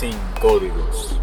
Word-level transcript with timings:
sin 0.00 0.16
códigos. 0.40 1.20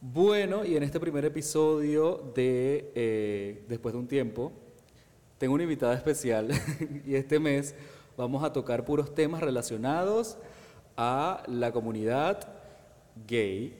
Bueno, 0.00 0.64
y 0.64 0.76
en 0.76 0.82
este 0.82 0.98
primer 0.98 1.24
episodio 1.24 2.32
de 2.34 2.90
eh, 2.96 3.64
Después 3.68 3.92
de 3.92 4.00
un 4.00 4.08
tiempo, 4.08 4.50
tengo 5.38 5.54
una 5.54 5.62
invitada 5.62 5.94
especial 5.94 6.48
y 7.06 7.14
este 7.14 7.38
mes 7.38 7.76
vamos 8.16 8.42
a 8.42 8.52
tocar 8.52 8.84
puros 8.84 9.14
temas 9.14 9.40
relacionados 9.40 10.36
a 10.96 11.44
la 11.46 11.70
comunidad 11.70 12.40
gay, 13.28 13.72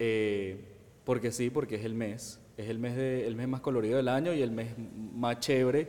eh, 0.00 0.64
porque 1.04 1.30
sí, 1.30 1.48
porque 1.48 1.76
es 1.76 1.84
el 1.84 1.94
mes, 1.94 2.39
es 2.60 2.68
el 2.68 2.78
mes, 2.78 2.96
el 2.96 3.34
mes 3.36 3.48
más 3.48 3.60
colorido 3.60 3.96
del 3.96 4.08
año 4.08 4.32
y 4.32 4.42
el 4.42 4.50
mes 4.50 4.74
más 5.12 5.40
chévere 5.40 5.88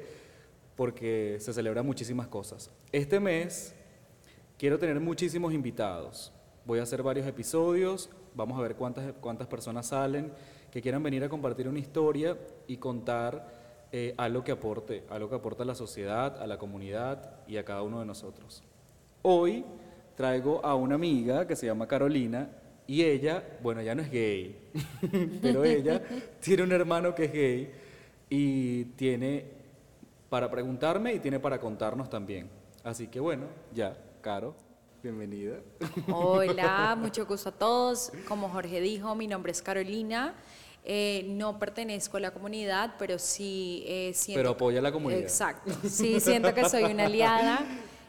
porque 0.76 1.38
se 1.40 1.54
celebran 1.54 1.86
muchísimas 1.86 2.28
cosas. 2.28 2.72
Este 2.92 3.20
mes 3.20 3.76
quiero 4.58 4.80
tener 4.80 5.00
muchísimos 5.00 5.54
invitados. 5.54 6.32
Voy 6.66 6.80
a 6.80 6.84
hacer 6.84 7.04
varios 7.04 7.28
episodios, 7.28 8.10
vamos 8.36 8.58
a 8.58 8.62
ver 8.62 8.76
cuántas, 8.76 9.48
personas 9.48 9.88
salen 9.88 10.32
que 10.72 10.82
quieran 10.82 11.04
venir 11.04 11.24
a 11.24 11.30
compartir 11.30 11.68
una 11.68 11.80
historia 11.80 12.38
y 12.68 12.78
contar 12.78 13.88
eh, 13.92 14.14
algo 14.18 14.44
que 14.44 14.54
aporte, 14.54 15.04
algo 15.10 15.30
que 15.30 15.36
aporte 15.36 15.64
a 15.64 15.66
la 15.66 15.76
sociedad, 15.76 16.42
a 16.42 16.48
la 16.48 16.58
comunidad 16.58 17.42
y 17.48 17.58
a 17.58 17.66
cada 17.66 17.82
uno 17.82 18.00
de 18.00 18.06
nosotros. 18.06 18.64
Hoy 19.22 19.66
traigo 20.16 20.66
a 20.66 20.76
una 20.76 20.96
amiga 20.96 21.46
que 21.46 21.56
se 21.56 21.66
llama 21.66 21.88
Carolina 21.88 22.50
y 22.88 23.04
ella, 23.04 23.44
bueno, 23.62 23.82
ya 23.82 23.96
no 23.96 24.02
es 24.02 24.12
gay, 24.12 24.58
pero 25.42 25.64
ella 25.64 26.02
tiene 26.40 26.64
un 26.64 26.72
hermano 26.72 27.16
que 27.16 27.26
es 27.26 27.34
gay 27.34 27.72
y 28.30 28.86
tiene 28.96 29.46
para 30.30 30.50
preguntarme 30.50 31.14
y 31.14 31.20
tiene 31.20 31.40
para 31.40 31.60
contarnos 31.60 32.10
también. 32.10 32.50
Así 32.84 33.08
que 33.08 33.20
bueno, 33.20 33.46
ya, 33.74 33.98
Caro, 34.22 34.56
bienvenida. 35.04 35.58
Hola, 36.08 36.96
mucho 37.00 37.26
gusto 37.26 37.50
a 37.50 37.52
todos. 37.52 38.12
Como 38.28 38.50
Jorge 38.50 38.82
dijo, 38.82 39.16
mi 39.16 39.28
nombre 39.28 39.52
es 39.52 39.62
Carolina. 39.62 40.36
Eh, 40.84 41.26
no 41.28 41.60
pertenezco 41.60 42.18
a 42.18 42.20
la 42.20 42.32
comunidad, 42.32 42.96
pero 42.98 43.20
sí 43.20 43.84
eh, 43.86 44.12
siento... 44.16 44.40
Pero 44.40 44.50
apoya 44.52 44.80
a 44.80 44.82
la 44.82 44.92
comunidad. 44.92 45.22
Exacto. 45.22 45.72
Sí, 45.90 46.20
siento 46.20 46.54
que 46.54 46.68
soy 46.70 46.84
una 46.84 47.06
aliada. 47.06 47.66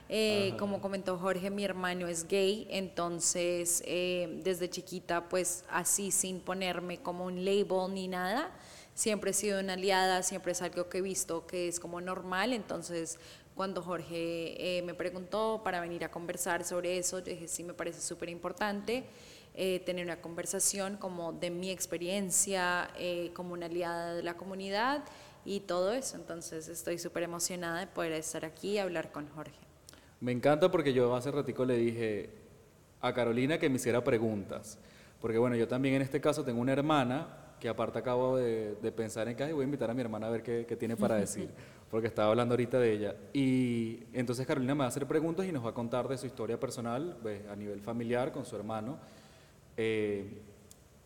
Eh, 0.08 0.54
como 0.58 0.80
comentó 0.80 1.16
Jorge, 1.16 1.48
mi 1.50 1.64
hermano 1.64 2.06
es 2.06 2.28
gay, 2.28 2.66
entonces 2.70 3.82
eh, 3.86 4.40
desde 4.42 4.68
chiquita, 4.68 5.28
pues 5.28 5.64
así 5.70 6.10
sin 6.10 6.40
ponerme 6.40 6.98
como 6.98 7.24
un 7.24 7.44
label 7.44 7.94
ni 7.94 8.08
nada, 8.08 8.50
siempre 8.94 9.30
he 9.30 9.34
sido 9.34 9.60
una 9.60 9.72
aliada, 9.72 10.22
siempre 10.22 10.52
es 10.52 10.60
algo 10.60 10.88
que 10.90 10.98
he 10.98 11.02
visto 11.02 11.46
que 11.46 11.68
es 11.68 11.80
como 11.80 12.00
normal, 12.00 12.52
entonces 12.52 13.18
cuando 13.54 13.82
Jorge 13.82 14.78
eh, 14.78 14.82
me 14.82 14.94
preguntó 14.94 15.60
para 15.62 15.80
venir 15.80 16.04
a 16.04 16.10
conversar 16.10 16.64
sobre 16.64 16.98
eso, 16.98 17.18
yo 17.18 17.26
dije, 17.26 17.48
sí, 17.48 17.62
me 17.62 17.74
parece 17.74 18.00
súper 18.00 18.28
importante 18.28 19.04
eh, 19.54 19.80
tener 19.84 20.06
una 20.06 20.20
conversación 20.20 20.96
como 20.96 21.32
de 21.32 21.50
mi 21.50 21.70
experiencia 21.70 22.90
eh, 22.96 23.30
como 23.34 23.52
una 23.52 23.66
aliada 23.66 24.14
de 24.14 24.22
la 24.22 24.34
comunidad 24.34 25.04
y 25.44 25.60
todo 25.60 25.92
eso, 25.92 26.16
entonces 26.16 26.68
estoy 26.68 26.98
súper 26.98 27.24
emocionada 27.24 27.80
de 27.80 27.86
poder 27.86 28.12
estar 28.12 28.44
aquí 28.44 28.72
y 28.72 28.78
hablar 28.78 29.12
con 29.12 29.28
Jorge. 29.28 29.61
Me 30.22 30.30
encanta 30.30 30.70
porque 30.70 30.92
yo 30.92 31.16
hace 31.16 31.32
ratico 31.32 31.64
le 31.64 31.76
dije 31.76 32.30
a 33.00 33.12
Carolina 33.12 33.58
que 33.58 33.68
me 33.68 33.74
hiciera 33.74 34.04
preguntas. 34.04 34.78
Porque 35.20 35.36
bueno, 35.36 35.56
yo 35.56 35.66
también 35.66 35.96
en 35.96 36.02
este 36.02 36.20
caso 36.20 36.44
tengo 36.44 36.60
una 36.60 36.72
hermana 36.72 37.26
que 37.58 37.68
aparte 37.68 37.98
acabo 37.98 38.36
de, 38.36 38.76
de 38.76 38.92
pensar 38.92 39.28
en 39.28 39.34
que 39.34 39.42
"Ay, 39.42 39.52
voy 39.52 39.62
a 39.62 39.64
invitar 39.64 39.90
a 39.90 39.94
mi 39.94 40.00
hermana 40.00 40.28
a 40.28 40.30
ver 40.30 40.44
qué, 40.44 40.64
qué 40.66 40.76
tiene 40.76 40.96
para 40.96 41.16
decir, 41.16 41.50
porque 41.90 42.06
estaba 42.06 42.30
hablando 42.30 42.52
ahorita 42.52 42.78
de 42.78 42.92
ella. 42.92 43.16
Y 43.32 44.04
entonces 44.12 44.46
Carolina 44.46 44.76
me 44.76 44.78
va 44.80 44.84
a 44.84 44.88
hacer 44.88 45.06
preguntas 45.08 45.44
y 45.44 45.50
nos 45.50 45.64
va 45.64 45.70
a 45.70 45.74
contar 45.74 46.06
de 46.06 46.16
su 46.16 46.26
historia 46.26 46.58
personal, 46.58 47.18
pues, 47.20 47.40
a 47.48 47.56
nivel 47.56 47.80
familiar, 47.80 48.30
con 48.30 48.44
su 48.44 48.54
hermano. 48.54 48.98
Eh, 49.76 50.40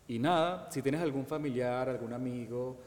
y 0.07 0.19
nada, 0.19 0.69
si 0.69 0.83
tienes 0.83 1.01
algún 1.01 1.25
familiar, 1.25 1.89
algún 1.89 2.13
amigo, 2.13 2.77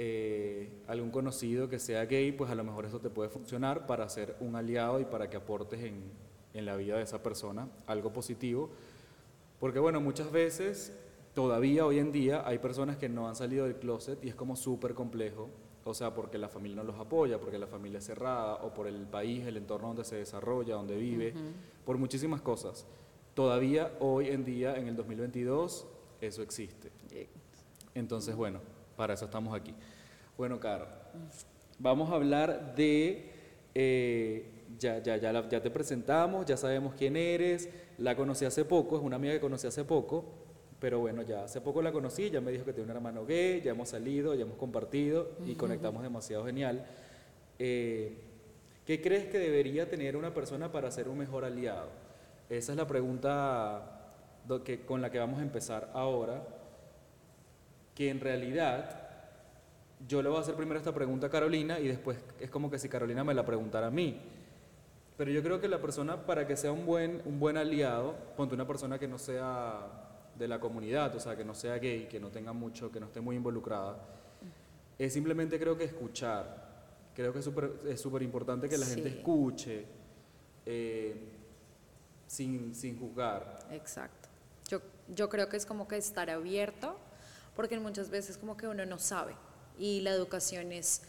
eh, 0.00 0.70
algún 0.86 1.10
conocido 1.10 1.68
que 1.68 1.80
sea 1.80 2.04
gay, 2.06 2.30
pues 2.30 2.50
a 2.50 2.54
lo 2.54 2.62
mejor 2.62 2.86
eso 2.86 3.00
te 3.00 3.10
puede 3.10 3.28
funcionar 3.28 3.86
para 3.86 4.08
ser 4.08 4.36
un 4.38 4.54
aliado 4.54 5.00
y 5.00 5.04
para 5.04 5.28
que 5.28 5.36
aportes 5.36 5.82
en, 5.82 6.04
en 6.54 6.64
la 6.64 6.76
vida 6.76 6.96
de 6.96 7.02
esa 7.02 7.22
persona 7.22 7.68
algo 7.86 8.12
positivo. 8.12 8.70
Porque 9.58 9.80
bueno, 9.80 10.00
muchas 10.00 10.30
veces, 10.30 10.96
todavía 11.34 11.84
hoy 11.84 11.98
en 11.98 12.12
día, 12.12 12.46
hay 12.46 12.58
personas 12.58 12.96
que 12.96 13.08
no 13.08 13.28
han 13.28 13.34
salido 13.34 13.64
del 13.64 13.74
closet 13.76 14.24
y 14.24 14.28
es 14.28 14.34
como 14.36 14.54
súper 14.54 14.94
complejo. 14.94 15.50
O 15.84 15.94
sea, 15.94 16.14
porque 16.14 16.38
la 16.38 16.48
familia 16.48 16.76
no 16.76 16.84
los 16.84 16.96
apoya, 16.96 17.40
porque 17.40 17.58
la 17.58 17.66
familia 17.66 17.98
es 17.98 18.04
cerrada, 18.04 18.56
o 18.56 18.74
por 18.74 18.86
el 18.86 19.06
país, 19.06 19.46
el 19.46 19.56
entorno 19.56 19.88
donde 19.88 20.04
se 20.04 20.16
desarrolla, 20.16 20.74
donde 20.74 20.96
vive, 20.96 21.32
por 21.84 21.96
muchísimas 21.96 22.42
cosas. 22.42 22.86
Todavía 23.34 23.92
hoy 23.98 24.28
en 24.28 24.44
día, 24.44 24.76
en 24.76 24.86
el 24.86 24.96
2022, 24.96 25.86
eso 26.20 26.42
existe. 26.42 26.90
Entonces, 27.94 28.36
bueno, 28.36 28.60
para 28.98 29.14
eso 29.14 29.26
estamos 29.26 29.54
aquí. 29.54 29.72
Bueno, 30.36 30.58
Caro, 30.58 30.86
vamos 31.78 32.10
a 32.10 32.14
hablar 32.16 32.74
de, 32.74 33.30
eh, 33.74 34.50
ya, 34.76 34.98
ya, 34.98 35.16
ya, 35.16 35.32
la- 35.32 35.48
ya 35.48 35.62
te 35.62 35.70
presentamos, 35.70 36.44
ya 36.46 36.56
sabemos 36.56 36.94
quién 36.94 37.16
eres, 37.16 37.68
la 37.98 38.16
conocí 38.16 38.44
hace 38.44 38.64
poco, 38.64 38.96
es 38.98 39.02
una 39.02 39.14
amiga 39.16 39.32
que 39.34 39.40
conocí 39.40 39.68
hace 39.68 39.84
poco, 39.84 40.24
pero 40.80 40.98
bueno, 40.98 41.22
ya 41.22 41.44
hace 41.44 41.60
poco 41.60 41.80
la 41.80 41.92
conocí, 41.92 42.28
ya 42.30 42.40
me 42.40 42.50
dijo 42.50 42.64
que 42.64 42.72
tiene 42.72 42.90
un 42.90 42.96
hermano 42.96 43.24
gay, 43.24 43.60
ya 43.62 43.70
hemos 43.70 43.88
salido, 43.88 44.34
ya 44.34 44.42
hemos 44.42 44.56
compartido 44.58 45.30
y 45.46 45.54
conectamos 45.54 46.02
demasiado 46.02 46.44
genial. 46.44 46.84
Eh, 47.60 48.18
¿Qué 48.84 49.00
crees 49.00 49.26
que 49.26 49.38
debería 49.38 49.88
tener 49.88 50.16
una 50.16 50.34
persona 50.34 50.72
para 50.72 50.90
ser 50.90 51.08
un 51.08 51.18
mejor 51.18 51.44
aliado? 51.44 51.88
Esa 52.50 52.72
es 52.72 52.78
la 52.78 52.86
pregunta 52.86 53.94
que- 54.64 54.80
con 54.84 55.02
la 55.02 55.10
que 55.10 55.18
vamos 55.20 55.38
a 55.38 55.42
empezar 55.42 55.90
ahora 55.94 56.42
que 57.98 58.10
en 58.10 58.20
realidad 58.20 59.08
yo 60.06 60.22
le 60.22 60.28
voy 60.28 60.38
a 60.38 60.42
hacer 60.42 60.54
primero 60.54 60.78
esta 60.78 60.94
pregunta 60.94 61.26
a 61.26 61.30
Carolina 61.30 61.80
y 61.80 61.88
después 61.88 62.16
es 62.38 62.48
como 62.48 62.70
que 62.70 62.78
si 62.78 62.88
Carolina 62.88 63.24
me 63.24 63.34
la 63.34 63.44
preguntara 63.44 63.88
a 63.88 63.90
mí. 63.90 64.20
Pero 65.16 65.32
yo 65.32 65.42
creo 65.42 65.60
que 65.60 65.66
la 65.66 65.80
persona, 65.80 66.24
para 66.24 66.46
que 66.46 66.56
sea 66.56 66.70
un 66.70 66.86
buen, 66.86 67.20
un 67.24 67.40
buen 67.40 67.56
aliado, 67.56 68.14
ponte 68.36 68.54
una 68.54 68.68
persona 68.68 69.00
que 69.00 69.08
no 69.08 69.18
sea 69.18 69.84
de 70.38 70.46
la 70.46 70.60
comunidad, 70.60 71.12
o 71.16 71.18
sea, 71.18 71.36
que 71.36 71.44
no 71.44 71.56
sea 71.56 71.76
gay, 71.78 72.06
que 72.06 72.20
no 72.20 72.28
tenga 72.28 72.52
mucho, 72.52 72.92
que 72.92 73.00
no 73.00 73.06
esté 73.06 73.20
muy 73.20 73.34
involucrada, 73.34 73.98
es 74.96 75.12
simplemente 75.12 75.58
creo 75.58 75.76
que 75.76 75.82
escuchar. 75.82 76.68
Creo 77.16 77.32
que 77.32 77.40
es 77.40 78.00
súper 78.00 78.22
importante 78.22 78.68
que 78.68 78.78
la 78.78 78.86
gente 78.86 79.08
escuche 79.08 79.86
eh, 80.64 81.16
sin, 82.28 82.76
sin 82.76 82.96
juzgar. 82.96 83.58
Exacto. 83.72 84.28
Yo, 84.68 84.82
yo 85.08 85.28
creo 85.28 85.48
que 85.48 85.56
es 85.56 85.66
como 85.66 85.88
que 85.88 85.96
estar 85.96 86.30
abierto, 86.30 86.96
porque 87.58 87.76
muchas 87.80 88.08
veces 88.08 88.38
como 88.38 88.56
que 88.56 88.68
uno 88.68 88.86
no 88.86 89.00
sabe 89.00 89.34
y 89.76 90.00
la 90.02 90.10
educación 90.10 90.70
es 90.70 91.02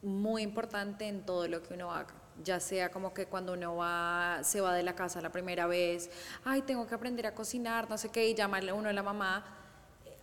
muy 0.00 0.40
importante 0.40 1.06
en 1.06 1.26
todo 1.26 1.46
lo 1.46 1.62
que 1.62 1.74
uno 1.74 1.92
haga. 1.92 2.14
Ya 2.42 2.58
sea 2.58 2.90
como 2.90 3.12
que 3.12 3.26
cuando 3.26 3.52
uno 3.52 3.76
va, 3.76 4.38
se 4.44 4.62
va 4.62 4.72
de 4.72 4.82
la 4.82 4.94
casa 4.94 5.20
la 5.20 5.30
primera 5.30 5.66
vez, 5.66 6.08
ay, 6.42 6.62
tengo 6.62 6.86
que 6.86 6.94
aprender 6.94 7.26
a 7.26 7.34
cocinar, 7.34 7.90
no 7.90 7.98
sé 7.98 8.08
qué, 8.08 8.26
y 8.26 8.34
llamarle 8.34 8.72
uno 8.72 8.88
a 8.88 8.94
la 8.94 9.02
mamá, 9.02 9.44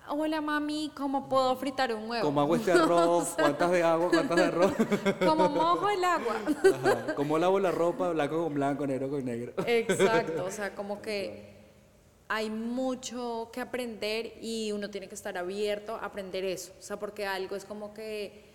hola 0.09 0.41
mami, 0.41 0.91
¿cómo 0.97 1.29
puedo 1.29 1.55
fritar 1.55 1.93
un 1.93 2.09
huevo? 2.09 2.25
¿Cómo 2.25 2.41
hago 2.41 2.55
este 2.55 2.71
arroz? 2.81 3.35
¿Cuántas 3.37 3.69
de 3.69 3.83
agua? 3.83 4.09
¿Cuántas 4.09 4.37
de 4.37 4.43
arroz? 4.45 4.73
¿Cómo 5.27 5.47
mojo 5.47 5.89
el 5.89 6.03
agua? 6.03 6.37
Ajá. 6.73 7.13
¿Cómo 7.13 7.37
lavo 7.37 7.59
la 7.59 7.69
ropa? 7.69 8.09
Blanco 8.09 8.45
con 8.45 8.55
blanco, 8.55 8.87
negro 8.87 9.11
con 9.11 9.23
negro. 9.23 9.53
Exacto, 9.67 10.43
o 10.43 10.49
sea, 10.49 10.73
como 10.75 11.03
que 11.03 11.60
hay 12.33 12.49
mucho 12.49 13.49
que 13.51 13.59
aprender 13.59 14.37
y 14.41 14.71
uno 14.71 14.89
tiene 14.89 15.09
que 15.09 15.15
estar 15.15 15.37
abierto 15.37 15.95
a 15.95 16.05
aprender 16.05 16.45
eso, 16.45 16.71
o 16.79 16.81
sea, 16.81 16.97
porque 16.97 17.25
algo 17.25 17.57
es 17.57 17.65
como 17.65 17.93
que 17.93 18.45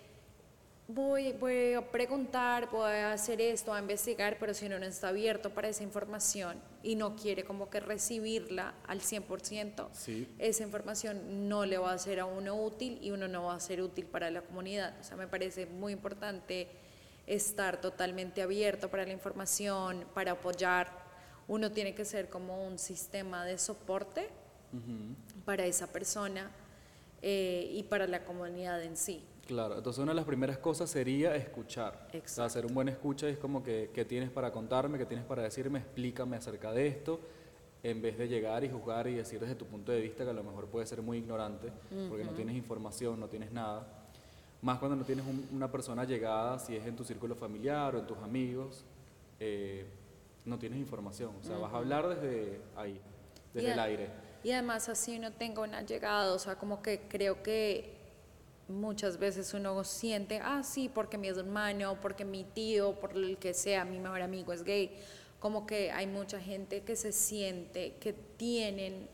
voy, 0.88 1.32
voy 1.32 1.74
a 1.74 1.82
preguntar, 1.90 2.70
voy 2.70 2.90
a 2.90 3.12
hacer 3.12 3.38
esto, 3.42 3.74
a 3.74 3.78
investigar, 3.78 4.38
pero 4.40 4.54
si 4.54 4.64
uno 4.64 4.78
no 4.78 4.86
está 4.86 5.08
abierto 5.08 5.50
para 5.50 5.68
esa 5.68 5.82
información 5.82 6.58
y 6.82 6.94
no 6.94 7.16
quiere 7.16 7.44
como 7.44 7.68
que 7.68 7.80
recibirla 7.80 8.72
al 8.86 9.02
100%, 9.02 9.90
Sí. 9.92 10.26
esa 10.38 10.62
información 10.62 11.46
no 11.46 11.66
le 11.66 11.76
va 11.76 11.92
a 11.92 11.98
ser 11.98 12.20
a 12.20 12.24
uno 12.24 12.54
útil 12.54 12.98
y 13.02 13.10
uno 13.10 13.28
no 13.28 13.44
va 13.44 13.56
a 13.56 13.60
ser 13.60 13.82
útil 13.82 14.06
para 14.06 14.30
la 14.30 14.40
comunidad. 14.40 14.94
O 15.00 15.04
sea, 15.04 15.18
me 15.18 15.26
parece 15.26 15.66
muy 15.66 15.92
importante 15.92 16.68
estar 17.26 17.78
totalmente 17.80 18.40
abierto 18.40 18.88
para 18.88 19.04
la 19.04 19.12
información, 19.12 20.06
para 20.14 20.32
apoyar. 20.32 21.04
Uno 21.48 21.70
tiene 21.70 21.94
que 21.94 22.04
ser 22.04 22.28
como 22.28 22.66
un 22.66 22.78
sistema 22.78 23.44
de 23.44 23.58
soporte 23.58 24.28
para 25.44 25.64
esa 25.64 25.86
persona 25.86 26.50
eh, 27.22 27.70
y 27.72 27.82
para 27.84 28.06
la 28.06 28.24
comunidad 28.24 28.82
en 28.82 28.96
sí. 28.96 29.22
Claro, 29.46 29.76
entonces 29.78 30.02
una 30.02 30.10
de 30.12 30.16
las 30.16 30.24
primeras 30.24 30.58
cosas 30.58 30.90
sería 30.90 31.36
escuchar. 31.36 32.06
O 32.08 32.10
sea, 32.10 32.18
Exacto. 32.20 32.42
hacer 32.42 32.66
un 32.66 32.74
buen 32.74 32.88
escucha 32.88 33.28
es 33.28 33.38
como 33.38 33.62
que, 33.62 33.90
¿qué 33.94 34.04
tienes 34.04 34.28
para 34.30 34.50
contarme? 34.50 34.98
¿Qué 34.98 35.06
tienes 35.06 35.24
para 35.24 35.42
decirme? 35.44 35.78
Explícame 35.78 36.36
acerca 36.36 36.72
de 36.72 36.88
esto. 36.88 37.20
En 37.84 38.02
vez 38.02 38.18
de 38.18 38.26
llegar 38.26 38.64
y 38.64 38.68
juzgar 38.68 39.06
y 39.06 39.14
decir 39.14 39.38
desde 39.38 39.54
tu 39.54 39.64
punto 39.66 39.92
de 39.92 40.00
vista 40.00 40.24
que 40.24 40.30
a 40.30 40.32
lo 40.32 40.42
mejor 40.42 40.66
puede 40.66 40.84
ser 40.86 41.00
muy 41.00 41.18
ignorante, 41.18 41.70
porque 42.08 42.24
no 42.24 42.32
tienes 42.32 42.56
información, 42.56 43.20
no 43.20 43.28
tienes 43.28 43.52
nada. 43.52 43.86
más 44.62 44.78
cuando 44.80 44.96
no 44.96 45.04
tienes 45.04 45.24
un- 45.24 45.46
una 45.52 45.70
persona 45.70 46.04
llegada, 46.04 46.58
si 46.58 46.74
es 46.74 46.84
en 46.86 46.96
tu 46.96 47.04
círculo 47.04 47.36
familiar 47.36 47.94
o 47.94 48.00
en 48.00 48.06
tus 48.06 48.18
amigos, 48.18 48.84
eh, 49.38 49.86
no 50.46 50.58
tienes 50.58 50.78
información. 50.78 51.34
O 51.40 51.42
sea, 51.44 51.58
vas 51.58 51.72
a 51.74 51.76
hablar 51.76 52.08
desde 52.08 52.60
ahí, 52.76 53.00
desde 53.52 53.68
Y 53.68 53.70
el 53.72 53.78
aire. 53.78 54.10
Y 54.44 54.52
además 54.52 54.88
así 54.88 55.16
uno 55.18 55.32
tenga 55.32 55.62
una 55.62 55.82
llegada, 55.82 56.32
o 56.32 56.38
sea, 56.38 56.56
como 56.56 56.80
que 56.80 57.02
creo 57.08 57.42
que 57.42 57.94
muchas 58.68 59.18
veces 59.18 59.52
uno 59.54 59.82
siente, 59.84 60.40
ah, 60.42 60.62
sí, 60.62 60.88
porque 60.92 61.18
mi 61.18 61.28
hermano, 61.28 61.98
porque 62.00 62.24
mi 62.24 62.44
tío, 62.44 62.94
por 63.00 63.12
el 63.12 63.38
que 63.38 63.54
sea, 63.54 63.84
mi 63.84 63.98
mejor 63.98 64.22
amigo 64.22 64.52
es 64.52 64.62
gay. 64.62 64.96
Como 65.40 65.66
que 65.66 65.90
hay 65.90 66.06
mucha 66.06 66.40
gente 66.40 66.82
que 66.82 66.96
se 66.96 67.12
siente 67.12 67.96
que 68.00 68.12
tienen 68.12 69.08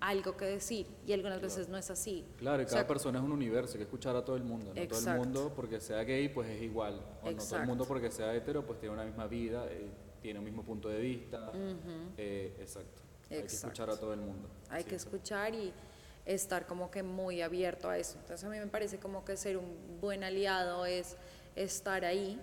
algo 0.00 0.36
que 0.36 0.44
decir 0.44 0.86
y 1.06 1.12
algunas 1.12 1.40
veces 1.40 1.68
no 1.68 1.76
es 1.76 1.90
así. 1.90 2.24
Claro, 2.38 2.62
y 2.62 2.64
O 2.64 2.68
cada 2.68 2.80
sea, 2.80 2.86
persona 2.86 3.18
es 3.18 3.24
un 3.24 3.32
universo, 3.32 3.72
hay 3.72 3.78
que 3.78 3.82
escuchar 3.84 4.14
a 4.14 4.24
todo 4.24 4.36
el 4.36 4.44
mundo. 4.44 4.66
No 4.66 4.74
todo 4.74 4.82
el 4.82 4.86
Exacto. 4.92 5.24
mundo 5.24 5.52
porque 5.56 5.80
sea 5.80 6.04
gay 6.04 6.28
pues 6.28 6.48
es 6.48 6.62
igual. 6.62 6.94
O 6.94 6.98
no 6.98 7.18
todo 7.20 7.28
el 7.30 7.34
Exacto. 7.34 7.66
mundo 7.66 7.84
porque 7.84 8.10
sea 8.10 8.32
hetero 8.34 8.64
pues 8.64 8.78
tiene 8.78 8.94
una 8.94 9.04
misma 9.04 9.26
vida, 9.26 9.66
eh, 9.70 9.88
tiene 10.20 10.38
un 10.38 10.44
mismo 10.44 10.62
punto 10.62 10.88
de 10.88 10.98
vista. 11.00 11.50
Eh, 12.16 12.56
exacto. 12.60 13.02
Hay 13.30 13.40
que 13.40 13.46
escuchar 13.46 13.90
a 13.90 13.96
todo 13.96 14.12
el 14.14 14.20
mundo. 14.20 14.48
Hay 14.70 14.82
Sí, 14.82 14.88
que 14.88 14.94
escuchar 14.96 15.54
y 15.54 15.72
estar 16.24 16.66
como 16.66 16.90
que 16.90 17.02
muy 17.02 17.42
abierto 17.42 17.88
a 17.88 17.98
eso. 17.98 18.18
Entonces 18.20 18.44
a 18.44 18.50
mí 18.50 18.58
me 18.58 18.66
parece 18.66 18.98
como 18.98 19.24
que 19.24 19.36
ser 19.36 19.56
un 19.56 19.98
buen 20.00 20.24
aliado 20.24 20.86
es 20.86 21.16
estar 21.56 22.04
ahí, 22.04 22.40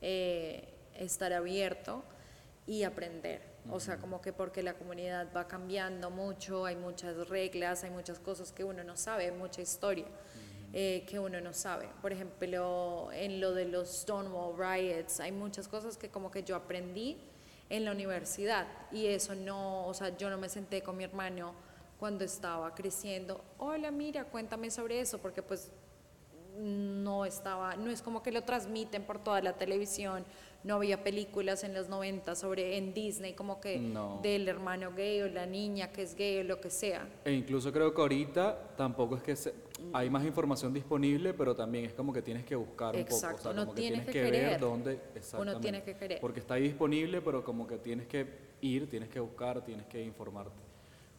eh, 0.00 0.68
estar 0.94 1.32
abierto 1.32 2.04
y 2.66 2.82
aprender. 2.84 3.54
O 3.70 3.80
sea, 3.80 3.96
como 3.96 4.20
que 4.20 4.32
porque 4.32 4.62
la 4.62 4.74
comunidad 4.74 5.28
va 5.34 5.48
cambiando 5.48 6.10
mucho, 6.10 6.66
hay 6.66 6.76
muchas 6.76 7.28
reglas, 7.28 7.82
hay 7.82 7.90
muchas 7.90 8.18
cosas 8.18 8.52
que 8.52 8.62
uno 8.62 8.84
no 8.84 8.96
sabe, 8.96 9.32
mucha 9.32 9.62
historia 9.62 10.04
eh, 10.76 11.04
que 11.06 11.20
uno 11.20 11.40
no 11.40 11.52
sabe. 11.52 11.88
Por 12.02 12.12
ejemplo, 12.12 13.08
en 13.12 13.40
lo 13.40 13.54
de 13.54 13.64
los 13.64 13.88
Stonewall 13.88 14.58
Riots, 14.58 15.20
hay 15.20 15.30
muchas 15.30 15.68
cosas 15.68 15.96
que 15.96 16.08
como 16.08 16.32
que 16.32 16.42
yo 16.42 16.56
aprendí 16.56 17.16
en 17.70 17.84
la 17.84 17.92
universidad 17.92 18.66
y 18.90 19.06
eso 19.06 19.36
no, 19.36 19.86
o 19.86 19.94
sea, 19.94 20.16
yo 20.16 20.28
no 20.30 20.36
me 20.36 20.48
senté 20.48 20.82
con 20.82 20.96
mi 20.96 21.04
hermano 21.04 21.54
cuando 22.00 22.24
estaba 22.24 22.74
creciendo, 22.74 23.40
hola, 23.58 23.92
mira, 23.92 24.24
cuéntame 24.24 24.68
sobre 24.72 24.98
eso, 24.98 25.18
porque 25.18 25.42
pues 25.42 25.70
no 26.58 27.24
estaba, 27.24 27.76
no 27.76 27.88
es 27.88 28.02
como 28.02 28.24
que 28.24 28.32
lo 28.32 28.42
transmiten 28.42 29.04
por 29.04 29.22
toda 29.22 29.40
la 29.42 29.52
televisión, 29.52 30.24
no 30.64 30.76
había 30.76 31.04
películas 31.04 31.62
en 31.62 31.74
los 31.74 31.88
90 31.90 32.34
sobre 32.34 32.78
en 32.78 32.94
Disney 32.94 33.34
como 33.34 33.60
que 33.60 33.78
No. 33.78 34.18
del 34.22 34.48
hermano 34.48 34.92
gay 34.96 35.20
o 35.20 35.28
la 35.28 35.44
niña 35.46 35.92
que 35.92 36.02
es 36.02 36.14
gay 36.14 36.38
o 36.38 36.44
lo 36.44 36.60
que 36.60 36.70
sea. 36.70 37.06
E 37.24 37.32
incluso 37.32 37.70
creo 37.70 37.94
que 37.94 38.00
ahorita 38.00 38.74
tampoco 38.76 39.16
es 39.16 39.22
que 39.22 39.36
se- 39.36 39.52
hay 39.92 40.08
más 40.08 40.24
información 40.24 40.72
disponible, 40.72 41.34
pero 41.34 41.54
también 41.54 41.84
es 41.84 41.92
como 41.92 42.12
que 42.14 42.22
tienes 42.22 42.44
que 42.44 42.56
buscar 42.56 42.96
un 42.96 43.02
poco. 43.04 43.14
O 43.14 43.18
sea, 43.18 43.30
uno 43.50 43.60
como 43.62 43.74
que 43.74 43.80
tiene 43.82 43.96
tienes 43.98 44.06
que 44.06 44.12
que, 44.22 44.30
ver 44.30 44.58
dónde. 44.60 44.98
Exactamente. 45.14 45.60
tiene 45.60 45.82
que 45.82 45.94
querer. 45.96 46.20
Porque 46.20 46.40
está 46.40 46.54
ahí 46.54 46.62
disponible, 46.62 47.20
pero 47.20 47.44
como 47.44 47.66
que 47.66 47.76
tienes 47.76 48.06
que 48.06 48.26
ir, 48.62 48.88
tienes 48.88 49.10
que 49.10 49.20
buscar, 49.20 49.62
tienes 49.64 49.84
que 49.86 50.02
informarte. 50.02 50.62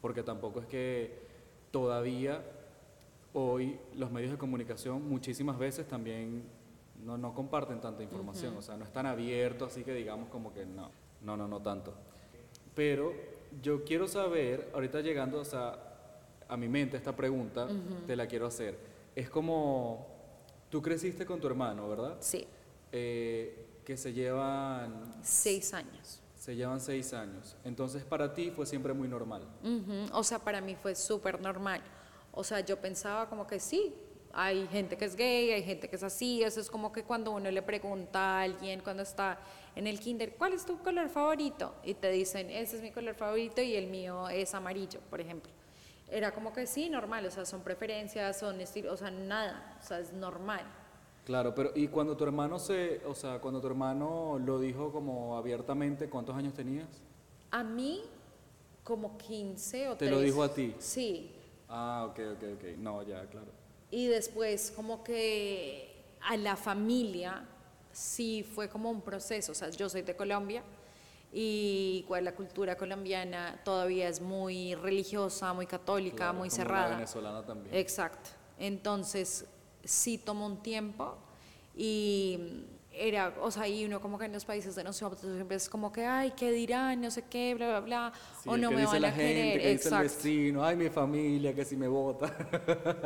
Porque 0.01 0.23
tampoco 0.23 0.59
es 0.61 0.65
que 0.65 1.19
todavía 1.69 2.43
hoy 3.33 3.77
los 3.95 4.09
medios 4.11 4.31
de 4.31 4.37
comunicación 4.37 5.07
muchísimas 5.07 5.57
veces 5.59 5.87
también 5.87 6.43
no, 7.05 7.17
no 7.17 7.33
comparten 7.33 7.79
tanta 7.79 8.03
información. 8.03 8.55
O 8.57 8.61
sea, 8.61 8.75
no 8.75 8.83
están 8.83 9.05
abiertos, 9.05 9.71
así 9.71 9.83
que 9.83 9.93
digamos 9.93 10.29
como 10.29 10.51
que 10.53 10.65
no. 10.65 10.89
No, 11.21 11.37
no, 11.37 11.47
no 11.47 11.61
tanto. 11.61 11.93
Pero 12.73 13.13
yo 13.61 13.83
quiero 13.83 14.07
saber, 14.07 14.69
ahorita 14.73 15.01
llegando 15.01 15.39
o 15.39 15.45
sea, 15.45 15.77
a 16.47 16.57
mi 16.57 16.67
mente 16.67 16.97
esta 16.97 17.15
pregunta, 17.15 17.67
te 18.05 18.15
la 18.15 18.27
quiero 18.27 18.47
hacer. 18.47 18.77
Es 19.15 19.29
como, 19.29 20.07
tú 20.69 20.81
creciste 20.81 21.25
con 21.25 21.39
tu 21.39 21.47
hermano, 21.47 21.87
¿verdad? 21.89 22.17
Sí, 22.19 22.45
Eh, 22.91 23.61
que 23.85 23.97
se 23.97 24.13
llevan, 24.13 25.15
seis 25.21 25.73
años. 25.73 26.21
se 26.35 26.55
llevan 26.55 26.79
seis 26.79 27.13
años. 27.13 27.55
Entonces 27.63 28.03
para 28.03 28.33
ti 28.33 28.49
fue 28.51 28.65
siempre 28.65 28.93
muy 28.93 29.07
normal. 29.07 29.43
Ujú, 29.63 30.17
O 30.17 30.23
sea, 30.23 30.39
para 30.39 30.59
mí 30.61 30.75
fue 30.75 30.95
súper 30.95 31.39
normal. 31.41 31.81
O 32.31 32.43
sea, 32.43 32.59
yo 32.61 32.77
pensaba 32.81 33.29
como 33.29 33.45
que 33.47 33.59
sí, 33.59 33.93
hay 34.37 34.67
gente 34.67 34.97
que 34.97 35.05
es 35.05 35.15
gay, 35.15 35.51
hay 35.51 35.63
gente 35.63 35.87
que 35.89 35.95
es 35.95 36.03
así. 36.03 36.43
Eso 36.43 36.59
es 36.59 36.69
como 36.69 36.91
que 36.91 37.03
cuando 37.03 37.31
uno 37.31 37.49
le 37.49 37.61
pregunta 37.61 38.19
a 38.19 38.41
alguien 38.41 38.81
cuando 38.81 39.01
está 39.03 39.39
en 39.75 39.87
el 39.87 39.99
kinder, 39.99 40.35
¿cuál 40.35 40.51
es 40.53 40.65
tu 40.65 40.77
color 40.79 41.07
favorito? 41.07 41.73
Y 41.83 41.93
te 41.93 42.11
dicen, 42.11 42.49
ese 42.49 42.75
es 42.75 42.81
mi 42.81 42.91
color 42.91 43.15
favorito 43.15 43.61
y 43.61 43.75
el 43.75 43.87
mío 43.87 44.27
es 44.27 44.53
amarillo, 44.53 44.99
por 45.09 45.21
ejemplo. 45.21 45.51
Era 46.09 46.33
como 46.33 46.51
que 46.53 46.67
sí, 46.67 46.89
normal, 46.89 47.25
o 47.25 47.31
sea, 47.31 47.45
son 47.45 47.61
preferencias, 47.61 48.37
son 48.37 48.59
estilos, 48.59 48.93
o 48.93 48.97
sea, 48.97 49.09
nada, 49.09 49.77
o 49.81 49.85
sea, 49.85 49.99
es 49.99 50.11
normal. 50.11 50.61
Claro, 51.25 51.55
pero 51.55 51.71
y 51.73 51.87
cuando 51.87 52.15
tu 52.15 52.23
hermano 52.25 52.59
se, 52.59 53.01
o 53.05 53.15
sea, 53.15 53.39
cuando 53.39 53.59
tu 53.61 53.67
hermano 53.67 54.37
lo 54.45 54.59
dijo 54.59 54.91
como 54.91 55.37
abiertamente, 55.37 56.09
¿cuántos 56.09 56.35
años 56.35 56.53
tenías? 56.53 56.87
A 57.51 57.63
mí, 57.63 58.03
como 58.83 59.17
15 59.17 59.89
o 59.89 59.95
¿Te 59.95 60.05
lo 60.05 60.17
13. 60.17 60.25
dijo 60.25 60.43
a 60.43 60.53
ti? 60.53 60.75
Sí, 60.77 61.31
Ah, 61.67 62.05
ok, 62.09 62.19
ok, 62.35 62.43
ok. 62.57 62.77
No, 62.77 63.01
ya, 63.01 63.25
claro. 63.27 63.47
Y 63.95 64.07
después 64.07 64.73
como 64.75 65.05
que 65.05 65.95
a 66.21 66.35
la 66.35 66.57
familia 66.57 67.47
sí 67.93 68.43
fue 68.43 68.67
como 68.67 68.91
un 68.91 68.99
proceso. 68.99 69.53
O 69.53 69.55
sea, 69.55 69.69
yo 69.69 69.87
soy 69.87 70.01
de 70.01 70.13
Colombia 70.17 70.63
y 71.31 72.05
la 72.21 72.35
cultura 72.35 72.75
colombiana 72.75 73.61
todavía 73.63 74.09
es 74.09 74.19
muy 74.19 74.75
religiosa, 74.75 75.53
muy 75.53 75.65
católica, 75.65 76.17
Claro, 76.17 76.33
muy 76.39 76.49
como 76.49 76.57
la 76.61 76.65
cerrada. 76.65 76.89
venezolana 76.95 77.45
también. 77.45 77.73
Exacto. 77.73 78.31
Entonces 78.59 79.45
sí 79.85 80.17
tomó 80.17 80.45
un 80.45 80.61
tiempo 80.61 81.15
y 81.73 82.65
era, 82.97 83.33
o 83.41 83.51
sea, 83.51 83.67
y 83.67 83.85
uno 83.85 84.01
como 84.01 84.17
que 84.17 84.25
en 84.25 84.33
los 84.33 84.45
países 84.45 84.75
de 84.75 84.83
nosotros 84.83 85.21
siempre 85.21 85.57
es 85.57 85.69
como 85.69 85.91
que, 85.91 86.05
ay, 86.05 86.31
¿qué 86.35 86.51
dirán? 86.51 87.01
No 87.01 87.11
sé 87.11 87.23
qué, 87.29 87.53
bla, 87.55 87.67
bla, 87.67 87.79
bla. 87.81 88.13
Sí, 88.41 88.49
o 88.49 88.57
no 88.57 88.69
¿qué 88.69 88.75
me 88.75 88.81
dice 88.81 88.93
van 88.93 89.01
la 89.01 89.07
a 89.09 89.11
gente? 89.11 89.33
querer. 89.33 89.51
¿Qué 89.53 89.57
dice 89.57 89.69
el 89.69 89.75
Exacto. 89.75 90.03
vecino? 90.03 90.63
Ay, 90.63 90.75
mi 90.75 90.89
familia, 90.89 91.53
que 91.53 91.65
si 91.65 91.75
me 91.75 91.87
vota. 91.87 92.33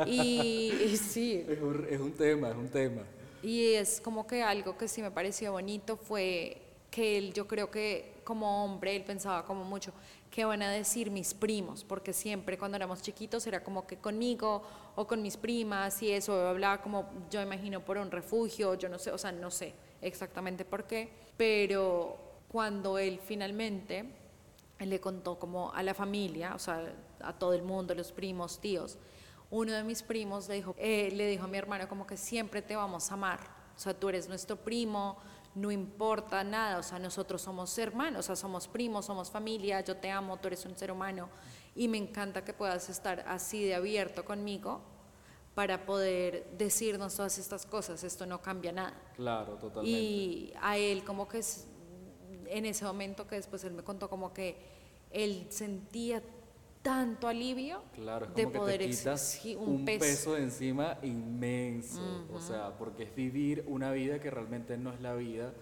Y, 0.06 0.72
y 0.84 0.96
sí, 0.96 1.44
es, 1.48 1.60
un, 1.60 1.86
es 1.88 2.00
un 2.00 2.12
tema, 2.12 2.50
es 2.50 2.56
un 2.56 2.68
tema. 2.68 3.02
Y 3.42 3.74
es 3.74 4.00
como 4.00 4.26
que 4.26 4.42
algo 4.42 4.76
que 4.76 4.86
sí 4.88 5.00
me 5.02 5.10
pareció 5.10 5.52
bonito 5.52 5.96
fue 5.96 6.60
que 6.90 7.18
él, 7.18 7.32
yo 7.32 7.46
creo 7.46 7.70
que 7.70 8.14
como 8.24 8.64
hombre, 8.64 8.96
él 8.96 9.04
pensaba 9.04 9.44
como 9.44 9.64
mucho, 9.64 9.92
¿qué 10.30 10.44
van 10.44 10.62
a 10.62 10.70
decir 10.70 11.10
mis 11.10 11.34
primos? 11.34 11.84
Porque 11.84 12.12
siempre 12.12 12.58
cuando 12.58 12.76
éramos 12.76 13.00
chiquitos 13.00 13.46
era 13.46 13.62
como 13.62 13.86
que 13.86 13.96
conmigo 13.96 14.62
o 14.96 15.06
con 15.06 15.22
mis 15.22 15.36
primas 15.36 16.02
y 16.02 16.10
eso, 16.10 16.48
hablaba 16.48 16.82
como, 16.82 17.08
yo 17.30 17.40
imagino, 17.40 17.84
por 17.84 17.96
un 17.98 18.10
refugio, 18.10 18.74
yo 18.74 18.88
no 18.88 18.98
sé, 18.98 19.10
o 19.10 19.18
sea, 19.18 19.32
no 19.32 19.50
sé 19.50 19.72
exactamente 20.02 20.64
por 20.64 20.84
qué, 20.84 21.12
pero 21.36 22.18
cuando 22.48 22.98
él 22.98 23.20
finalmente 23.24 24.04
él 24.80 24.90
le 24.90 25.00
contó 25.00 25.38
como 25.38 25.72
a 25.72 25.82
la 25.82 25.94
familia, 25.94 26.54
o 26.54 26.58
sea, 26.58 26.92
a 27.20 27.34
todo 27.34 27.52
el 27.52 27.62
mundo, 27.62 27.94
los 27.94 28.12
primos, 28.12 28.60
tíos. 28.60 28.98
Uno 29.50 29.72
de 29.72 29.84
mis 29.84 30.02
primos 30.02 30.48
le 30.48 30.54
dijo, 30.54 30.74
eh, 30.78 31.10
le 31.12 31.26
dijo 31.26 31.44
a 31.44 31.48
mi 31.48 31.58
hermano 31.58 31.86
como 31.88 32.06
que 32.06 32.16
siempre 32.16 32.62
te 32.62 32.76
vamos 32.76 33.10
a 33.10 33.14
amar. 33.14 33.40
O 33.76 33.78
sea, 33.78 33.92
tú 33.92 34.08
eres 34.08 34.28
nuestro 34.28 34.56
primo, 34.56 35.18
no 35.54 35.70
importa 35.70 36.42
nada, 36.44 36.78
o 36.78 36.82
sea, 36.82 36.98
nosotros 36.98 37.42
somos 37.42 37.76
hermanos, 37.76 38.20
o 38.20 38.22
sea, 38.22 38.36
somos 38.36 38.68
primos, 38.68 39.06
somos 39.06 39.30
familia, 39.30 39.80
yo 39.80 39.96
te 39.96 40.10
amo, 40.10 40.38
tú 40.38 40.48
eres 40.48 40.64
un 40.64 40.76
ser 40.76 40.92
humano 40.92 41.28
y 41.74 41.88
me 41.88 41.98
encanta 41.98 42.44
que 42.44 42.52
puedas 42.52 42.88
estar 42.88 43.24
así 43.28 43.64
de 43.64 43.74
abierto 43.74 44.24
conmigo 44.24 44.80
para 45.60 45.84
poder 45.84 46.46
decirnos 46.56 47.14
todas 47.16 47.36
estas 47.36 47.66
cosas, 47.66 48.02
esto 48.02 48.24
no 48.24 48.40
cambia 48.40 48.72
nada. 48.72 48.94
Claro, 49.14 49.56
totalmente. 49.56 49.90
Y 50.00 50.54
a 50.58 50.78
él 50.78 51.04
como 51.04 51.28
que 51.28 51.36
es- 51.40 51.66
en 52.46 52.64
ese 52.64 52.86
momento 52.86 53.26
que 53.26 53.34
después 53.34 53.62
él 53.64 53.74
me 53.74 53.82
contó 53.82 54.08
como 54.08 54.32
que 54.32 54.56
él 55.10 55.44
sentía 55.50 56.22
tanto 56.80 57.28
alivio 57.28 57.82
Claro, 57.94 58.24
es 58.24 58.34
de 58.36 58.44
como 58.44 58.60
poder 58.60 58.78
que 58.78 58.84
te 58.86 58.90
ex- 58.90 59.00
quitas 59.42 59.58
un, 59.60 59.84
peso. 59.84 60.32
de 60.32 60.44
encima 60.44 60.96
inmenso. 61.02 62.00
O 62.32 62.40
sea, 62.40 62.78
porque 62.78 63.02
es 63.02 63.14
vivir 63.14 63.62
una 63.68 63.92
vida 63.92 64.18
que 64.18 64.30
realmente 64.30 64.78
no 64.78 64.94
es 64.94 65.00
la 65.02 65.12
vida, 65.14 65.52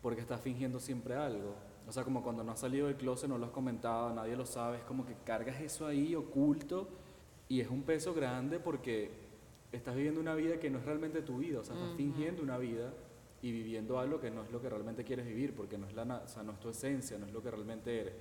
porque 0.00 0.20
estás 0.20 0.40
fingiendo 0.42 0.78
siempre 0.78 1.16
algo. 1.16 1.56
O 1.88 1.92
sea, 1.92 2.04
como 2.04 2.22
cuando 2.22 2.44
no 2.44 2.52
has 2.52 2.60
salido 2.60 2.86
del 2.86 2.94
closet, 2.96 3.28
no 3.28 3.36
lo 3.36 3.46
has 3.46 3.52
comentado, 3.52 4.14
nadie 4.14 4.36
lo 4.36 4.46
sabe, 4.46 4.76
es 4.76 4.84
como 4.84 5.04
que 5.04 5.16
cargas 5.24 5.60
eso 5.60 5.88
ahí 5.88 6.14
oculto 6.14 6.86
y 7.48 7.60
es 7.60 7.68
un 7.68 7.82
peso 7.82 8.14
grande 8.14 8.58
porque 8.60 9.23
estás 9.74 9.94
viviendo 9.94 10.20
una 10.20 10.34
vida 10.34 10.58
que 10.58 10.70
no 10.70 10.78
es 10.78 10.84
realmente 10.84 11.22
tu 11.22 11.38
vida, 11.38 11.60
o 11.60 11.64
sea, 11.64 11.74
estás 11.74 11.94
fingiendo 11.96 12.42
una 12.42 12.58
vida 12.58 12.92
y 13.42 13.52
viviendo 13.52 13.98
algo 13.98 14.20
que 14.20 14.30
no 14.30 14.42
es 14.42 14.50
lo 14.50 14.60
que 14.62 14.68
realmente 14.70 15.04
quieres 15.04 15.26
vivir, 15.26 15.54
porque 15.54 15.76
no 15.76 15.86
es, 15.86 15.94
la, 15.94 16.02
o 16.24 16.28
sea, 16.28 16.42
no 16.42 16.52
es 16.52 16.60
tu 16.60 16.68
esencia, 16.70 17.18
no 17.18 17.26
es 17.26 17.32
lo 17.32 17.42
que 17.42 17.50
realmente 17.50 18.00
eres. 18.00 18.14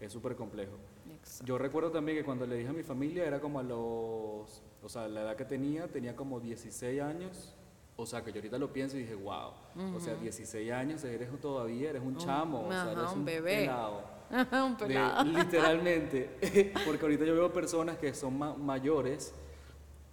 Es 0.00 0.12
súper 0.12 0.34
complejo. 0.34 0.72
Exacto. 1.20 1.44
Yo 1.46 1.56
recuerdo 1.58 1.90
también 1.92 2.18
que 2.18 2.24
cuando 2.24 2.44
le 2.46 2.56
dije 2.56 2.68
a 2.68 2.72
mi 2.72 2.82
familia 2.82 3.24
era 3.24 3.40
como 3.40 3.60
a 3.60 3.62
los, 3.62 4.62
o 4.82 4.88
sea, 4.88 5.06
la 5.08 5.22
edad 5.22 5.36
que 5.36 5.44
tenía, 5.44 5.86
tenía 5.88 6.16
como 6.16 6.40
16 6.40 7.00
años. 7.00 7.54
O 7.96 8.04
sea, 8.06 8.24
que 8.24 8.32
yo 8.32 8.38
ahorita 8.38 8.58
lo 8.58 8.72
pienso 8.72 8.96
y 8.96 9.00
dije, 9.02 9.14
wow, 9.14 9.52
o 9.94 10.00
sea, 10.00 10.16
16 10.16 10.72
años, 10.72 11.04
eres 11.04 11.28
todavía, 11.40 11.90
eres 11.90 12.02
un 12.02 12.16
chamo, 12.16 12.66
o 12.66 12.72
sea, 12.72 12.90
eres 12.90 13.12
un 13.12 13.20
un 13.20 13.24
bebé. 13.24 13.56
pelado. 13.60 14.02
un 14.66 14.76
De- 14.76 14.86
pelado. 14.86 15.24
literalmente, 15.24 16.72
porque 16.84 17.02
ahorita 17.02 17.24
yo 17.24 17.34
veo 17.34 17.52
personas 17.52 17.96
que 17.98 18.12
son 18.12 18.36
ma- 18.36 18.54
mayores 18.56 19.32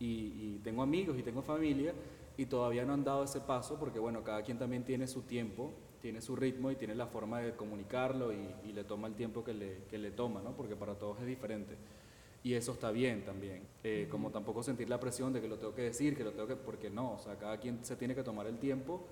y, 0.02 0.56
y 0.56 0.62
tengo 0.64 0.82
amigos 0.82 1.18
y 1.18 1.24
tengo 1.24 1.42
familia 1.42 1.94
y 2.38 2.46
todavía 2.46 2.86
no 2.86 2.94
han 2.94 3.04
dado 3.04 3.24
ese 3.24 3.40
paso 3.40 3.78
porque, 3.80 4.00
bueno, 4.00 4.24
cada 4.24 4.42
quien 4.42 4.58
también 4.58 4.84
tiene 4.84 5.08
su 5.08 5.22
tiempo, 5.22 5.72
tiene 6.02 6.22
su 6.22 6.36
ritmo 6.36 6.72
y 6.72 6.76
tiene 6.76 6.96
la 6.96 7.08
forma 7.08 7.40
de 7.40 7.56
comunicarlo 7.56 8.34
y, 8.34 8.56
y 8.68 8.74
le 8.74 8.84
toma 8.84 9.08
el 9.08 9.16
tiempo 9.16 9.44
que 9.44 9.54
le, 9.54 9.84
que 9.90 9.98
le 9.98 10.12
toma, 10.12 10.42
¿no? 10.42 10.56
Porque 10.56 10.76
para 10.76 10.96
todos 10.96 11.20
es 11.20 11.28
diferente. 11.28 11.76
Y 12.44 12.56
eso 12.56 12.72
está 12.72 12.90
bien 12.90 13.24
también. 13.24 13.62
Eh, 13.84 14.08
como 14.10 14.32
tampoco 14.32 14.64
sentir 14.64 14.90
la 14.90 15.00
presión 15.00 15.32
de 15.32 15.42
que 15.42 15.48
lo 15.48 15.58
tengo 15.58 15.76
que 15.76 15.84
decir, 15.84 16.18
que 16.18 16.24
lo 16.24 16.32
tengo 16.32 16.48
que... 16.48 16.56
Porque 16.56 16.90
no, 16.90 17.14
o 17.14 17.20
sea, 17.20 17.38
cada 17.38 17.60
quien 17.60 17.86
se 17.86 17.96
tiene 17.96 18.16
que 18.16 18.24
tomar 18.24 18.48
el 18.48 18.58
tiempo 18.58 19.06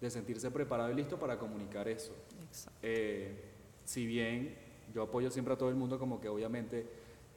de 0.00 0.10
sentirse 0.10 0.50
preparado 0.50 0.90
y 0.90 0.94
listo 0.94 1.18
para 1.18 1.38
comunicar 1.38 1.88
eso. 1.88 2.12
Exacto. 2.46 2.78
Eh, 2.82 3.52
si 3.84 4.06
bien 4.06 4.54
yo 4.92 5.02
apoyo 5.02 5.30
siempre 5.30 5.54
a 5.54 5.56
todo 5.56 5.70
el 5.70 5.76
mundo 5.76 5.98
como 5.98 6.20
que 6.20 6.28
obviamente 6.28 6.86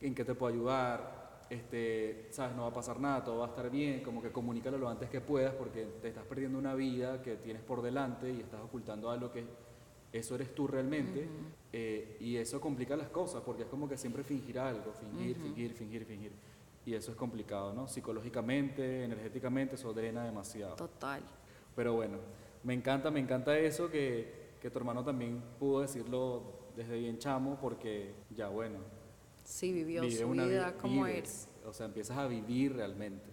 en 0.01 0.13
qué 0.13 0.25
te 0.25 0.35
puedo 0.35 0.53
ayudar, 0.53 1.26
este, 1.49 2.27
sabes, 2.31 2.55
no 2.55 2.63
va 2.63 2.69
a 2.69 2.73
pasar 2.73 2.99
nada, 2.99 3.23
todo 3.23 3.39
va 3.39 3.45
a 3.45 3.49
estar 3.49 3.69
bien, 3.69 4.01
como 4.01 4.21
que 4.21 4.31
comunícalo 4.31 4.77
lo 4.77 4.89
antes 4.89 5.09
que 5.09 5.21
puedas 5.21 5.53
porque 5.53 5.87
te 6.01 6.09
estás 6.09 6.25
perdiendo 6.25 6.57
una 6.57 6.75
vida 6.75 7.21
que 7.21 7.35
tienes 7.35 7.61
por 7.63 7.81
delante 7.81 8.31
y 8.31 8.41
estás 8.41 8.61
ocultando 8.61 9.09
algo 9.09 9.31
que 9.31 9.45
eso 10.11 10.35
eres 10.35 10.53
tú 10.55 10.67
realmente 10.67 11.27
eh, 11.71 12.17
y 12.19 12.37
eso 12.37 12.59
complica 12.61 12.95
las 12.95 13.09
cosas 13.09 13.43
porque 13.45 13.63
es 13.63 13.69
como 13.69 13.87
que 13.87 13.97
siempre 13.97 14.23
fingir 14.23 14.59
algo, 14.59 14.93
fingir, 14.93 15.37
fingir, 15.37 15.73
fingir, 15.73 16.05
fingir. 16.05 16.31
Y 16.85 16.93
eso 16.93 17.11
es 17.11 17.17
complicado, 17.17 17.73
¿no? 17.73 17.87
Psicológicamente, 17.87 19.03
energéticamente, 19.03 19.75
eso 19.75 19.93
drena 19.93 20.23
demasiado. 20.23 20.75
Total. 20.77 21.21
Pero 21.75 21.95
bueno, 21.95 22.17
me 22.63 22.73
encanta, 22.73 23.11
me 23.11 23.19
encanta 23.19 23.57
eso 23.59 23.91
que, 23.91 24.55
que 24.61 24.69
tu 24.69 24.79
hermano 24.79 25.03
también 25.03 25.43
pudo 25.59 25.81
decirlo 25.81 26.43
desde 26.77 26.97
bien 26.97 27.17
chamo 27.17 27.57
porque 27.59 28.13
ya 28.29 28.47
bueno, 28.47 28.77
Sí, 29.47 29.71
vivió 29.71 30.01
vive 30.01 30.13
su 30.23 30.27
una 30.27 30.43
vi- 30.43 30.49
vida 30.49 30.73
como 30.73 31.05
vives, 31.05 31.47
O 31.65 31.71
sea, 31.73 31.85
empiezas 31.85 32.17
a 32.17 32.27
vivir 32.27 32.75
realmente, 32.75 33.29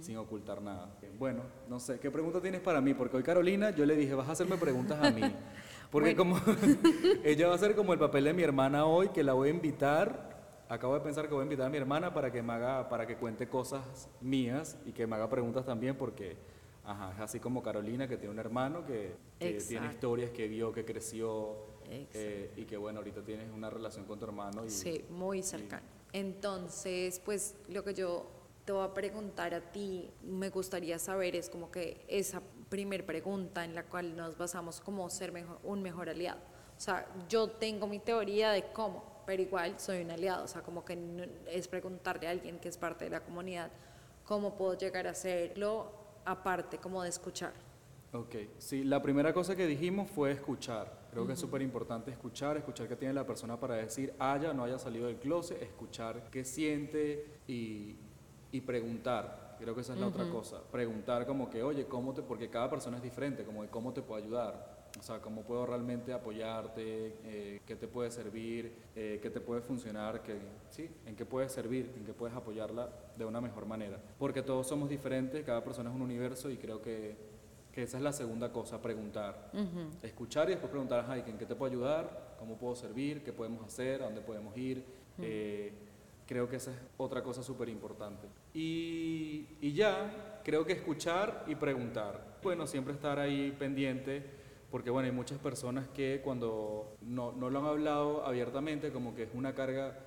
sin 0.00 0.18
ocultar 0.18 0.60
nada. 0.60 0.94
Bueno, 1.18 1.42
no 1.68 1.80
sé, 1.80 1.98
¿qué 1.98 2.10
pregunta 2.10 2.40
tienes 2.42 2.60
para 2.60 2.80
mí? 2.82 2.92
Porque 2.92 3.16
hoy 3.16 3.22
Carolina, 3.22 3.70
yo 3.70 3.86
le 3.86 3.96
dije, 3.96 4.14
vas 4.14 4.28
a 4.28 4.32
hacerme 4.32 4.56
preguntas 4.58 5.00
a 5.02 5.10
mí. 5.10 5.22
Porque 5.90 6.14
como 6.14 6.38
ella 7.24 7.48
va 7.48 7.54
a 7.54 7.58
ser 7.58 7.74
como 7.74 7.92
el 7.92 7.98
papel 7.98 8.24
de 8.24 8.32
mi 8.34 8.42
hermana 8.42 8.84
hoy, 8.84 9.08
que 9.08 9.24
la 9.24 9.32
voy 9.32 9.48
a 9.48 9.52
invitar. 9.52 10.28
Acabo 10.68 10.94
de 10.94 11.00
pensar 11.00 11.26
que 11.26 11.34
voy 11.34 11.40
a 11.40 11.44
invitar 11.44 11.66
a 11.66 11.70
mi 11.70 11.78
hermana 11.78 12.14
para 12.14 12.30
que 12.30 12.42
me 12.42 12.52
haga, 12.52 12.88
para 12.88 13.06
que 13.06 13.16
cuente 13.16 13.48
cosas 13.48 14.08
mías 14.20 14.78
y 14.86 14.92
que 14.92 15.06
me 15.06 15.16
haga 15.16 15.28
preguntas 15.28 15.66
también, 15.66 15.96
porque 15.96 16.36
ajá, 16.84 17.12
es 17.14 17.20
así 17.20 17.40
como 17.40 17.60
Carolina, 17.62 18.06
que 18.06 18.16
tiene 18.18 18.32
un 18.32 18.38
hermano 18.38 18.86
que, 18.86 19.16
que 19.40 19.48
tiene 19.68 19.86
historias, 19.94 20.30
que 20.30 20.46
vio, 20.48 20.70
que 20.72 20.84
creció. 20.84 21.56
Eh, 21.90 22.52
y 22.56 22.64
que 22.64 22.76
bueno, 22.76 23.00
ahorita 23.00 23.22
tienes 23.22 23.50
una 23.52 23.68
relación 23.70 24.04
con 24.04 24.18
tu 24.18 24.24
hermano. 24.24 24.64
Y, 24.64 24.70
Sí, 24.70 25.04
muy 25.10 25.42
cercano. 25.42 25.86
Entonces, 26.12 27.20
pues 27.24 27.54
lo 27.68 27.84
que 27.84 27.94
yo 27.94 28.26
te 28.64 28.72
voy 28.72 28.84
a 28.84 28.94
preguntar 28.94 29.54
a 29.54 29.60
ti, 29.60 30.10
me 30.22 30.48
gustaría 30.50 30.98
saber 30.98 31.34
es 31.36 31.48
como 31.50 31.70
que 31.70 32.04
esa 32.08 32.40
primer 32.68 33.04
pregunta 33.04 33.64
en 33.64 33.74
la 33.74 33.84
cual 33.84 34.16
nos 34.16 34.36
basamos 34.38 34.80
como 34.80 35.08
ser 35.10 35.32
mejor, 35.32 35.58
un 35.64 35.82
mejor 35.82 36.08
aliado. 36.08 36.38
O 36.76 36.80
sea, 36.80 37.06
yo 37.28 37.50
tengo 37.50 37.86
mi 37.86 37.98
teoría 37.98 38.52
de 38.52 38.72
cómo, 38.72 39.22
pero 39.26 39.42
igual 39.42 39.78
soy 39.78 40.02
un 40.02 40.10
aliado. 40.10 40.44
O 40.44 40.48
sea, 40.48 40.62
como 40.62 40.84
que 40.84 40.96
no- 40.96 41.24
es 41.46 41.68
preguntarle 41.68 42.26
a 42.28 42.30
alguien 42.30 42.58
que 42.58 42.68
es 42.68 42.76
parte 42.76 43.04
de 43.04 43.10
la 43.10 43.20
comunidad 43.24 43.70
cómo 44.24 44.56
puedo 44.56 44.78
llegar 44.78 45.06
a 45.06 45.10
hacerlo, 45.10 45.92
aparte 46.24 46.78
como 46.78 47.02
de 47.02 47.08
escuchar. 47.08 47.52
Ok, 48.12 48.36
sí, 48.58 48.84
la 48.84 49.02
primera 49.02 49.32
cosa 49.32 49.54
que 49.56 49.66
dijimos 49.66 50.10
fue 50.10 50.32
escuchar. 50.32 50.99
Creo 51.10 51.26
que 51.26 51.32
es 51.32 51.38
súper 51.38 51.62
importante 51.62 52.10
escuchar, 52.10 52.56
escuchar 52.56 52.86
qué 52.88 52.96
tiene 52.96 53.14
la 53.14 53.26
persona 53.26 53.58
para 53.58 53.74
decir 53.74 54.14
haya 54.18 54.50
o 54.50 54.54
no 54.54 54.64
haya 54.64 54.78
salido 54.78 55.06
del 55.08 55.16
closet, 55.16 55.60
escuchar 55.62 56.30
qué 56.30 56.44
siente 56.44 57.26
y, 57.48 57.96
y 58.52 58.60
preguntar. 58.60 59.56
Creo 59.58 59.74
que 59.74 59.82
esa 59.82 59.92
es 59.92 60.00
la 60.00 60.06
otra 60.06 60.26
cosa. 60.30 60.62
Preguntar 60.72 61.26
como 61.26 61.50
que, 61.50 61.62
oye, 61.62 61.84
¿cómo 61.84 62.14
te...? 62.14 62.22
Porque 62.22 62.48
cada 62.48 62.70
persona 62.70 62.96
es 62.96 63.02
diferente, 63.02 63.44
como 63.44 63.62
de 63.62 63.68
cómo 63.68 63.92
te 63.92 64.00
puedo 64.00 64.22
ayudar. 64.22 64.80
O 64.98 65.02
sea, 65.02 65.20
cómo 65.20 65.42
puedo 65.42 65.66
realmente 65.66 66.12
apoyarte, 66.12 67.14
eh, 67.24 67.60
qué 67.64 67.76
te 67.76 67.86
puede 67.86 68.10
servir, 68.10 68.72
eh, 68.96 69.20
qué 69.22 69.30
te 69.30 69.40
puede 69.40 69.60
funcionar, 69.60 70.22
que, 70.22 70.38
sí, 70.70 70.90
en 71.06 71.14
qué 71.14 71.24
puedes 71.24 71.52
servir, 71.52 71.92
en 71.96 72.04
qué 72.04 72.12
puedes 72.12 72.34
apoyarla 72.34 72.88
de 73.16 73.24
una 73.24 73.40
mejor 73.40 73.66
manera. 73.66 74.00
Porque 74.18 74.42
todos 74.42 74.66
somos 74.66 74.88
diferentes, 74.88 75.44
cada 75.44 75.62
persona 75.62 75.90
es 75.90 75.96
un 75.96 76.02
universo 76.02 76.50
y 76.50 76.56
creo 76.56 76.82
que, 76.82 77.16
que 77.80 77.84
esa 77.84 77.96
es 77.96 78.02
la 78.02 78.12
segunda 78.12 78.52
cosa, 78.52 78.82
preguntar. 78.82 79.50
Escuchar 80.02 80.48
y 80.48 80.50
después 80.50 80.70
preguntar, 80.70 81.00
"Ajá, 81.00 81.16
¿y 81.16 81.20
¿en 81.20 81.38
qué 81.38 81.46
te 81.46 81.54
puedo 81.54 81.72
ayudar? 81.72 82.36
¿Cómo 82.38 82.58
puedo 82.58 82.74
servir? 82.74 83.24
¿Qué 83.24 83.32
podemos 83.32 83.64
hacer? 83.64 84.02
¿A 84.02 84.04
dónde 84.04 84.20
podemos 84.20 84.54
ir? 84.54 84.84
Eh, 85.18 85.72
creo 86.26 86.46
que 86.46 86.56
esa 86.56 86.72
es 86.72 86.76
otra 86.98 87.22
cosa 87.22 87.42
súper 87.42 87.70
importante. 87.70 88.28
Y, 88.52 89.46
y 89.62 89.72
ya, 89.72 90.40
creo 90.44 90.66
que 90.66 90.74
escuchar 90.74 91.44
y 91.46 91.54
preguntar. 91.54 92.38
Bueno, 92.42 92.66
siempre 92.66 92.92
estar 92.92 93.18
ahí 93.18 93.50
pendiente, 93.58 94.26
porque 94.70 94.90
bueno, 94.90 95.06
hay 95.06 95.14
muchas 95.14 95.38
personas 95.38 95.88
que 95.88 96.20
cuando 96.22 96.98
no, 97.00 97.32
no 97.32 97.48
lo 97.48 97.60
han 97.60 97.64
hablado 97.66 98.26
abiertamente, 98.26 98.92
como 98.92 99.14
que 99.14 99.22
es 99.22 99.30
una 99.32 99.54
carga 99.54 99.98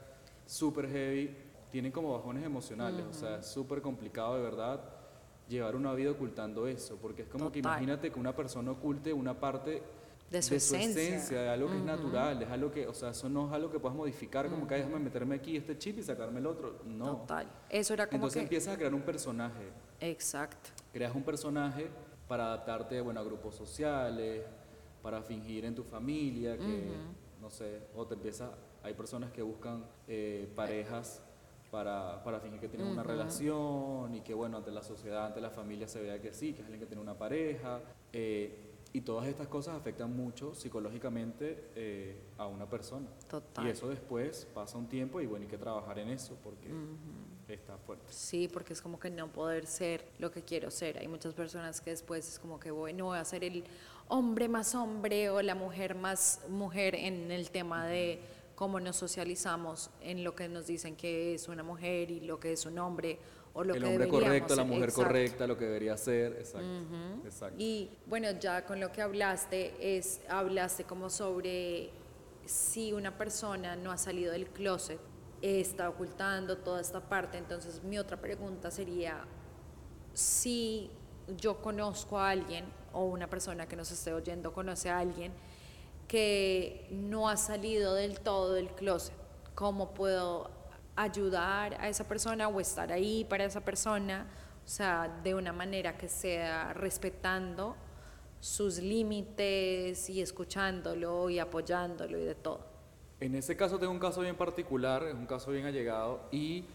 súper 0.45 0.89
heavy, 0.89 1.35
tienen 1.71 1.91
como 1.91 2.13
bajones 2.13 2.45
emocionales, 2.45 3.03
o 3.09 3.13
sea, 3.13 3.39
es 3.39 3.47
súper 3.47 3.81
complicado 3.81 4.35
de 4.35 4.43
verdad 4.43 4.92
llevar 5.49 5.75
una 5.75 5.93
vida 5.93 6.11
ocultando 6.11 6.67
eso, 6.67 6.97
porque 7.01 7.23
es 7.23 7.27
como 7.27 7.51
que 7.51 7.61
Total. 7.61 7.73
imagínate 7.81 8.11
que 8.11 8.19
una 8.19 8.35
persona 8.35 8.71
oculte 8.71 9.11
una 9.13 9.39
parte 9.39 9.83
De 10.31 10.41
su 10.41 10.55
esencia. 10.55 11.41
de 11.41 11.49
algo 11.49 11.69
que 11.69 11.77
es 11.77 11.83
natural, 11.83 12.41
es 12.41 12.49
algo 12.49 12.71
que, 12.71 12.87
o 12.87 12.93
sea, 12.93 13.09
eso 13.09 13.29
no 13.29 13.47
es 13.47 13.53
algo 13.53 13.69
que 13.69 13.79
puedas 13.79 13.95
modificar, 13.95 14.49
como 14.49 14.65
que 14.67 14.75
"Ay, 14.75 14.81
déjame 14.81 14.99
meterme 15.03 15.35
aquí 15.35 15.57
este 15.57 15.77
chip 15.77 15.99
y 15.99 16.03
sacarme 16.03 16.39
el 16.39 16.47
otro, 16.47 16.79
no. 16.85 17.17
Total. 17.17 17.47
Eso 17.69 17.93
era 17.93 18.05
como 18.07 18.15
Entonces 18.17 18.39
que... 18.39 18.43
empiezas 18.43 18.73
a 18.73 18.77
crear 18.77 18.93
un 18.95 19.01
personaje, 19.01 19.69
Exacto. 19.99 20.69
creas 20.91 21.13
un 21.13 21.23
personaje 21.23 21.87
para 22.27 22.45
adaptarte 22.47 22.99
bueno, 23.01 23.19
a 23.19 23.23
grupos 23.23 23.53
sociales, 23.55 24.43
para 25.03 25.21
fingir 25.21 25.65
en 25.65 25.75
tu 25.75 25.83
familia, 25.83 26.57
que 26.57 26.87
no 27.41 27.49
sé, 27.49 27.81
o 27.93 28.07
te 28.07 28.13
empiezas, 28.15 28.49
hay 28.81 28.93
personas 28.93 29.29
que 29.31 29.41
buscan 29.41 29.85
eh, 30.07 30.49
parejas 30.55 31.21
para, 31.73 32.23
para 32.23 32.39
fingir 32.39 32.59
que 32.59 32.69
tienen 32.69 32.87
una 32.87 33.01
relación 33.01 34.13
y 34.13 34.21
que 34.21 34.35
bueno, 34.35 34.57
ante 34.57 34.69
la 34.69 34.83
sociedad, 34.83 35.25
ante 35.25 35.41
la 35.41 35.49
familia 35.49 35.87
se 35.87 36.03
vea 36.03 36.21
que 36.21 36.31
sí, 36.31 36.53
que 36.53 36.59
es 36.59 36.65
alguien 36.65 36.79
que 36.79 36.85
tiene 36.85 37.01
una 37.01 37.17
pareja. 37.17 37.81
eh, 38.13 38.69
y 38.95 39.01
todas 39.01 39.25
estas 39.25 39.47
cosas 39.47 39.75
afectan 39.75 40.15
mucho 40.15 40.53
psicológicamente 40.53 41.71
eh, 41.75 42.15
a 42.37 42.45
una 42.45 42.69
persona. 42.69 43.07
Total. 43.27 43.65
Y 43.65 43.71
eso 43.71 43.89
después 43.89 44.47
pasa 44.53 44.77
un 44.77 44.87
tiempo 44.87 45.19
y 45.19 45.25
bueno, 45.25 45.45
hay 45.45 45.49
que 45.49 45.57
trabajar 45.57 45.97
en 45.97 46.09
eso 46.09 46.37
porque 46.43 46.69
está 47.47 47.75
fuerte. 47.79 48.05
Sí, 48.13 48.47
porque 48.47 48.73
es 48.73 48.81
como 48.83 48.99
que 48.99 49.09
no 49.09 49.29
poder 49.29 49.65
ser 49.65 50.05
lo 50.19 50.29
que 50.29 50.43
quiero 50.43 50.69
ser. 50.69 50.99
Hay 50.99 51.07
muchas 51.07 51.33
personas 51.33 51.81
que 51.81 51.89
después 51.89 52.27
es 52.27 52.37
como 52.37 52.59
que 52.59 52.69
bueno, 52.69 53.05
voy 53.05 53.17
a 53.17 53.25
ser 53.25 53.43
el 53.43 53.63
hombre 54.09 54.47
más 54.47 54.75
hombre 54.75 55.31
o 55.31 55.41
la 55.41 55.55
mujer 55.55 55.95
más 55.95 56.41
mujer 56.47 56.93
en 56.93 57.31
el 57.31 57.49
tema 57.49 57.87
de 57.87 58.19
cómo 58.55 58.79
nos 58.79 58.95
socializamos, 58.95 59.89
en 60.01 60.23
lo 60.23 60.35
que 60.35 60.47
nos 60.47 60.67
dicen 60.67 60.95
que 60.95 61.33
es 61.33 61.47
una 61.47 61.63
mujer 61.63 62.11
y 62.11 62.21
lo 62.21 62.39
que 62.39 62.53
es 62.53 62.65
un 62.65 62.77
hombre 62.79 63.19
o 63.53 63.63
lo 63.63 63.75
el 63.75 63.83
que 63.83 63.89
hombre 63.89 64.07
correcto, 64.07 64.55
la 64.55 64.63
mujer 64.63 64.85
Exacto. 64.85 65.03
correcta, 65.03 65.47
lo 65.47 65.57
que 65.57 65.65
debería 65.65 65.95
ser, 65.97 66.33
exacto. 66.33 66.67
exacto. 67.25 67.55
Y 67.59 67.89
bueno, 68.07 68.31
ya 68.39 68.65
con 68.65 68.79
lo 68.79 68.91
que 68.91 69.01
hablaste, 69.01 69.97
es, 69.97 70.21
hablaste 70.27 70.85
como 70.85 71.09
sobre 71.09 71.91
si 72.45 72.93
una 72.93 73.17
persona 73.17 73.75
no 73.75 73.91
ha 73.91 73.97
salido 73.97 74.31
del 74.31 74.47
closet, 74.47 74.99
está 75.41 75.89
ocultando 75.89 76.57
toda 76.57 76.81
esta 76.81 77.01
parte. 77.01 77.37
Entonces 77.37 77.83
mi 77.83 77.99
otra 77.99 78.17
pregunta 78.17 78.71
sería, 78.71 79.25
si 80.13 80.89
yo 81.37 81.61
conozco 81.61 82.17
a 82.17 82.29
alguien 82.29 82.65
o 82.91 83.05
una 83.05 83.29
persona 83.29 83.67
que 83.67 83.75
nos 83.75 83.91
esté 83.91 84.13
oyendo 84.13 84.53
conoce 84.53 84.89
a 84.89 84.99
alguien 84.99 85.31
que 86.13 86.85
no 86.91 87.27
ha 87.27 87.35
salido 87.37 87.95
del 87.95 88.19
todo 88.19 88.53
del 88.53 88.69
closet, 88.69 89.15
¿cómo 89.55 89.95
puedo 89.95 90.51
ayudar 90.95 91.73
a 91.81 91.89
esa 91.89 92.07
persona 92.07 92.47
o 92.49 92.59
estar 92.59 92.91
ahí 92.91 93.25
para 93.27 93.45
esa 93.45 93.61
persona? 93.61 94.27
O 94.63 94.67
sea, 94.67 95.21
de 95.23 95.33
una 95.33 95.51
manera 95.51 95.97
que 95.97 96.07
sea 96.07 96.71
respetando 96.73 97.75
sus 98.39 98.77
límites 98.77 100.07
y 100.07 100.21
escuchándolo 100.21 101.31
y 101.31 101.39
apoyándolo 101.39 102.19
y 102.19 102.25
de 102.25 102.35
todo. 102.35 102.63
En 103.19 103.33
ese 103.33 103.57
caso 103.57 103.79
tengo 103.79 103.91
un 103.91 103.97
caso 103.97 104.21
bien 104.21 104.35
particular, 104.35 105.01
es 105.07 105.15
un 105.15 105.25
caso 105.25 105.49
bien 105.49 105.65
allegado 105.65 106.27
y 106.31 106.65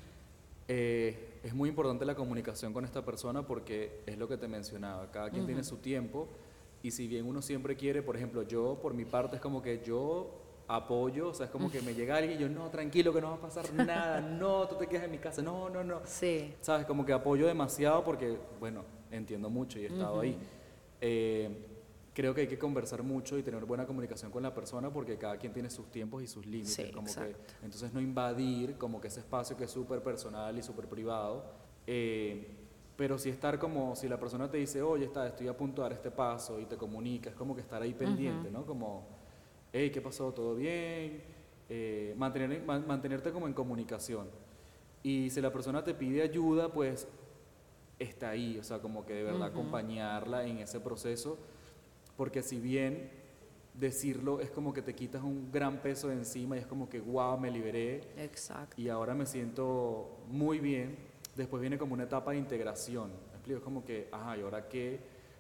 eh, 0.66 1.38
es 1.44 1.54
muy 1.54 1.68
importante 1.68 2.04
la 2.04 2.16
comunicación 2.16 2.72
con 2.72 2.84
esta 2.84 3.04
persona 3.04 3.46
porque 3.46 4.02
es 4.04 4.18
lo 4.18 4.26
que 4.26 4.36
te 4.36 4.48
mencionaba, 4.48 5.12
cada 5.12 5.30
quien 5.30 5.46
tiene 5.46 5.62
su 5.62 5.76
tiempo 5.76 6.26
y 6.82 6.90
si 6.90 7.08
bien 7.08 7.26
uno 7.26 7.42
siempre 7.42 7.76
quiere, 7.76 8.02
por 8.02 8.16
ejemplo, 8.16 8.42
yo 8.42 8.78
por 8.80 8.94
mi 8.94 9.04
parte 9.04 9.36
es 9.36 9.42
como 9.42 9.60
que 9.60 9.82
yo 9.84 10.44
apoyo, 10.68 11.28
o 11.28 11.34
sea, 11.34 11.46
es 11.46 11.52
como 11.52 11.70
que 11.70 11.80
me 11.80 11.94
llega 11.94 12.16
alguien 12.16 12.38
y 12.38 12.42
yo, 12.42 12.48
no, 12.48 12.68
tranquilo, 12.68 13.12
que 13.12 13.20
no 13.20 13.30
va 13.30 13.36
a 13.36 13.40
pasar 13.40 13.72
nada, 13.72 14.20
no, 14.20 14.68
tú 14.68 14.76
te 14.76 14.86
quedas 14.86 15.04
en 15.04 15.10
mi 15.10 15.18
casa, 15.18 15.40
no, 15.42 15.70
no, 15.70 15.82
no. 15.82 16.02
Sí. 16.04 16.54
¿Sabes? 16.60 16.86
Como 16.86 17.04
que 17.06 17.12
apoyo 17.12 17.46
demasiado 17.46 18.04
porque, 18.04 18.38
bueno, 18.60 18.84
entiendo 19.10 19.48
mucho 19.48 19.78
y 19.78 19.84
he 19.84 19.86
estado 19.86 20.20
ahí. 20.20 20.38
Eh, 21.00 21.66
creo 22.12 22.34
que 22.34 22.42
hay 22.42 22.46
que 22.48 22.58
conversar 22.58 23.02
mucho 23.02 23.38
y 23.38 23.42
tener 23.42 23.64
buena 23.64 23.86
comunicación 23.86 24.30
con 24.30 24.42
la 24.42 24.52
persona 24.52 24.92
porque 24.92 25.16
cada 25.16 25.38
quien 25.38 25.52
tiene 25.52 25.70
sus 25.70 25.90
tiempos 25.90 26.22
y 26.22 26.26
sus 26.26 26.44
límites. 26.44 26.74
Sí, 26.74 26.90
como 26.92 27.06
que, 27.06 27.12
exacto. 27.12 27.54
entonces 27.62 27.92
no 27.92 28.00
invadir 28.00 28.76
como 28.76 29.00
que 29.00 29.08
ese 29.08 29.20
espacio 29.20 29.56
que 29.56 29.64
es 29.64 29.70
súper 29.70 30.02
personal 30.02 30.56
y 30.58 30.62
súper 30.62 30.86
privado. 30.86 31.44
eh, 31.86 32.57
Pero 32.98 33.16
sí 33.16 33.30
estar 33.30 33.60
como, 33.60 33.94
si 33.94 34.08
la 34.08 34.18
persona 34.18 34.50
te 34.50 34.56
dice, 34.56 34.82
oye, 34.82 35.04
está, 35.04 35.28
estoy 35.28 35.46
a 35.46 35.56
punto 35.56 35.82
de 35.82 35.88
dar 35.88 35.92
este 35.92 36.10
paso 36.10 36.58
y 36.58 36.64
te 36.64 36.76
comunica, 36.76 37.30
es 37.30 37.36
como 37.36 37.54
que 37.54 37.60
estar 37.60 37.80
ahí 37.80 37.94
pendiente, 37.94 38.50
¿no? 38.50 38.66
Como, 38.66 39.06
hey, 39.72 39.90
¿qué 39.90 40.00
pasó? 40.00 40.32
¿Todo 40.32 40.56
bien? 40.56 41.22
Eh, 41.68 42.12
mantener, 42.18 42.60
mantenerte 42.64 43.30
como 43.30 43.46
en 43.46 43.54
comunicación. 43.54 44.26
Y 45.04 45.30
si 45.30 45.40
la 45.40 45.52
persona 45.52 45.84
te 45.84 45.94
pide 45.94 46.22
ayuda, 46.22 46.72
pues 46.72 47.06
está 48.00 48.30
ahí, 48.30 48.58
o 48.58 48.64
sea, 48.64 48.80
como 48.80 49.06
que 49.06 49.14
de 49.14 49.22
verdad 49.22 49.44
acompañarla 49.44 50.44
en 50.44 50.58
ese 50.58 50.80
proceso, 50.80 51.38
porque 52.16 52.42
si 52.42 52.58
bien 52.58 53.12
decirlo 53.74 54.40
es 54.40 54.50
como 54.50 54.72
que 54.72 54.82
te 54.82 54.92
quitas 54.96 55.22
un 55.22 55.52
gran 55.52 55.80
peso 55.82 56.08
de 56.08 56.14
encima 56.14 56.56
y 56.56 56.58
es 56.58 56.66
como 56.66 56.88
que, 56.88 56.98
wow, 56.98 57.38
me 57.38 57.48
liberé. 57.48 58.00
Exacto. 58.16 58.74
Y 58.76 58.88
ahora 58.88 59.14
me 59.14 59.24
siento 59.24 60.18
muy 60.28 60.58
bien. 60.58 60.96
Después 61.38 61.60
viene 61.60 61.78
como 61.78 61.94
una 61.94 62.02
etapa 62.02 62.32
de 62.32 62.38
integración. 62.38 63.10
¿Me 63.30 63.34
explico? 63.36 63.58
Es 63.58 63.64
como 63.64 63.84
que, 63.84 64.08
ajá, 64.10 64.36
¿y 64.36 64.40
ahora 64.40 64.68
qué? 64.68 64.98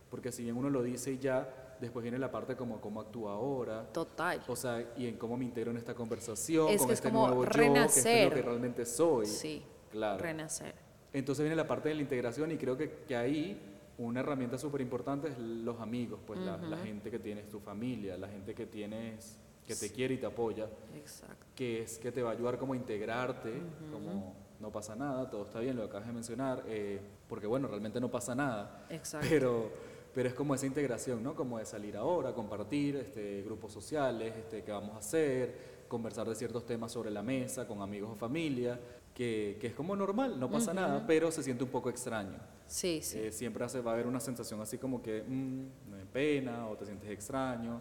Porque 0.08 0.30
si 0.30 0.44
bien 0.44 0.56
uno 0.56 0.70
lo 0.70 0.80
dice 0.84 1.10
y 1.10 1.18
ya, 1.18 1.76
después 1.80 2.04
viene 2.04 2.20
la 2.20 2.30
parte 2.30 2.54
como 2.54 2.80
cómo 2.80 3.00
actúa 3.00 3.32
ahora. 3.32 3.84
Total. 3.92 4.40
O 4.46 4.54
sea, 4.54 4.92
y 4.96 5.08
en 5.08 5.16
cómo 5.16 5.36
me 5.36 5.44
integro 5.44 5.72
en 5.72 5.76
esta 5.76 5.94
conversación, 5.94 6.68
Es 6.68 6.78
con 6.78 6.86
que 6.86 6.92
es 6.92 7.00
este 7.00 7.10
como 7.10 7.26
nuevo 7.26 7.44
yo, 7.44 7.50
que 7.50 7.58
renacer. 7.58 8.06
esto 8.06 8.08
es 8.10 8.30
lo 8.30 8.34
que 8.36 8.42
realmente 8.42 8.86
soy. 8.86 9.26
Sí. 9.26 9.64
Claro. 9.90 10.22
Renacer. 10.22 10.72
Entonces 11.12 11.42
viene 11.42 11.56
la 11.56 11.66
parte 11.66 11.88
de 11.88 11.96
la 11.96 12.02
integración 12.02 12.52
y 12.52 12.56
creo 12.58 12.76
que, 12.76 12.90
que 13.08 13.16
ahí 13.16 13.60
una 13.98 14.20
herramienta 14.20 14.56
súper 14.56 14.80
importante 14.80 15.26
es 15.28 15.38
los 15.38 15.80
amigos, 15.80 16.20
pues 16.24 16.38
la, 16.38 16.58
la 16.58 16.76
gente 16.76 17.10
que 17.10 17.18
tienes, 17.18 17.48
tu 17.48 17.58
familia, 17.58 18.16
la 18.16 18.28
gente 18.28 18.54
que 18.54 18.66
tienes, 18.66 19.36
que 19.66 19.74
te 19.74 19.90
quiere 19.90 20.14
y 20.14 20.18
te 20.18 20.26
apoya, 20.26 20.68
Exacto. 20.94 21.44
que 21.56 21.82
es 21.82 21.98
que 21.98 22.12
te 22.12 22.22
va 22.22 22.30
a 22.30 22.32
ayudar 22.34 22.56
como 22.56 22.74
a 22.74 22.76
integrarte, 22.76 23.52
como 23.90 24.36
no 24.60 24.70
pasa 24.72 24.96
nada, 24.96 25.28
todo 25.30 25.44
está 25.44 25.60
bien, 25.60 25.76
lo 25.76 25.84
acabas 25.84 26.06
de 26.06 26.12
mencionar, 26.12 26.64
eh, 26.66 27.00
porque 27.28 27.46
bueno, 27.46 27.68
realmente 27.68 28.00
no 28.00 28.10
pasa 28.10 28.34
nada, 28.34 28.86
Exacto. 28.90 29.26
pero, 29.28 29.70
pero 30.14 30.28
es 30.28 30.34
como 30.34 30.54
esa 30.54 30.66
integración, 30.66 31.22
¿no? 31.22 31.34
Como 31.34 31.58
de 31.58 31.66
salir 31.66 31.96
ahora, 31.96 32.32
compartir 32.32 32.96
este, 32.96 33.42
grupos 33.42 33.72
sociales, 33.72 34.34
este, 34.36 34.64
qué 34.64 34.72
vamos 34.72 34.96
a 34.96 34.98
hacer, 34.98 35.78
conversar 35.88 36.28
de 36.28 36.34
ciertos 36.34 36.66
temas 36.66 36.92
sobre 36.92 37.10
la 37.10 37.22
mesa 37.22 37.66
con 37.66 37.80
amigos 37.82 38.10
o 38.12 38.16
familia, 38.16 38.78
que, 39.14 39.56
que 39.60 39.68
es 39.68 39.74
como 39.74 39.96
normal, 39.96 40.38
no 40.38 40.50
pasa 40.50 40.74
nada, 40.74 41.04
pero 41.06 41.30
se 41.30 41.42
siente 41.42 41.64
un 41.64 41.70
poco 41.70 41.90
extraño. 41.90 42.38
Sí, 42.66 43.00
sí. 43.02 43.18
Eh, 43.18 43.32
siempre 43.32 43.64
hace, 43.64 43.80
va 43.80 43.92
a 43.92 43.94
haber 43.94 44.06
una 44.06 44.20
sensación 44.20 44.60
así 44.60 44.76
como 44.76 45.02
que 45.02 45.22
mm, 45.22 45.90
me 45.90 46.04
pena 46.12 46.68
o 46.68 46.76
te 46.76 46.84
sientes 46.84 47.10
extraño. 47.10 47.80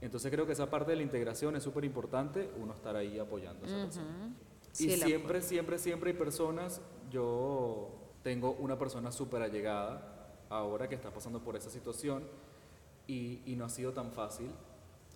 Entonces 0.00 0.30
creo 0.30 0.46
que 0.46 0.52
esa 0.52 0.68
parte 0.68 0.90
de 0.90 0.96
la 0.96 1.02
integración 1.02 1.54
es 1.56 1.62
súper 1.62 1.84
importante, 1.84 2.50
uno 2.60 2.72
estar 2.74 2.96
ahí 2.96 3.18
apoyando 3.18 3.64
a 3.64 3.68
esa 3.68 3.84
persona. 3.84 4.34
Sí, 4.74 4.90
y 4.90 4.96
siempre, 4.96 5.40
siempre, 5.40 5.78
siempre 5.78 6.10
hay 6.10 6.16
personas, 6.16 6.80
yo 7.08 7.90
tengo 8.24 8.52
una 8.52 8.76
persona 8.76 9.12
súper 9.12 9.40
allegada 9.42 10.36
ahora 10.50 10.88
que 10.88 10.96
está 10.96 11.12
pasando 11.12 11.44
por 11.44 11.54
esa 11.54 11.70
situación 11.70 12.24
y, 13.06 13.40
y 13.46 13.54
no 13.54 13.66
ha 13.66 13.68
sido 13.68 13.92
tan 13.92 14.10
fácil. 14.10 14.50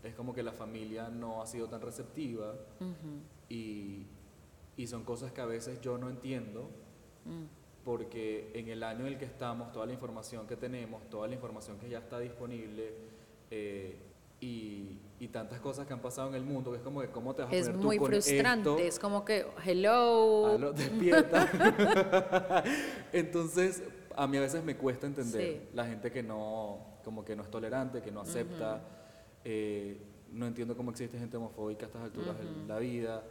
Es 0.05 0.15
como 0.15 0.33
que 0.33 0.45
la 0.45 0.53
familia 0.53 1.09
no 1.09 1.43
ha 1.43 1.47
sido 1.47 1.69
tan 1.69 1.81
receptiva 1.81 2.55
y, 3.49 4.07
y 4.77 4.87
son 4.87 5.03
cosas 5.03 5.33
que 5.33 5.41
a 5.41 5.47
veces 5.47 5.81
yo 5.81 5.99
no 5.99 6.09
entiendo 6.09 6.71
porque 7.85 8.53
en 8.55 8.69
el 8.69 8.85
año 8.85 9.01
en 9.01 9.15
el 9.15 9.19
que 9.19 9.25
estamos, 9.25 9.73
toda 9.73 9.87
la 9.87 9.93
información 9.93 10.47
que 10.47 10.57
tenemos, 10.57 11.03
toda 11.11 11.27
la 11.27 11.35
información 11.35 11.79
que 11.79 11.89
ya 11.89 11.99
está 11.99 12.21
disponible 12.21 12.93
eh, 13.51 13.97
y, 14.41 14.99
y 15.19 15.29
tantas 15.29 15.61
cosas 15.61 15.87
que 15.87 15.93
han 15.93 16.01
pasado 16.01 16.29
en 16.29 16.35
el 16.37 16.45
mundo, 16.45 16.71
que 16.71 16.77
es 16.79 16.83
como 16.83 17.01
que 17.01 17.09
cómo 17.09 17.35
te 17.35 17.43
vas 17.43 17.53
a 17.53 17.57
Es 17.57 17.67
poner 17.67 17.81
tú 17.81 17.87
muy 17.87 17.99
con 17.99 18.07
frustrante. 18.09 18.71
esto? 18.71 18.79
Es 18.79 18.99
como 18.99 19.25
que, 19.25 19.47
hello. 19.65 20.47
Aló, 20.55 20.73
despierta. 20.73 22.63
Entonces, 23.13 23.83
a 24.17 24.27
mí 24.27 24.37
a 24.37 24.41
veces 24.41 24.63
me 24.65 24.77
cuesta 24.77 25.07
entender 25.07 25.41
Sí. 25.63 25.69
la 25.75 25.87
gente 25.87 26.11
que 26.11 26.23
no, 26.23 26.79
como 27.05 27.25
que 27.25 27.35
no 27.37 27.43
es 27.43 27.51
tolerante, 27.51 28.03
que 28.03 28.11
no 28.11 28.21
acepta. 28.21 28.81
eh, 29.45 30.03
no 30.31 30.47
entiendo 30.47 30.77
cómo 30.77 30.91
existe 30.91 31.19
gente 31.19 31.39
homofóbica 31.39 31.87
a 31.87 31.89
estas 31.89 32.03
alturas 32.03 32.37
de 32.39 32.45
la 32.67 32.79
vida. 32.79 33.23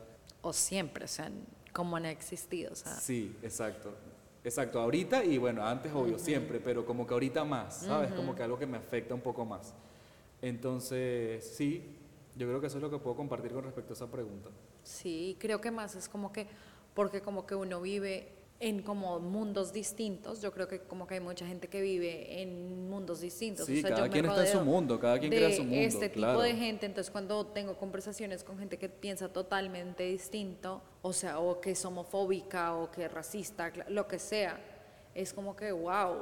O 0.41 0.51
siempre, 0.51 1.05
o 1.05 1.07
sea, 1.07 1.29
como 1.71 1.95
han 1.95 2.05
existido. 2.05 2.71
O 2.73 2.75
sea, 2.75 2.95
Sí, 2.95 3.35
exacto. 3.43 3.93
Exacto, 4.43 4.79
ahorita 4.79 5.23
y 5.23 5.37
bueno, 5.37 5.63
antes 5.63 5.91
obvio, 5.93 6.17
siempre, 6.17 6.59
pero 6.59 6.85
como 6.85 7.05
que 7.05 7.13
ahorita 7.13 7.43
más, 7.43 7.81
¿sabes? 7.81 8.11
Como 8.13 8.33
que 8.33 8.41
algo 8.43 8.57
que 8.57 8.65
me 8.65 8.77
afecta 8.77 9.13
un 9.13 9.21
poco 9.21 9.45
más. 9.45 9.75
Entonces, 10.41 11.43
sí, 11.43 11.97
yo 12.35 12.47
creo 12.47 12.61
que 12.61 12.67
eso 12.67 12.77
es 12.77 12.83
lo 12.83 12.89
que 12.89 12.99
puedo 12.99 13.15
compartir 13.15 13.51
con 13.51 13.63
respecto 13.63 13.93
a 13.93 13.95
esa 13.95 14.11
pregunta. 14.11 14.49
Sí, 14.83 15.35
creo 15.39 15.59
que 15.59 15.71
más 15.71 15.95
es 15.95 16.07
como 16.07 16.31
que, 16.31 16.47
porque 16.93 17.21
como 17.21 17.45
que 17.45 17.55
uno 17.55 17.81
vive 17.81 18.37
en 18.59 18.81
como 18.81 19.19
mundos 19.19 19.71
distintos, 19.71 20.41
yo 20.41 20.51
creo 20.51 20.67
que 20.67 20.79
como 20.79 21.05
que 21.05 21.15
hay 21.15 21.19
mucha 21.19 21.45
gente 21.45 21.67
que 21.67 21.79
vive 21.81 22.41
en 22.41 22.89
mundos 22.89 23.21
distintos. 23.21 23.67
Sí, 23.67 23.79
o 23.79 23.81
sea, 23.81 23.89
cada 23.91 24.07
yo 24.07 24.11
quien 24.11 24.25
está 24.25 24.45
en 24.45 24.51
su 24.51 24.61
mundo, 24.61 24.99
cada 24.99 25.19
quien 25.19 25.31
crea 25.31 25.55
su 25.55 25.63
mundo, 25.63 25.77
este 25.77 26.09
claro. 26.09 26.33
tipo 26.33 26.43
de 26.43 26.55
gente, 26.55 26.85
entonces 26.87 27.11
cuando 27.11 27.45
tengo 27.47 27.77
conversaciones 27.77 28.43
con 28.43 28.57
gente 28.57 28.77
que 28.77 28.89
piensa 28.89 29.29
totalmente 29.29 30.03
distinto, 30.03 30.81
o 31.03 31.13
sea, 31.13 31.39
o 31.39 31.61
que 31.61 31.71
es 31.71 31.85
homofóbica 31.85 32.75
o 32.75 32.89
que 32.89 33.05
es 33.05 33.11
racista, 33.11 33.71
lo 33.89 34.07
que 34.07 34.17
sea, 34.17 34.59
es 35.13 35.33
como 35.33 35.55
que, 35.55 35.71
wow, 35.71 36.15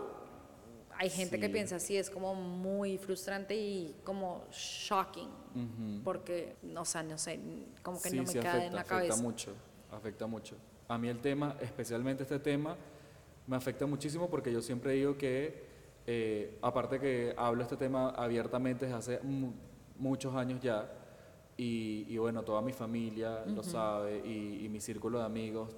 hay 0.97 1.09
gente 1.09 1.39
que 1.39 1.49
piensa 1.49 1.75
así, 1.77 1.97
es 1.97 2.09
como 2.09 2.35
muy 2.35 2.97
frustrante 2.97 3.55
y 3.55 3.95
como 4.03 4.45
shocking, 4.51 5.29
porque, 6.03 6.55
o 6.75 6.85
sea, 6.85 7.03
no 7.03 7.17
sé, 7.17 7.39
como 7.83 8.01
que 8.01 8.09
sí, 8.09 8.17
no 8.17 8.23
me 8.23 8.29
sí 8.29 8.39
cae 8.39 8.47
afecta, 8.49 8.65
en 8.67 8.75
la 8.75 8.81
afecta 8.81 8.95
cabeza. 8.95 9.21
mucho, 9.21 9.53
afecta 9.91 10.27
mucho. 10.27 10.55
A 10.87 10.97
mí 10.97 11.07
el 11.09 11.19
tema, 11.19 11.55
especialmente 11.61 12.23
este 12.23 12.39
tema, 12.39 12.75
me 13.47 13.55
afecta 13.55 13.85
muchísimo 13.85 14.29
porque 14.29 14.51
yo 14.51 14.61
siempre 14.61 14.93
digo 14.93 15.17
que, 15.17 15.63
eh, 16.07 16.57
aparte 16.61 16.99
que 16.99 17.33
hablo 17.37 17.63
este 17.63 17.77
tema 17.77 18.09
abiertamente 18.11 18.85
desde 18.85 18.97
hace 18.97 19.19
mu- 19.21 19.53
muchos 19.97 20.35
años 20.35 20.61
ya, 20.61 20.89
y, 21.57 22.05
y 22.09 22.17
bueno, 22.17 22.43
toda 22.43 22.61
mi 22.61 22.73
familia 22.73 23.45
lo 23.45 23.63
sabe 23.63 24.21
y, 24.25 24.65
y 24.65 24.69
mi 24.69 24.81
círculo 24.81 25.19
de 25.19 25.25
amigos. 25.25 25.75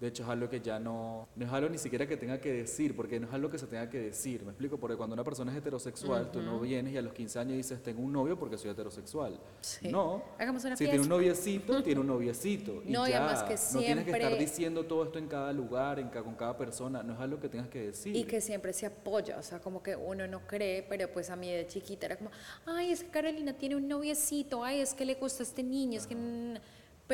De 0.00 0.08
hecho, 0.08 0.22
es 0.22 0.28
algo 0.30 0.48
que 0.48 0.60
ya 0.60 0.78
no, 0.78 1.28
no 1.36 1.44
es 1.44 1.52
algo 1.52 1.68
ni 1.68 1.76
siquiera 1.76 2.06
que 2.08 2.16
tenga 2.16 2.40
que 2.40 2.50
decir, 2.50 2.96
porque 2.96 3.20
no 3.20 3.26
es 3.28 3.34
algo 3.34 3.50
que 3.50 3.58
se 3.58 3.66
tenga 3.66 3.90
que 3.90 3.98
decir. 3.98 4.42
¿Me 4.44 4.48
explico? 4.52 4.78
Porque 4.78 4.96
cuando 4.96 5.12
una 5.12 5.22
persona 5.22 5.52
es 5.52 5.58
heterosexual, 5.58 6.30
tú 6.32 6.40
no 6.40 6.58
vienes 6.58 6.94
y 6.94 6.96
a 6.96 7.02
los 7.02 7.12
15 7.12 7.38
años 7.38 7.56
dices, 7.58 7.82
tengo 7.82 8.00
un 8.02 8.10
novio 8.10 8.38
porque 8.38 8.56
soy 8.56 8.70
heterosexual. 8.70 9.38
Sí. 9.60 9.88
No. 9.88 10.22
Hagamos 10.38 10.64
una 10.64 10.74
si 10.74 10.84
tiene 10.86 11.00
un 11.00 11.08
noviecito, 11.10 11.82
tiene 11.84 12.00
un 12.00 12.06
noviecito. 12.06 12.82
Y 12.86 12.90
No, 12.92 13.06
y 13.06 13.10
ya. 13.10 13.18
además 13.26 13.42
que 13.42 13.54
No 13.74 13.80
tienes 13.84 14.04
que 14.04 14.10
estar 14.12 14.20
siempre- 14.28 14.38
diciendo 14.38 14.84
todo 14.86 15.04
esto 15.04 15.18
en 15.18 15.28
cada 15.28 15.52
lugar, 15.52 15.98
en 15.98 16.08
ca- 16.08 16.22
con 16.22 16.34
cada 16.34 16.56
persona. 16.56 17.02
No 17.02 17.12
es 17.12 17.20
algo 17.20 17.38
que 17.38 17.50
tengas 17.50 17.68
que 17.68 17.80
decir. 17.88 18.16
Y 18.16 18.24
que 18.24 18.40
siempre 18.40 18.72
se 18.72 18.86
apoya, 18.86 19.36
o 19.38 19.42
sea, 19.42 19.60
como 19.60 19.82
que 19.82 19.94
uno 19.96 20.26
no 20.26 20.46
cree, 20.46 20.82
pero 20.88 21.08
pues 21.12 21.28
a 21.28 21.36
mí 21.36 21.52
de 21.52 21.66
chiquita 21.66 22.06
era 22.06 22.16
como, 22.16 22.30
ay, 22.64 22.90
es 22.92 23.04
que 23.04 23.10
Carolina 23.10 23.52
tiene 23.52 23.76
un 23.76 23.86
noviecito, 23.86 24.64
ay, 24.64 24.80
es 24.80 24.94
que 24.94 25.04
le 25.04 25.16
gusta 25.16 25.42
este 25.42 25.62
niño, 25.62 25.98
es 25.98 26.06
que... 26.06 26.16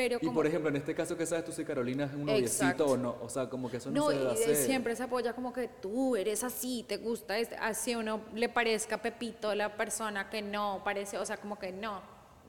n-". 0.00 0.08
Pero 0.08 0.18
Y 0.20 0.28
por 0.28 0.46
ejemplo, 0.46 0.68
en 0.68 0.76
este 0.76 0.94
caso, 0.94 1.16
¿qué 1.16 1.26
sabes 1.26 1.44
tú 1.44 1.52
si 1.52 1.64
Carolina 1.64 2.04
es 2.04 2.14
un 2.14 2.26
noviecito 2.26 2.86
o 2.86 2.96
no? 2.96 3.16
O 3.22 3.28
sea, 3.28 3.48
como 3.48 3.70
que 3.70 3.78
eso 3.78 3.90
no, 3.90 4.04
no, 4.04 4.10
se 4.10 4.16
debe 4.16 4.30
y 4.30 4.32
hacer. 4.34 4.56
siempre 4.56 4.94
se 4.94 5.02
apoya 5.02 5.32
como 5.32 5.52
que 5.52 5.68
tú 5.68 6.16
eres 6.16 6.44
así, 6.44 6.84
te 6.86 6.98
gusta, 6.98 7.38
este, 7.38 7.56
así 7.56 7.94
uno 7.94 8.20
le 8.34 8.48
parezca 8.48 9.00
Pepito 9.00 9.54
la 9.54 9.76
persona 9.76 10.28
que 10.28 10.42
no 10.42 10.82
parece, 10.84 11.18
o 11.18 11.24
sea, 11.24 11.36
como 11.38 11.58
que 11.58 11.72
no, 11.72 12.00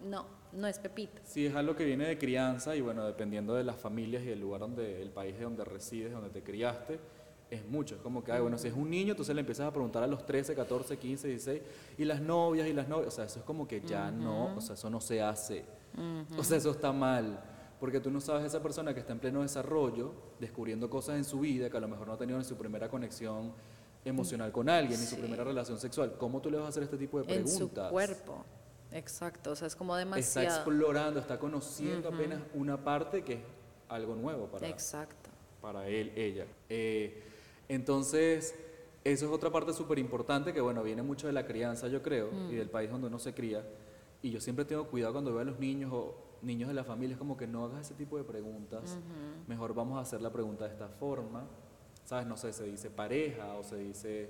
no, 0.04 0.26
no 0.54 0.68
es 0.68 0.80
Pepito. 0.80 1.22
Sí, 1.24 1.46
es 1.46 1.56
algo 1.56 1.76
que 1.76 1.86
viene 1.86 2.08
de 2.08 2.18
crianza 2.18 2.76
y 2.76 2.82
bueno, 2.82 3.06
dependiendo 3.06 3.56
de 3.56 3.64
las 3.64 3.78
familias 3.78 4.24
y 4.24 4.28
del 4.28 4.40
lugar 4.40 4.62
donde, 4.62 5.02
el 5.02 5.10
país 5.12 5.38
de 5.38 5.44
donde 5.44 5.64
resides, 5.64 6.12
donde 6.12 6.30
te 6.30 6.44
criaste, 6.44 7.00
es 7.50 7.66
mucho. 7.66 7.96
Es 7.96 8.02
como 8.02 8.24
que, 8.24 8.32
ay, 8.32 8.42
bueno, 8.42 8.58
si 8.58 8.68
es 8.68 8.74
un 8.74 8.90
niño, 8.90 9.12
entonces 9.12 9.34
le 9.34 9.42
empiezas 9.42 9.68
a 9.68 9.72
preguntar 9.72 10.04
a 10.04 10.08
los 10.08 10.26
13, 10.26 10.56
14, 10.56 10.98
15, 10.98 11.28
16, 11.28 11.62
y 11.98 12.06
las 12.06 12.22
novias 12.22 12.68
y 12.68 12.74
las 12.74 12.88
novias, 12.88 13.08
o 13.08 13.12
sea, 13.12 13.26
eso 13.26 13.40
es 13.40 13.46
como 13.46 13.68
que 13.68 13.82
ya 13.82 14.12
no, 14.12 14.56
o 14.56 14.62
sea, 14.62 14.76
eso 14.76 14.90
no 14.90 15.00
se 15.00 15.22
hace. 15.22 15.64
O 16.38 16.44
sea, 16.44 16.58
eso 16.58 16.72
está 16.72 16.92
mal. 16.92 17.40
Porque 17.80 18.00
tú 18.00 18.10
no 18.10 18.20
sabes 18.20 18.46
esa 18.46 18.62
persona 18.62 18.94
que 18.94 19.00
está 19.02 19.14
en 19.14 19.20
pleno 19.20 19.42
desarrollo, 19.44 20.12
descubriendo 20.40 20.90
cosas 20.90 21.18
en 21.18 21.24
su 21.24 21.40
vida 21.42 21.70
que 21.70 21.78
a 21.78 21.80
lo 21.80 21.88
mejor 21.88 22.08
no 22.08 22.14
ha 22.14 22.18
tenido 22.18 22.40
ni 22.40 22.44
su 22.46 22.56
primera 22.58 22.90
conexión 22.90 23.54
emocional 24.04 24.52
con 24.52 24.68
alguien, 24.70 25.00
ni 25.00 25.06
su 25.06 25.16
Sí. 25.16 25.22
primera 25.22 25.44
relación 25.44 25.78
sexual. 25.80 26.16
¿Cómo 26.18 26.42
tú 26.42 26.50
le 26.50 26.58
vas 26.58 26.66
a 26.66 26.70
hacer 26.70 26.84
este 26.84 26.98
tipo 26.98 27.22
de 27.22 27.34
En 27.36 27.44
preguntas? 27.44 27.88
su 27.88 27.92
cuerpo. 27.92 28.44
Exacto, 28.92 29.52
o 29.52 29.56
sea, 29.56 29.68
es 29.68 29.76
como 29.76 29.96
está 29.98 30.06
demasiado. 30.10 30.48
explorando, 30.48 31.20
está 31.20 31.38
conociendo 31.38 32.08
apenas 32.10 32.42
una 32.54 32.78
parte 32.84 33.22
que 33.24 33.34
es 33.34 33.40
algo 33.90 34.16
nuevo 34.16 34.48
para, 34.48 34.68
Exacto. 34.68 35.30
para 35.62 35.88
él, 35.88 36.12
ella. 36.16 36.46
Eh, 36.70 37.22
entonces, 37.68 38.56
eso 39.04 39.26
es 39.26 39.32
otra 39.32 39.52
parte 39.52 39.74
súper 39.74 40.00
importante 40.00 40.54
que, 40.54 40.62
bueno, 40.62 40.82
viene 40.84 41.02
mucho 41.04 41.28
de 41.28 41.34
la 41.34 41.46
crianza, 41.46 41.88
yo 41.90 42.02
creo, 42.02 42.30
y 42.50 42.56
del 42.56 42.70
país 42.70 42.90
donde 42.90 43.08
uno 43.08 43.20
se 43.20 43.34
cría. 43.34 43.64
Y 44.22 44.32
yo 44.32 44.42
siempre 44.42 44.66
tengo 44.66 44.88
cuidado 44.88 45.14
cuando 45.14 45.32
veo 45.32 45.42
a 45.42 45.46
los 45.46 45.60
niños 45.60 45.92
o 45.94 46.16
niños 46.42 46.68
de 46.68 46.74
la 46.74 46.84
familia, 46.84 47.14
es 47.14 47.20
como 47.20 47.38
que 47.38 47.48
no 47.48 47.66
hagas 47.66 47.82
ese 47.82 47.94
tipo 47.94 48.18
de 48.18 48.24
preguntas. 48.24 48.98
Mejor 49.48 49.74
vamos 49.74 49.98
a 49.98 50.02
hacer 50.02 50.22
la 50.22 50.32
pregunta 50.32 50.66
de 50.66 50.72
esta 50.72 50.88
forma. 50.88 51.46
¿Sabes? 52.06 52.26
No 52.26 52.38
sé, 52.38 52.54
se 52.54 52.64
dice 52.64 52.90
pareja 52.90 53.56
o 53.56 53.64
se 53.64 53.78
dice 53.78 54.30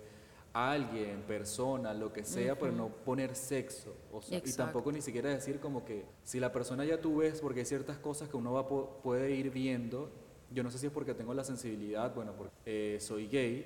alguien, 0.53 1.21
persona, 1.27 1.93
lo 1.93 2.11
que 2.11 2.23
sea, 2.23 2.57
pero 2.57 2.71
no 2.71 2.89
poner 2.89 3.35
sexo. 3.35 3.95
O 4.11 4.21
sea, 4.21 4.41
y 4.43 4.51
tampoco 4.53 4.91
ni 4.91 5.01
siquiera 5.01 5.29
decir 5.29 5.59
como 5.59 5.85
que 5.85 6.05
si 6.23 6.39
la 6.39 6.51
persona 6.51 6.83
ya 6.85 6.99
tú 6.99 7.17
ves, 7.17 7.41
porque 7.41 7.59
hay 7.59 7.65
ciertas 7.65 7.97
cosas 7.99 8.29
que 8.29 8.37
uno 8.37 8.53
va, 8.53 8.67
puede 8.67 9.31
ir 9.31 9.51
viendo, 9.51 10.09
yo 10.51 10.63
no 10.63 10.71
sé 10.71 10.79
si 10.79 10.87
es 10.87 10.91
porque 10.91 11.13
tengo 11.13 11.33
la 11.33 11.43
sensibilidad, 11.43 12.13
bueno, 12.15 12.33
porque 12.35 12.53
eh, 12.65 12.99
soy 12.99 13.27
gay, 13.27 13.65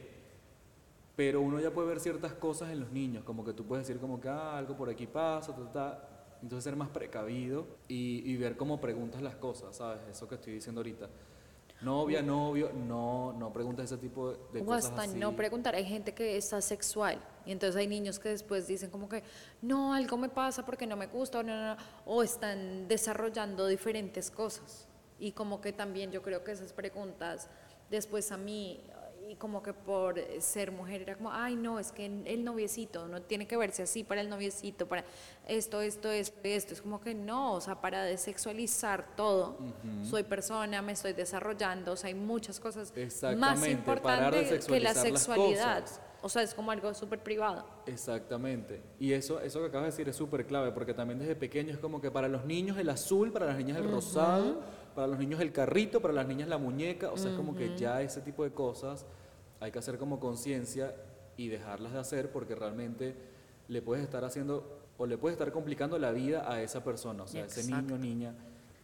pero 1.16 1.40
uno 1.40 1.60
ya 1.60 1.72
puede 1.72 1.88
ver 1.88 2.00
ciertas 2.00 2.34
cosas 2.34 2.72
en 2.72 2.82
los 2.82 2.92
niños, 2.92 3.24
como 3.24 3.46
que 3.46 3.54
tú 3.54 3.64
puedes 3.64 3.88
decir 3.88 4.02
como 4.02 4.20
que 4.20 4.28
ah, 4.28 4.58
algo 4.58 4.76
por 4.76 4.90
aquí 4.90 5.08
pasa, 5.08 5.56
ta, 5.56 5.62
ta, 5.64 5.72
ta. 5.72 6.10
Entonces 6.42 6.64
ser 6.64 6.76
más 6.76 6.90
precavido 6.90 7.66
y, 7.88 8.24
y 8.26 8.38
ver 8.38 8.58
cómo 8.58 8.80
preguntas 8.82 9.22
las 9.22 9.36
cosas, 9.36 9.76
¿sabes? 9.76 10.02
Eso 10.10 10.28
que 10.28 10.36
estoy 10.36 10.54
diciendo 10.54 10.80
ahorita. 10.80 11.10
Novia, 11.82 12.22
novio, 12.22 12.72
no, 12.74 13.34
no 13.34 13.52
preguntas 13.52 13.86
ese 13.86 13.98
tipo 13.98 14.34
de 14.54 14.62
O 14.62 14.66
cosas 14.66 14.92
hasta 14.92 15.04
así. 15.04 15.18
no 15.18 15.36
preguntar, 15.36 15.74
hay 15.74 15.84
gente 15.84 16.14
que 16.14 16.38
es 16.38 16.54
asexual 16.54 17.20
y 17.44 17.52
entonces 17.52 17.76
hay 17.76 17.88
niños 17.88 18.20
que 18.20 18.30
después 18.30 18.68
dicen 18.68 18.92
como 18.92 19.10
que 19.10 19.24
no, 19.64 19.94
algo 19.94 20.16
me 20.18 20.30
pasa 20.30 20.64
porque 20.64 20.86
no 20.86 20.96
me 20.96 21.08
gusta 21.08 21.40
o, 21.40 21.44
no, 21.44 21.56
no, 21.56 21.76
no", 21.76 21.82
o 22.06 22.22
están 22.22 22.88
desarrollando 22.88 23.66
diferentes 23.66 24.30
cosas. 24.30 24.88
Y 25.20 25.32
como 25.32 25.60
que 25.60 25.74
también 25.74 26.12
yo 26.12 26.22
creo 26.22 26.44
que 26.44 26.52
esas 26.52 26.72
preguntas 26.72 27.48
después 27.90 28.32
a 28.32 28.38
mí, 28.38 28.80
y 29.32 29.36
como 29.36 29.64
que 29.64 29.72
por 29.74 30.20
ser 30.40 30.74
mujer 30.74 31.04
era 31.04 31.16
como, 31.16 31.32
ay 31.32 31.56
no, 31.56 31.80
es 31.80 31.94
que 31.94 32.06
el 32.06 32.44
noviecito 32.44 33.08
no 33.08 33.22
tiene 33.22 33.48
que 33.48 33.56
verse 33.56 33.84
así 33.84 34.04
para 34.04 34.20
el 34.20 34.30
noviecito, 34.30 34.88
para 34.88 35.06
esto, 35.48 35.80
esto, 35.82 36.12
esto, 36.12 36.40
esto. 36.44 36.74
Es 36.74 36.82
como 36.82 37.00
que 37.00 37.16
no, 37.16 37.54
o 37.54 37.62
sea, 37.62 37.80
para 37.80 38.04
desexualizar 38.04 39.16
todo, 39.16 39.58
soy 40.04 40.24
persona, 40.24 40.82
me 40.82 40.92
estoy 40.92 41.14
desarrollando, 41.14 41.94
o 41.94 41.96
sea, 41.96 42.10
hay 42.10 42.14
muchas 42.14 42.60
cosas 42.60 42.94
más 43.38 43.66
importantes 43.66 44.66
que 44.66 44.80
la 44.82 44.94
sexualidad. 44.94 45.86
O 46.24 46.30
sea, 46.30 46.44
es 46.44 46.54
como 46.54 46.70
algo 46.70 46.94
súper 46.94 47.24
privado. 47.24 47.66
Exactamente. 47.88 48.80
Y 49.00 49.14
eso, 49.14 49.42
eso 49.42 49.60
que 49.60 49.68
acabas 49.68 49.86
de 49.86 49.92
decir 49.92 50.10
es 50.10 50.16
súper 50.16 50.46
clave, 50.46 50.72
porque 50.72 50.94
también 50.94 51.18
desde 51.18 51.36
pequeño 51.36 51.74
es 51.74 51.80
como 51.80 52.00
que 52.00 52.12
para 52.12 52.28
los 52.28 52.46
niños 52.46 52.78
el 52.78 52.90
azul, 52.90 53.32
para 53.32 53.48
las 53.48 53.58
niñas 53.58 53.78
el 53.78 53.90
rosado, 53.90 54.60
para 54.94 55.08
los 55.08 55.18
niños 55.18 55.42
el 55.42 55.52
carrito, 55.52 56.00
para 56.00 56.14
las 56.14 56.28
niñas 56.28 56.48
la 56.48 56.60
muñeca. 56.60 57.12
O 57.12 57.18
sea, 57.18 57.32
es 57.32 57.38
como 57.38 57.56
que 57.56 57.76
ya 57.76 58.04
ese 58.04 58.22
tipo 58.22 58.44
de 58.44 58.52
cosas 58.52 59.08
hay 59.62 59.72
que 59.72 59.80
hacer 59.80 59.98
como 59.98 60.20
conciencia 60.20 60.94
y 61.38 61.48
dejarlas 61.48 61.94
de 61.94 62.00
hacer 62.00 62.32
porque 62.32 62.56
realmente 62.56 63.16
le 63.70 63.82
puedes 63.82 64.04
estar 64.04 64.26
haciendo 64.26 64.80
o 64.98 65.06
le 65.06 65.18
puedes 65.18 65.36
estar 65.36 65.52
complicando 65.54 65.98
la 65.98 66.12
vida 66.12 66.52
a 66.52 66.62
esa 66.62 66.84
persona, 66.84 67.24
o 67.24 67.28
sea, 67.28 67.44
a 67.44 67.48
ese 67.48 67.64
niño, 67.64 67.78
Exacto. 67.78 67.98
niña. 67.98 68.36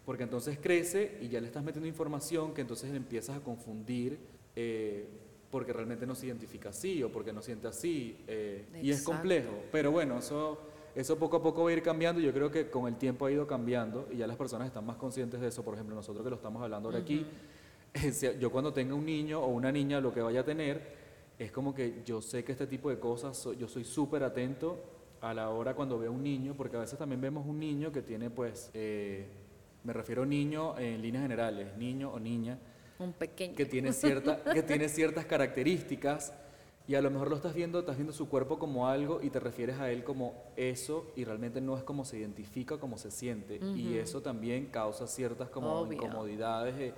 Porque 0.05 0.23
entonces 0.23 0.57
crece 0.61 1.17
y 1.21 1.27
ya 1.27 1.41
le 1.41 1.47
estás 1.47 1.63
metiendo 1.63 1.87
información 1.87 2.53
que 2.53 2.61
entonces 2.61 2.89
le 2.91 2.97
empiezas 2.97 3.35
a 3.37 3.41
confundir 3.41 4.17
eh, 4.55 5.05
porque 5.51 5.73
realmente 5.73 6.05
no 6.05 6.15
se 6.15 6.27
identifica 6.27 6.69
así 6.69 7.03
o 7.03 7.11
porque 7.11 7.33
no 7.33 7.41
siente 7.41 7.67
así. 7.67 8.23
eh, 8.27 8.65
y 8.81 8.89
es 8.91 8.99
Exacto. 8.99 9.11
complejo. 9.11 9.51
Pero 9.71 9.91
bueno, 9.91 10.17
eso, 10.19 10.59
eso 10.95 11.17
poco 11.17 11.37
a 11.37 11.43
poco 11.43 11.63
va 11.63 11.69
a 11.69 11.73
ir 11.73 11.81
cambiando. 11.83 12.21
Yo 12.21 12.31
creo 12.33 12.49
que 12.51 12.69
con 12.69 12.87
el 12.87 12.95
tiempo 12.97 13.25
ha 13.25 13.31
ido 13.31 13.45
cambiando 13.47 14.07
y 14.11 14.17
ya 14.17 14.27
las 14.27 14.37
personas 14.37 14.67
están 14.67 14.85
más 14.85 14.97
conscientes 14.97 15.41
de 15.41 15.47
eso. 15.47 15.63
Por 15.63 15.73
ejemplo, 15.73 15.95
nosotros 15.95 16.23
que 16.23 16.29
lo 16.29 16.35
estamos 16.37 16.61
hablando 16.63 16.87
ahora 16.89 16.99
aquí, 16.99 17.25
yo 18.39 18.51
cuando 18.51 18.73
tenga 18.73 18.93
un 18.95 19.05
niño 19.05 19.39
o 19.41 19.47
una 19.47 19.71
niña, 19.71 19.99
lo 19.99 20.13
que 20.13 20.21
vaya 20.21 20.41
a 20.41 20.45
tener, 20.45 20.81
es 21.39 21.51
como 21.51 21.73
que 21.73 22.01
yo 22.05 22.21
sé 22.21 22.43
que 22.43 22.51
este 22.51 22.67
tipo 22.67 22.89
de 22.89 22.99
cosas, 22.99 23.47
yo 23.57 23.67
soy 23.67 23.83
súper 23.83 24.23
atento 24.23 24.77
a 25.21 25.33
la 25.33 25.49
hora 25.49 25.73
cuando 25.75 25.97
veo 25.99 26.11
un 26.11 26.23
niño, 26.23 26.53
porque 26.55 26.77
a 26.77 26.79
veces 26.79 26.97
también 26.97 27.21
vemos 27.21 27.45
un 27.45 27.59
niño 27.59 27.91
que 27.91 28.01
tiene 28.01 28.29
pues, 28.29 28.69
eh, 28.73 29.25
me 29.83 29.93
refiero 29.93 30.23
a 30.23 30.25
niño 30.25 30.77
en 30.77 31.01
líneas 31.01 31.23
generales, 31.23 31.75
niño 31.77 32.11
o 32.11 32.19
niña, 32.19 32.59
Un 32.99 33.13
pequeño. 33.13 33.55
que 33.55 33.65
tiene, 33.65 33.93
cierta, 33.93 34.43
que 34.43 34.63
tiene 34.63 34.89
ciertas 34.89 35.25
características 35.25 36.33
y 36.87 36.95
a 36.95 37.01
lo 37.01 37.11
mejor 37.11 37.29
lo 37.29 37.35
estás 37.35 37.53
viendo, 37.53 37.79
estás 37.79 37.97
viendo 37.97 38.13
su 38.13 38.29
cuerpo 38.29 38.57
como 38.57 38.87
algo 38.87 39.19
y 39.21 39.29
te 39.29 39.39
refieres 39.41 39.77
a 39.79 39.91
él 39.91 40.03
como 40.03 40.33
eso 40.55 41.11
y 41.17 41.25
realmente 41.25 41.59
no 41.59 41.75
es 41.77 41.83
como 41.83 42.05
se 42.05 42.17
identifica, 42.17 42.77
como 42.77 42.97
se 42.97 43.11
siente. 43.11 43.59
Y 43.75 43.97
eso 43.97 44.21
también 44.21 44.67
causa 44.67 45.05
ciertas 45.05 45.49
como 45.49 45.73
Obvio. 45.73 45.93
incomodidades 45.93 46.75
eh, 46.79 46.93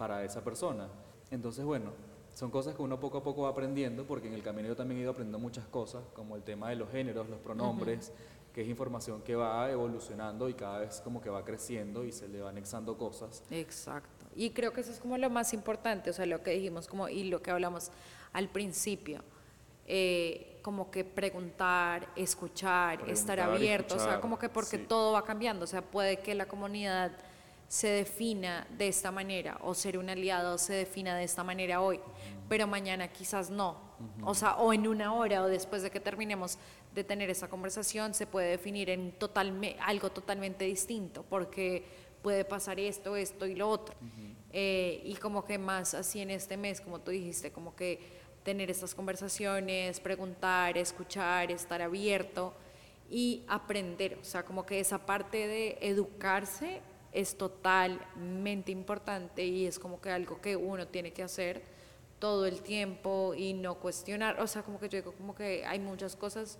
para 0.00 0.24
esa 0.24 0.42
persona. 0.42 0.88
Entonces, 1.30 1.62
bueno, 1.62 1.92
son 2.32 2.50
cosas 2.50 2.74
que 2.74 2.80
uno 2.80 2.98
poco 2.98 3.18
a 3.18 3.22
poco 3.22 3.42
va 3.42 3.50
aprendiendo 3.50 4.06
porque 4.06 4.28
en 4.28 4.32
el 4.32 4.42
camino 4.42 4.66
yo 4.66 4.74
también 4.74 4.98
he 4.98 5.02
ido 5.02 5.10
aprendiendo 5.10 5.38
muchas 5.38 5.66
cosas, 5.66 6.02
como 6.14 6.36
el 6.36 6.42
tema 6.42 6.70
de 6.70 6.76
los 6.76 6.90
géneros, 6.90 7.28
los 7.28 7.38
pronombres, 7.38 8.10
que 8.54 8.62
es 8.62 8.68
información 8.68 9.20
que 9.20 9.36
va 9.36 9.70
evolucionando 9.70 10.48
y 10.48 10.54
cada 10.54 10.78
vez 10.78 11.02
como 11.02 11.20
que 11.20 11.28
va 11.28 11.44
creciendo 11.44 12.02
y 12.02 12.12
se 12.12 12.28
le 12.28 12.40
va 12.40 12.48
anexando 12.48 12.96
cosas. 12.96 13.42
Exacto. 13.50 14.24
Y 14.34 14.50
creo 14.50 14.72
que 14.72 14.80
eso 14.80 14.90
es 14.90 14.98
como 14.98 15.18
lo 15.18 15.28
más 15.28 15.52
importante, 15.52 16.08
o 16.08 16.12
sea, 16.14 16.24
lo 16.24 16.42
que 16.42 16.52
dijimos 16.52 16.88
como 16.88 17.10
y 17.10 17.24
lo 17.24 17.42
que 17.42 17.50
hablamos 17.50 17.90
al 18.32 18.48
principio. 18.48 19.22
eh, 19.92 20.46
como 20.62 20.90
que 20.90 21.04
preguntar, 21.04 22.08
escuchar, 22.14 23.00
estar 23.08 23.36
Preguntar 23.36 23.40
abierto, 23.40 23.96
o 23.96 23.98
sea, 23.98 24.20
como 24.20 24.38
que 24.38 24.48
porque 24.48 24.76
sí. 24.76 24.84
todo 24.86 25.12
va 25.12 25.24
cambiando, 25.24 25.64
o 25.64 25.66
sea, 25.66 25.82
puede 25.82 26.20
que 26.20 26.34
la 26.34 26.46
comunidad 26.46 27.12
se 27.70 27.86
defina 27.86 28.66
de 28.76 28.88
esta 28.88 29.12
manera 29.12 29.56
o 29.62 29.74
ser 29.74 29.96
un 29.96 30.10
aliado 30.10 30.58
se 30.58 30.72
defina 30.72 31.14
de 31.16 31.22
esta 31.22 31.44
manera 31.44 31.80
hoy, 31.80 32.00
pero 32.48 32.66
mañana 32.66 33.06
quizás 33.06 33.48
no. 33.48 33.76
O 34.24 34.34
sea, 34.34 34.56
o 34.56 34.72
en 34.72 34.88
una 34.88 35.14
hora 35.14 35.40
o 35.44 35.46
después 35.46 35.82
de 35.82 35.90
que 35.92 36.00
terminemos 36.00 36.58
de 36.96 37.04
tener 37.04 37.30
esa 37.30 37.46
conversación 37.48 38.12
se 38.12 38.26
puede 38.26 38.48
definir 38.50 38.90
en 38.90 39.16
totalme- 39.16 39.76
algo 39.82 40.10
totalmente 40.10 40.64
distinto, 40.64 41.24
porque 41.30 41.84
puede 42.22 42.44
pasar 42.44 42.80
esto, 42.80 43.14
esto 43.14 43.46
y 43.46 43.54
lo 43.54 43.68
otro. 43.68 43.94
Eh, 44.52 45.00
y 45.04 45.14
como 45.14 45.44
que 45.44 45.56
más 45.56 45.94
así 45.94 46.20
en 46.20 46.30
este 46.30 46.56
mes, 46.56 46.80
como 46.80 46.98
tú 47.00 47.12
dijiste, 47.12 47.52
como 47.52 47.76
que 47.76 48.00
tener 48.42 48.68
estas 48.68 48.96
conversaciones, 48.96 50.00
preguntar, 50.00 50.76
escuchar, 50.76 51.52
estar 51.52 51.80
abierto 51.82 52.52
y 53.08 53.44
aprender. 53.46 54.18
O 54.20 54.24
sea, 54.24 54.44
como 54.44 54.66
que 54.66 54.80
esa 54.80 55.06
parte 55.06 55.46
de 55.46 55.78
educarse 55.82 56.80
es 57.12 57.36
totalmente 57.36 58.72
importante 58.72 59.44
y 59.44 59.66
es 59.66 59.78
como 59.78 60.00
que 60.00 60.10
algo 60.10 60.40
que 60.40 60.56
uno 60.56 60.86
tiene 60.86 61.12
que 61.12 61.22
hacer 61.22 61.62
todo 62.18 62.46
el 62.46 62.62
tiempo 62.62 63.34
y 63.36 63.54
no 63.54 63.76
cuestionar. 63.76 64.40
O 64.40 64.46
sea, 64.46 64.62
como 64.62 64.78
que 64.78 64.88
yo 64.88 64.98
digo, 64.98 65.12
como 65.12 65.34
que 65.34 65.64
hay 65.64 65.80
muchas 65.80 66.16
cosas 66.16 66.58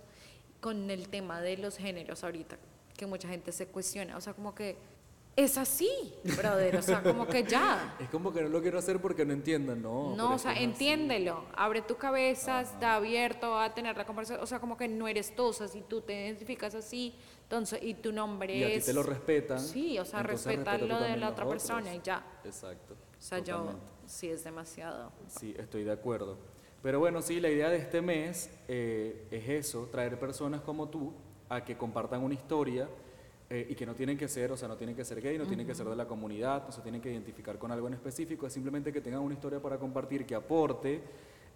con 0.59 0.89
el 0.89 1.09
tema 1.09 1.41
de 1.41 1.57
los 1.57 1.77
géneros 1.77 2.23
ahorita 2.23 2.57
que 2.97 3.05
mucha 3.05 3.27
gente 3.27 3.51
se 3.51 3.67
cuestiona. 3.67 4.17
O 4.17 4.21
sea, 4.21 4.33
como 4.33 4.53
que 4.53 4.77
es 5.35 5.57
así, 5.57 6.13
brother. 6.37 6.75
O 6.75 6.81
sea, 6.81 7.01
como 7.01 7.25
que 7.25 7.43
ya. 7.43 7.95
Es 7.99 8.09
como 8.09 8.33
que 8.33 8.41
no 8.41 8.49
lo 8.49 8.61
quiero 8.61 8.79
hacer 8.79 8.99
porque 8.99 9.25
no 9.25 9.33
entiendo, 9.33 9.75
no. 9.75 10.15
No, 10.15 10.35
o 10.35 10.37
sea, 10.37 10.51
así. 10.51 10.63
entiéndelo, 10.63 11.45
abre 11.55 11.81
tu 11.81 11.95
cabeza, 11.95 12.61
está 12.61 12.95
abierto 12.95 13.57
a 13.57 13.73
tener 13.73 13.97
la 13.97 14.05
conversación, 14.05 14.43
o 14.43 14.45
sea, 14.45 14.59
como 14.59 14.77
que 14.77 14.87
no 14.87 15.07
eres 15.07 15.35
tú, 15.35 15.45
o 15.45 15.53
sea, 15.53 15.67
si 15.67 15.81
tú 15.81 16.01
te 16.01 16.13
identificas 16.13 16.75
así, 16.75 17.15
entonces, 17.51 17.83
y 17.83 17.95
tu 17.95 18.13
nombre 18.13 18.55
Y 18.55 18.63
a 18.63 18.67
ti 18.67 18.73
es... 18.75 18.85
te 18.85 18.93
lo 18.93 19.03
respetan. 19.03 19.59
Sí, 19.59 19.99
o 19.99 20.05
sea, 20.05 20.21
entonces 20.21 20.45
respeta 20.45 20.71
respeta 20.71 20.79
tú 20.79 20.87
lo 20.87 21.01
de 21.01 21.17
la 21.17 21.29
otra 21.29 21.45
persona 21.45 21.93
y 21.93 21.99
ya. 22.01 22.25
Exacto. 22.45 22.93
O 22.93 23.21
sea, 23.21 23.39
totalmente. 23.39 23.73
yo 23.73 24.07
sí 24.07 24.29
es 24.29 24.45
demasiado. 24.45 25.11
Sí, 25.27 25.53
estoy 25.57 25.83
de 25.83 25.91
acuerdo. 25.91 26.37
Pero 26.81 26.99
bueno, 26.99 27.21
sí, 27.21 27.41
la 27.41 27.49
idea 27.49 27.69
de 27.69 27.75
este 27.75 28.01
mes 28.01 28.49
eh, 28.69 29.27
es 29.29 29.49
eso, 29.49 29.89
traer 29.91 30.17
personas 30.17 30.61
como 30.61 30.87
tú 30.87 31.13
a 31.49 31.65
que 31.65 31.75
compartan 31.75 32.23
una 32.23 32.35
historia 32.35 32.87
eh, 33.49 33.67
y 33.69 33.75
que 33.75 33.85
no 33.85 33.95
tienen 33.95 34.17
que 34.17 34.29
ser, 34.29 34.53
o 34.53 34.55
sea, 34.55 34.69
no 34.69 34.77
tienen 34.77 34.95
que 34.95 35.03
ser 35.03 35.21
gay, 35.21 35.37
no 35.37 35.45
tienen 35.45 35.67
que 35.67 35.75
ser 35.75 35.87
de 35.87 35.95
la 35.97 36.07
comunidad, 36.07 36.63
no 36.65 36.71
se 36.71 36.81
tienen 36.81 37.01
que 37.01 37.11
identificar 37.11 37.59
con 37.59 37.69
algo 37.69 37.87
en 37.87 37.95
específico, 37.95 38.47
es 38.47 38.53
simplemente 38.53 38.93
que 38.93 39.01
tengan 39.01 39.19
una 39.19 39.33
historia 39.33 39.61
para 39.61 39.77
compartir 39.77 40.25
que 40.25 40.35
aporte 40.35 41.01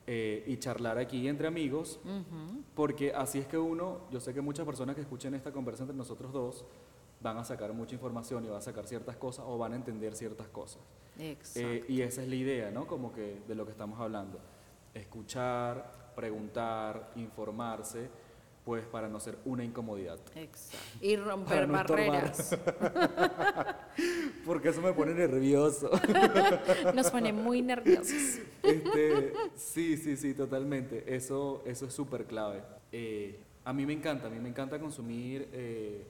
eh, 0.08 0.44
y 0.46 0.58
charlar 0.58 0.98
aquí 0.98 1.28
entre 1.28 1.48
amigos, 1.48 2.00
porque 2.76 3.14
así 3.14 3.40
es 3.40 3.48
que 3.48 3.58
uno, 3.58 4.02
yo 4.12 4.20
sé 4.20 4.34
que 4.34 4.42
muchas 4.42 4.66
personas 4.66 4.96
que 4.96 5.02
escuchen 5.02 5.34
esta 5.34 5.52
conversa 5.52 5.84
entre 5.84 5.98
nosotros 5.98 6.32
dos 6.32 6.66
van 7.22 7.38
a 7.38 7.44
sacar 7.44 7.74
mucha 7.74 7.96
información 7.96 8.46
y 8.46 8.48
van 8.48 8.58
a 8.58 8.62
sacar 8.62 8.86
ciertas 8.86 9.16
cosas 9.16 9.46
o 9.48 9.58
van 9.58 9.74
a 9.74 9.76
entender 9.76 10.16
ciertas 10.16 10.48
cosas. 10.50 10.82
Exacto. 11.18 11.68
Eh, 11.68 11.86
y 11.88 12.02
esa 12.02 12.22
es 12.22 12.28
la 12.28 12.36
idea, 12.36 12.70
¿no? 12.70 12.86
Como 12.86 13.12
que 13.12 13.42
de 13.48 13.56
lo 13.56 13.66
que 13.66 13.72
estamos 13.72 14.00
hablando. 14.00 14.40
Escuchar, 14.94 16.14
preguntar, 16.16 17.12
informarse, 17.16 18.10
pues 18.66 18.84
para 18.86 19.08
no 19.08 19.20
ser 19.20 19.38
una 19.46 19.64
incomodidad. 19.64 20.20
Exacto. 20.34 20.78
Y 21.00 21.16
romper 21.18 21.68
no 21.68 21.74
barreras. 21.76 22.58
Porque 24.46 24.70
eso 24.70 24.82
me 24.82 24.92
pone 24.92 25.14
nervioso. 25.14 25.92
Nos 26.96 27.12
pone 27.12 27.32
muy 27.32 27.62
nerviosos. 27.62 28.40
Este, 28.64 29.34
sí, 29.56 29.98
sí, 29.98 30.18
sí, 30.18 30.34
totalmente. 30.34 31.16
Eso, 31.16 31.62
eso 31.68 31.86
es 31.86 31.94
súper 31.94 32.26
clave. 32.26 32.64
Eh, 32.92 33.40
a 33.64 33.72
mí 33.72 33.86
me 33.86 33.94
encanta, 33.94 34.28
a 34.28 34.30
mí 34.32 34.40
me 34.40 34.50
encanta 34.50 34.80
consumir 34.80 35.48
eh, 35.54 36.08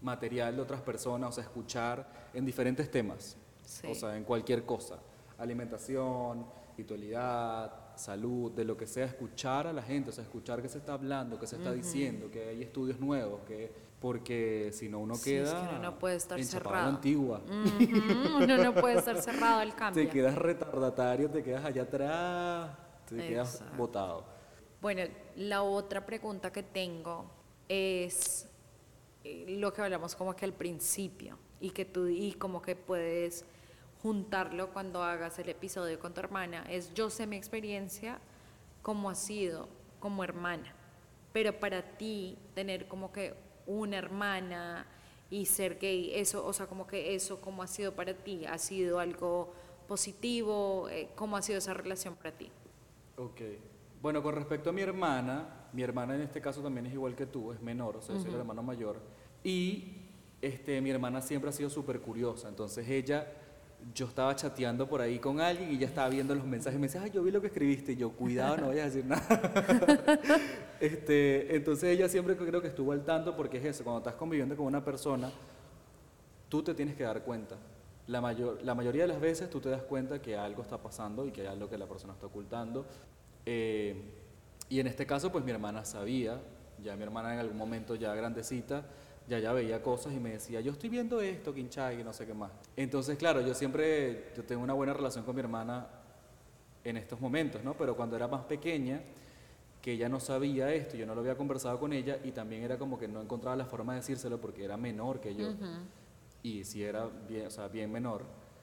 material 0.00 0.54
de 0.54 0.62
otras 0.62 0.80
personas, 0.80 1.30
o 1.30 1.32
sea, 1.32 1.42
escuchar 1.42 2.28
en 2.32 2.46
diferentes 2.46 2.88
temas. 2.92 3.36
Sí. 3.64 3.88
O 3.88 3.94
sea, 3.96 4.16
en 4.16 4.22
cualquier 4.22 4.64
cosa. 4.64 5.00
Alimentación, 5.36 6.46
espiritualidad, 6.68 7.87
salud, 7.98 8.52
de 8.52 8.64
lo 8.64 8.76
que 8.76 8.86
sea, 8.86 9.04
escuchar 9.06 9.66
a 9.66 9.72
la 9.72 9.82
gente, 9.82 10.10
o 10.10 10.12
sea, 10.12 10.24
escuchar 10.24 10.62
qué 10.62 10.68
se 10.68 10.78
está 10.78 10.94
hablando, 10.94 11.38
qué 11.38 11.46
se 11.46 11.56
está 11.56 11.72
diciendo, 11.72 12.30
que 12.30 12.48
hay 12.48 12.62
estudios 12.62 12.98
nuevos, 13.00 13.42
que 13.46 13.88
porque 14.00 14.70
si 14.72 14.88
no 14.88 15.00
uno 15.00 15.14
Sí, 15.16 15.34
es 15.34 15.48
que 15.50 15.56
queda 15.56 15.68
uno 15.70 15.78
no 15.80 15.98
puede 15.98 16.16
estar 16.16 16.38
a 16.38 16.40
la 16.40 16.46
cerrado. 16.46 16.88
antigua. 16.90 17.42
Ujú, 17.44 18.44
Uno 18.44 18.56
no 18.58 18.74
puede 18.74 18.98
estar 18.98 19.20
cerrado 19.20 19.60
al 19.60 19.74
cambio. 19.74 20.04
Te 20.04 20.08
quedas 20.08 20.36
retardatario, 20.36 21.28
te 21.28 21.42
quedas 21.42 21.64
allá 21.64 21.82
atrás, 21.82 22.70
te 23.08 23.26
quedas 23.26 23.62
botado. 23.76 24.24
Bueno, 24.80 25.02
la 25.36 25.62
otra 25.62 26.06
pregunta 26.06 26.52
que 26.52 26.62
tengo 26.62 27.28
es 27.68 28.46
eh, 29.24 29.56
lo 29.58 29.72
que 29.72 29.82
hablamos 29.82 30.14
como 30.14 30.36
que 30.36 30.44
al 30.44 30.52
principio 30.52 31.36
y 31.60 31.70
que 31.70 31.84
tú 31.84 32.06
y 32.06 32.32
como 32.34 32.62
que 32.62 32.76
puedes 32.76 33.44
juntarlo 34.02 34.72
cuando 34.72 35.02
hagas 35.02 35.38
el 35.38 35.48
episodio 35.48 35.98
con 35.98 36.14
tu 36.14 36.20
hermana 36.20 36.64
es 36.70 36.94
yo 36.94 37.10
sé 37.10 37.26
mi 37.26 37.36
experiencia 37.36 38.18
cómo 38.82 39.10
ha 39.10 39.14
sido 39.14 39.68
como 40.00 40.24
hermana. 40.24 40.74
Pero 41.32 41.58
para 41.58 41.82
ti, 41.82 42.38
tener 42.54 42.88
como 42.88 43.12
que 43.12 43.34
una 43.66 43.98
hermana 43.98 44.86
y 45.30 45.44
ser 45.46 45.78
gay, 45.78 46.12
eso, 46.14 46.44
o 46.46 46.52
sea, 46.52 46.66
como 46.66 46.86
que 46.86 47.14
eso, 47.14 47.40
¿cómo 47.40 47.62
ha 47.62 47.66
sido 47.66 47.94
para 47.94 48.14
ti? 48.14 48.46
¿Ha 48.46 48.58
sido 48.58 48.98
algo 48.98 49.52
positivo? 49.86 50.88
Eh, 50.88 51.10
¿Cómo 51.14 51.36
ha 51.36 51.42
sido 51.42 51.58
esa 51.58 51.74
relación 51.74 52.16
para 52.16 52.32
ti? 52.32 52.50
Ok. 53.16 53.40
Bueno, 54.00 54.22
con 54.22 54.34
respecto 54.34 54.70
a 54.70 54.72
mi 54.72 54.80
hermana, 54.80 55.68
mi 55.72 55.82
hermana 55.82 56.14
en 56.14 56.22
este 56.22 56.40
caso 56.40 56.62
también 56.62 56.86
es 56.86 56.92
igual 56.92 57.14
que 57.14 57.26
tú, 57.26 57.52
es 57.52 57.60
menor, 57.60 57.96
o 57.96 58.00
sea, 58.00 58.14
yo 58.14 58.22
soy 58.22 58.30
el 58.30 58.36
hermano 58.36 58.62
mayor. 58.62 59.00
Y 59.42 60.08
este, 60.40 60.80
mi 60.80 60.90
hermana 60.90 61.20
siempre 61.20 61.50
ha 61.50 61.52
sido 61.52 61.68
súper 61.68 62.00
curiosa, 62.00 62.48
entonces 62.48 62.88
ella, 62.88 63.26
yo 63.94 64.06
estaba 64.06 64.34
chateando 64.36 64.88
por 64.88 65.00
ahí 65.00 65.18
con 65.18 65.40
alguien 65.40 65.72
y 65.72 65.76
ella 65.76 65.86
estaba 65.86 66.08
viendo 66.08 66.34
los 66.34 66.44
mensajes 66.44 66.78
me 66.78 66.86
decía, 66.86 67.02
ay, 67.02 67.10
yo 67.10 67.22
vi 67.22 67.30
lo 67.30 67.40
que 67.40 67.48
escribiste, 67.48 67.96
yo, 67.96 68.10
cuidado, 68.10 68.56
no 68.58 68.68
vayas 68.68 68.84
a 68.84 68.86
decir 68.86 69.04
nada. 69.04 70.20
este, 70.80 71.56
entonces 71.56 71.90
ella 71.90 72.08
siempre 72.08 72.36
creo 72.36 72.60
que 72.60 72.68
estuvo 72.68 72.92
al 72.92 73.04
tanto 73.04 73.36
porque 73.36 73.58
es 73.58 73.64
eso, 73.64 73.84
cuando 73.84 73.98
estás 73.98 74.14
conviviendo 74.14 74.56
con 74.56 74.66
una 74.66 74.84
persona, 74.84 75.30
tú 76.48 76.62
te 76.62 76.74
tienes 76.74 76.96
que 76.96 77.04
dar 77.04 77.22
cuenta. 77.22 77.56
La, 78.06 78.20
mayor, 78.20 78.60
la 78.62 78.74
mayoría 78.74 79.02
de 79.02 79.08
las 79.08 79.20
veces 79.20 79.50
tú 79.50 79.60
te 79.60 79.68
das 79.68 79.82
cuenta 79.82 80.20
que 80.20 80.36
algo 80.36 80.62
está 80.62 80.78
pasando 80.78 81.26
y 81.26 81.30
que 81.30 81.42
hay 81.42 81.46
algo 81.48 81.68
que 81.68 81.76
la 81.76 81.86
persona 81.86 82.14
está 82.14 82.26
ocultando. 82.26 82.86
Eh, 83.44 84.14
y 84.68 84.80
en 84.80 84.86
este 84.86 85.06
caso, 85.06 85.32
pues 85.32 85.44
mi 85.44 85.50
hermana 85.50 85.84
sabía, 85.84 86.40
ya 86.82 86.96
mi 86.96 87.02
hermana 87.02 87.34
en 87.34 87.40
algún 87.40 87.56
momento 87.56 87.94
ya 87.94 88.14
grandecita, 88.14 88.84
ya 89.28 89.38
ya 89.38 89.52
veía 89.52 89.82
cosas 89.82 90.12
y 90.14 90.18
me 90.18 90.30
decía, 90.30 90.60
yo 90.60 90.72
estoy 90.72 90.88
viendo 90.88 91.20
esto, 91.20 91.52
Kinchay, 91.52 92.00
y 92.00 92.04
no 92.04 92.12
sé 92.12 92.26
qué 92.26 92.34
más. 92.34 92.50
Entonces, 92.76 93.18
claro, 93.18 93.40
yo 93.40 93.54
siempre, 93.54 94.32
yo 94.34 94.42
tengo 94.44 94.62
una 94.62 94.72
buena 94.72 94.94
relación 94.94 95.24
con 95.24 95.34
mi 95.34 95.40
hermana 95.40 95.86
en 96.82 96.96
estos 96.96 97.20
momentos, 97.20 97.62
¿no? 97.62 97.74
Pero 97.74 97.94
cuando 97.94 98.16
era 98.16 98.26
más 98.26 98.44
pequeña, 98.44 99.02
que 99.82 99.92
ella 99.92 100.08
no 100.08 100.18
sabía 100.18 100.72
esto, 100.72 100.96
yo 100.96 101.06
no 101.06 101.14
lo 101.14 101.20
había 101.20 101.36
conversado 101.36 101.78
con 101.78 101.92
ella 101.92 102.18
y 102.24 102.32
también 102.32 102.62
era 102.62 102.78
como 102.78 102.98
que 102.98 103.06
no 103.06 103.20
encontraba 103.20 103.54
la 103.56 103.66
forma 103.66 103.92
de 103.92 104.00
decírselo 104.00 104.40
porque 104.40 104.64
era 104.64 104.76
menor 104.76 105.20
que 105.20 105.34
yo. 105.34 105.52
Y 106.42 106.64
si 106.64 106.82
era 106.82 107.08
bien, 107.28 107.46
o 107.46 107.50
sea, 107.50 107.68
bien 107.68 107.92
menor, 107.92 108.22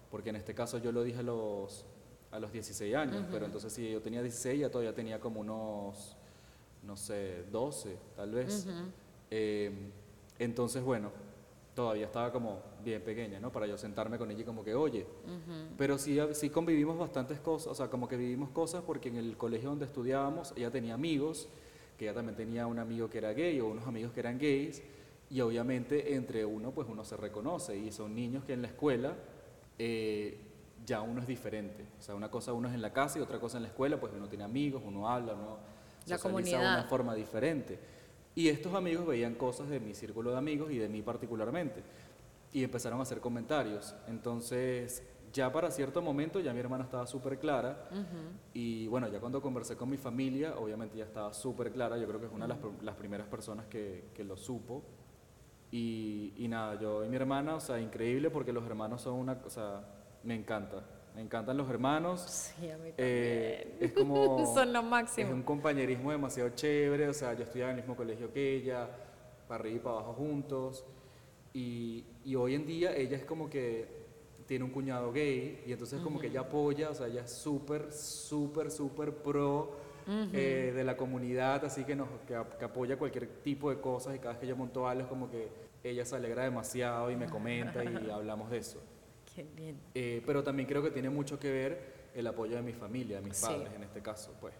porque 0.09 0.29
en 0.29 0.37
este 0.37 0.55
caso 0.55 0.77
yo 0.79 0.91
lo 0.91 1.03
dije 1.03 1.19
a 1.19 1.23
los 1.23 1.85
a 2.31 2.39
los 2.39 2.51
16 2.51 2.93
años, 2.95 3.25
pero 3.31 3.45
entonces 3.45 3.71
si 3.71 3.89
yo 3.91 4.01
tenía 4.01 4.21
16 4.21 4.59
ya 4.59 4.69
todavía 4.69 4.93
tenía 4.93 5.21
como 5.21 5.39
unos, 5.39 6.17
no 6.83 6.97
sé, 6.97 7.45
12 7.49 7.97
tal 8.15 8.31
vez. 8.31 8.67
Eh, 9.31 9.71
entonces, 10.39 10.83
bueno, 10.83 11.11
todavía 11.73 12.05
estaba 12.05 12.31
como 12.31 12.59
bien 12.83 13.01
pequeña, 13.01 13.39
¿no? 13.39 13.51
Para 13.51 13.67
yo 13.67 13.77
sentarme 13.77 14.17
con 14.17 14.31
ella 14.31 14.41
y 14.41 14.45
como 14.45 14.63
que, 14.63 14.75
oye, 14.75 15.05
pero 15.77 15.97
sí, 15.97 16.17
sí 16.33 16.49
convivimos 16.49 16.97
bastantes 16.97 17.39
cosas, 17.39 17.67
o 17.67 17.75
sea, 17.75 17.89
como 17.89 18.07
que 18.07 18.17
vivimos 18.17 18.49
cosas 18.49 18.83
porque 18.85 19.09
en 19.09 19.17
el 19.17 19.37
colegio 19.37 19.69
donde 19.69 19.85
estudiábamos 19.85 20.53
ella 20.55 20.71
tenía 20.71 20.93
amigos, 20.93 21.49
que 21.97 22.05
ella 22.05 22.13
también 22.13 22.35
tenía 22.35 22.67
un 22.67 22.79
amigo 22.79 23.09
que 23.09 23.17
era 23.17 23.33
gay 23.33 23.59
o 23.59 23.67
unos 23.67 23.87
amigos 23.87 24.11
que 24.13 24.19
eran 24.19 24.37
gays, 24.37 24.81
y 25.29 25.41
obviamente 25.41 26.15
entre 26.15 26.45
uno, 26.45 26.71
pues 26.71 26.87
uno 26.89 27.03
se 27.03 27.17
reconoce, 27.17 27.77
y 27.77 27.91
son 27.91 28.15
niños 28.15 28.43
que 28.45 28.53
en 28.53 28.61
la 28.61 28.67
escuela... 28.67 29.15
Eh, 29.77 30.39
ya 30.85 31.01
uno 31.01 31.21
es 31.21 31.27
diferente. 31.27 31.85
O 31.99 32.01
sea, 32.01 32.15
una 32.15 32.29
cosa 32.29 32.53
uno 32.53 32.67
es 32.67 32.75
en 32.75 32.81
la 32.81 32.93
casa 32.93 33.19
y 33.19 33.21
otra 33.21 33.39
cosa 33.39 33.57
en 33.57 33.63
la 33.63 33.69
escuela, 33.69 33.99
pues 33.99 34.13
uno 34.15 34.27
tiene 34.27 34.43
amigos, 34.43 34.81
uno 34.85 35.09
habla, 35.09 35.33
uno 35.33 35.57
la 36.05 36.17
socializa 36.17 36.59
de 36.59 36.63
una 36.63 36.83
forma 36.83 37.15
diferente. 37.15 37.79
Y 38.35 38.49
estos 38.49 38.73
amigos 38.73 39.07
veían 39.07 39.35
cosas 39.35 39.69
de 39.69 39.79
mi 39.79 39.93
círculo 39.93 40.31
de 40.31 40.37
amigos 40.37 40.71
y 40.71 40.77
de 40.77 40.89
mí 40.89 41.01
particularmente. 41.01 41.81
Y 42.51 42.63
empezaron 42.63 42.99
a 42.99 43.03
hacer 43.03 43.21
comentarios. 43.21 43.95
Entonces, 44.07 45.03
ya 45.31 45.51
para 45.51 45.71
cierto 45.71 46.01
momento, 46.01 46.39
ya 46.41 46.53
mi 46.53 46.59
hermana 46.59 46.83
estaba 46.83 47.07
súper 47.07 47.39
clara. 47.39 47.89
Y 48.53 48.87
bueno, 48.87 49.07
ya 49.07 49.19
cuando 49.19 49.41
conversé 49.41 49.77
con 49.77 49.89
mi 49.89 49.97
familia, 49.97 50.55
obviamente 50.57 50.97
ya 50.97 51.05
estaba 51.05 51.33
súper 51.33 51.71
clara. 51.71 51.97
Yo 51.97 52.07
creo 52.07 52.19
que 52.19 52.25
es 52.27 52.31
una 52.31 52.47
de 52.47 52.55
las, 52.81 52.95
primeras 52.95 53.27
personas 53.27 53.65
que, 53.67 54.09
que 54.13 54.23
lo 54.23 54.35
supo. 54.35 54.83
Y, 55.71 56.33
y, 56.37 56.47
nada, 56.47 56.79
yo 56.79 57.03
y 57.03 57.09
mi 57.09 57.15
hermana, 57.15 57.55
o 57.55 57.59
sea, 57.59 57.79
increíble 57.79 58.29
porque 58.29 58.53
los 58.53 58.65
hermanos 58.65 59.01
son 59.01 59.15
una, 59.15 59.39
cosa 59.41 59.83
me 60.23 60.35
encanta. 60.35 60.83
Me 61.15 61.21
encantan 61.21 61.55
los 61.55 61.69
hermanos. 61.69 62.21
Sí, 62.21 62.69
a 62.69 62.77
mí 62.77 62.91
eh, 62.97 63.77
es 63.79 63.93
como. 63.93 64.45
Son 64.53 64.71
lo 64.73 64.83
máximo. 64.83 65.27
Es 65.27 65.33
un 65.33 65.43
compañerismo 65.43 66.11
demasiado 66.11 66.49
chévere. 66.49 67.07
O 67.07 67.13
sea, 67.13 67.33
yo 67.33 67.43
estudiaba 67.43 67.71
en 67.71 67.77
el 67.77 67.83
mismo 67.83 67.95
colegio 67.95 68.31
que 68.33 68.55
ella, 68.55 68.89
para 69.47 69.61
arriba 69.61 69.75
y 69.75 69.79
para 69.79 69.95
abajo 69.95 70.13
juntos. 70.13 70.85
Y, 71.53 72.03
y 72.25 72.35
hoy 72.35 72.55
en 72.55 72.65
día 72.65 72.95
ella 72.95 73.15
es 73.15 73.23
como 73.23 73.49
que 73.49 74.05
tiene 74.45 74.63
un 74.63 74.71
cuñado 74.71 75.11
gay 75.11 75.63
y 75.65 75.71
entonces 75.71 75.99
como 76.01 76.19
que 76.19 76.27
ella 76.27 76.41
apoya, 76.41 76.89
o 76.89 76.93
sea, 76.93 77.07
ella 77.07 77.21
es 77.21 77.31
súper, 77.31 77.91
súper, 77.91 78.69
súper 78.69 79.13
pro 79.13 79.71
eh, 80.07 80.71
de 80.75 80.83
la 80.83 80.95
comunidad, 80.95 81.65
así 81.65 81.83
que, 81.83 81.95
nos, 81.95 82.07
que, 82.27 82.35
apoya 82.35 82.97
cualquier 82.97 83.27
tipo 83.41 83.69
de 83.71 83.79
cosas 83.79 84.15
y 84.15 84.19
cada 84.19 84.33
vez 84.33 84.41
que 84.41 84.47
yo 84.47 84.55
monto 84.55 84.87
algo 84.87 85.03
es 85.03 85.07
como 85.07 85.31
que 85.31 85.49
ella 85.83 86.05
se 86.05 86.15
alegra 86.15 86.43
demasiado 86.43 87.09
y 87.09 87.15
me 87.15 87.27
comenta 87.27 87.83
y 87.83 88.09
hablamos 88.11 88.51
de 88.51 88.57
eso. 88.57 88.81
Eh, 89.93 90.21
pero 90.25 90.43
también 90.43 90.67
creo 90.67 90.81
que 90.81 90.91
tiene 90.91 91.09
mucho 91.09 91.39
que 91.39 91.51
ver 91.51 91.95
el 92.13 92.25
apoyo 92.27 92.55
de 92.55 92.61
mi 92.61 92.73
familia, 92.73 93.17
de 93.17 93.27
mis 93.27 93.39
padres 93.39 93.73
en 93.73 93.83
este 93.83 94.01
caso, 94.01 94.33
pues. 94.39 94.53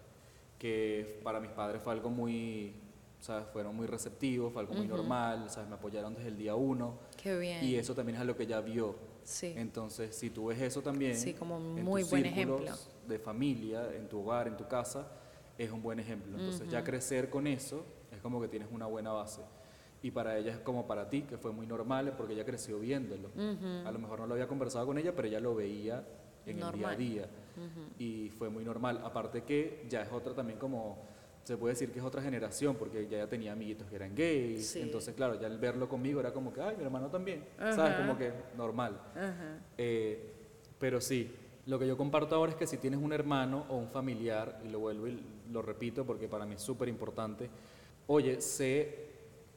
Que 0.58 1.20
para 1.22 1.40
mis 1.40 1.50
padres 1.50 1.82
fue 1.82 1.92
algo 1.92 2.10
muy, 2.10 2.74
¿sabes? 3.20 3.46
Fueron 3.52 3.74
muy 3.74 3.86
receptivos, 3.86 4.52
fue 4.52 4.62
algo 4.62 4.74
muy 4.74 4.86
normal, 4.86 5.48
¿sabes? 5.50 5.68
Me 5.68 5.76
apoyaron 5.76 6.14
desde 6.14 6.28
el 6.28 6.36
día 6.36 6.54
uno. 6.54 6.98
Qué 7.22 7.38
bien. 7.38 7.64
Y 7.64 7.76
eso 7.76 7.94
también 7.94 8.18
es 8.18 8.26
lo 8.26 8.36
que 8.36 8.44
ella 8.44 8.60
vio. 8.60 8.96
Sí. 9.22 9.54
Entonces, 9.56 10.14
si 10.14 10.30
tú 10.30 10.46
ves 10.46 10.60
eso 10.60 10.82
también, 10.82 11.16
sí, 11.16 11.34
como 11.34 11.58
muy 11.58 12.04
buen 12.04 12.26
ejemplo. 12.26 12.64
de 13.06 13.18
familia, 13.18 13.90
en 13.94 14.08
tu 14.08 14.20
hogar, 14.20 14.46
en 14.46 14.56
tu 14.56 14.68
casa, 14.68 15.08
es 15.58 15.70
un 15.70 15.82
buen 15.82 15.98
ejemplo. 15.98 16.38
Entonces, 16.38 16.68
ya 16.70 16.84
crecer 16.84 17.28
con 17.28 17.46
eso 17.46 17.84
es 18.12 18.20
como 18.20 18.40
que 18.40 18.48
tienes 18.48 18.68
una 18.70 18.86
buena 18.86 19.12
base 19.12 19.42
y 20.06 20.12
para 20.12 20.38
ella 20.38 20.52
es 20.52 20.58
como 20.60 20.86
para 20.86 21.10
ti, 21.10 21.22
que 21.22 21.36
fue 21.36 21.50
muy 21.50 21.66
normal 21.66 22.14
porque 22.16 22.34
ella 22.34 22.44
creció 22.44 22.78
viéndolo. 22.78 23.28
A 23.84 23.90
lo 23.90 23.98
mejor 23.98 24.20
no 24.20 24.28
lo 24.28 24.34
había 24.34 24.46
conversado 24.46 24.86
con 24.86 24.96
ella, 24.98 25.12
pero 25.16 25.26
ella 25.26 25.40
lo 25.40 25.56
veía 25.56 26.04
en 26.46 26.62
el 26.62 26.72
día 26.72 26.88
a 26.88 26.94
día 26.94 27.28
y 27.98 28.30
fue 28.30 28.48
muy 28.48 28.64
normal. 28.64 29.00
Aparte 29.02 29.42
que 29.42 29.84
ya 29.88 30.02
es 30.02 30.12
otra 30.12 30.32
también 30.32 30.60
como, 30.60 31.02
se 31.42 31.56
puede 31.56 31.74
decir 31.74 31.90
que 31.90 31.98
es 31.98 32.04
otra 32.04 32.22
generación 32.22 32.76
porque 32.76 33.08
ya, 33.08 33.18
ya 33.18 33.26
tenía 33.26 33.50
amiguitos 33.50 33.88
que 33.88 33.96
eran 33.96 34.14
gays, 34.14 34.76
entonces 34.76 35.12
claro, 35.16 35.40
ya 35.40 35.48
al 35.48 35.58
verlo 35.58 35.88
conmigo 35.88 36.20
era 36.20 36.32
como 36.32 36.52
que, 36.52 36.60
ay, 36.60 36.76
mi 36.76 36.84
hermano 36.84 37.08
también, 37.08 37.44
¿sabes? 37.58 37.96
Como 37.96 38.16
que 38.16 38.32
normal. 38.56 39.00
Eh, 39.76 40.34
pero 40.78 41.00
sí, 41.00 41.34
lo 41.66 41.80
que 41.80 41.88
yo 41.88 41.96
comparto 41.96 42.36
ahora 42.36 42.52
es 42.52 42.56
que 42.56 42.68
si 42.68 42.76
tienes 42.76 43.00
un 43.02 43.12
hermano 43.12 43.66
o 43.70 43.76
un 43.76 43.88
familiar, 43.88 44.60
y 44.64 44.68
lo 44.68 44.78
vuelvo 44.78 45.08
y 45.08 45.20
lo 45.50 45.62
repito 45.62 46.06
porque 46.06 46.28
para 46.28 46.46
mí 46.46 46.54
es 46.54 46.62
súper 46.62 46.88
importante, 46.88 47.50
oye, 48.06 48.40
sé 48.40 49.05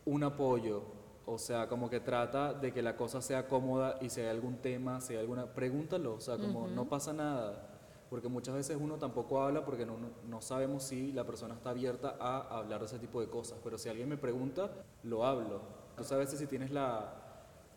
un 0.09 0.23
apoyo, 0.23 0.81
o 1.25 1.37
sea, 1.37 1.67
como 1.67 1.89
que 1.89 1.99
trata 1.99 2.53
de 2.53 2.73
que 2.73 2.81
la 2.81 2.95
cosa 2.95 3.21
sea 3.21 3.47
cómoda 3.47 3.99
y 4.01 4.09
si 4.09 4.21
hay 4.21 4.27
algún 4.27 4.57
tema, 4.57 4.99
si 5.01 5.13
hay 5.13 5.19
alguna, 5.19 5.45
pregúntalo, 5.53 6.15
o 6.15 6.19
sea, 6.19 6.37
como 6.37 6.67
no 6.67 6.89
pasa 6.89 7.13
nada, 7.13 7.69
porque 8.09 8.27
muchas 8.27 8.55
veces 8.55 8.75
uno 8.79 8.95
tampoco 8.95 9.39
habla 9.39 9.63
porque 9.63 9.85
no, 9.85 9.97
no, 10.27 10.41
sabemos 10.41 10.83
si 10.83 11.11
la 11.11 11.25
persona 11.25 11.53
está 11.53 11.69
abierta 11.69 12.17
a 12.19 12.57
hablar 12.57 12.79
de 12.79 12.87
ese 12.87 12.97
tipo 12.97 13.21
de 13.21 13.27
cosas, 13.27 13.59
pero 13.63 13.77
si 13.77 13.87
alguien 13.87 14.09
me 14.09 14.17
pregunta, 14.17 14.71
lo 15.03 15.23
hablo. 15.23 15.61
Entonces 15.91 16.11
a 16.11 16.17
veces 16.17 16.39
si 16.39 16.47
tienes 16.47 16.71
la, 16.71 17.13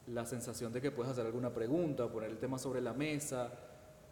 la 0.06 0.24
sensación 0.24 0.72
de 0.72 0.80
que 0.80 0.90
puedes 0.90 1.12
hacer 1.12 1.26
alguna 1.26 1.52
pregunta, 1.52 2.08
poner 2.08 2.30
el 2.30 2.38
tema 2.38 2.58
sobre 2.58 2.80
la 2.80 2.94
mesa, 2.94 3.52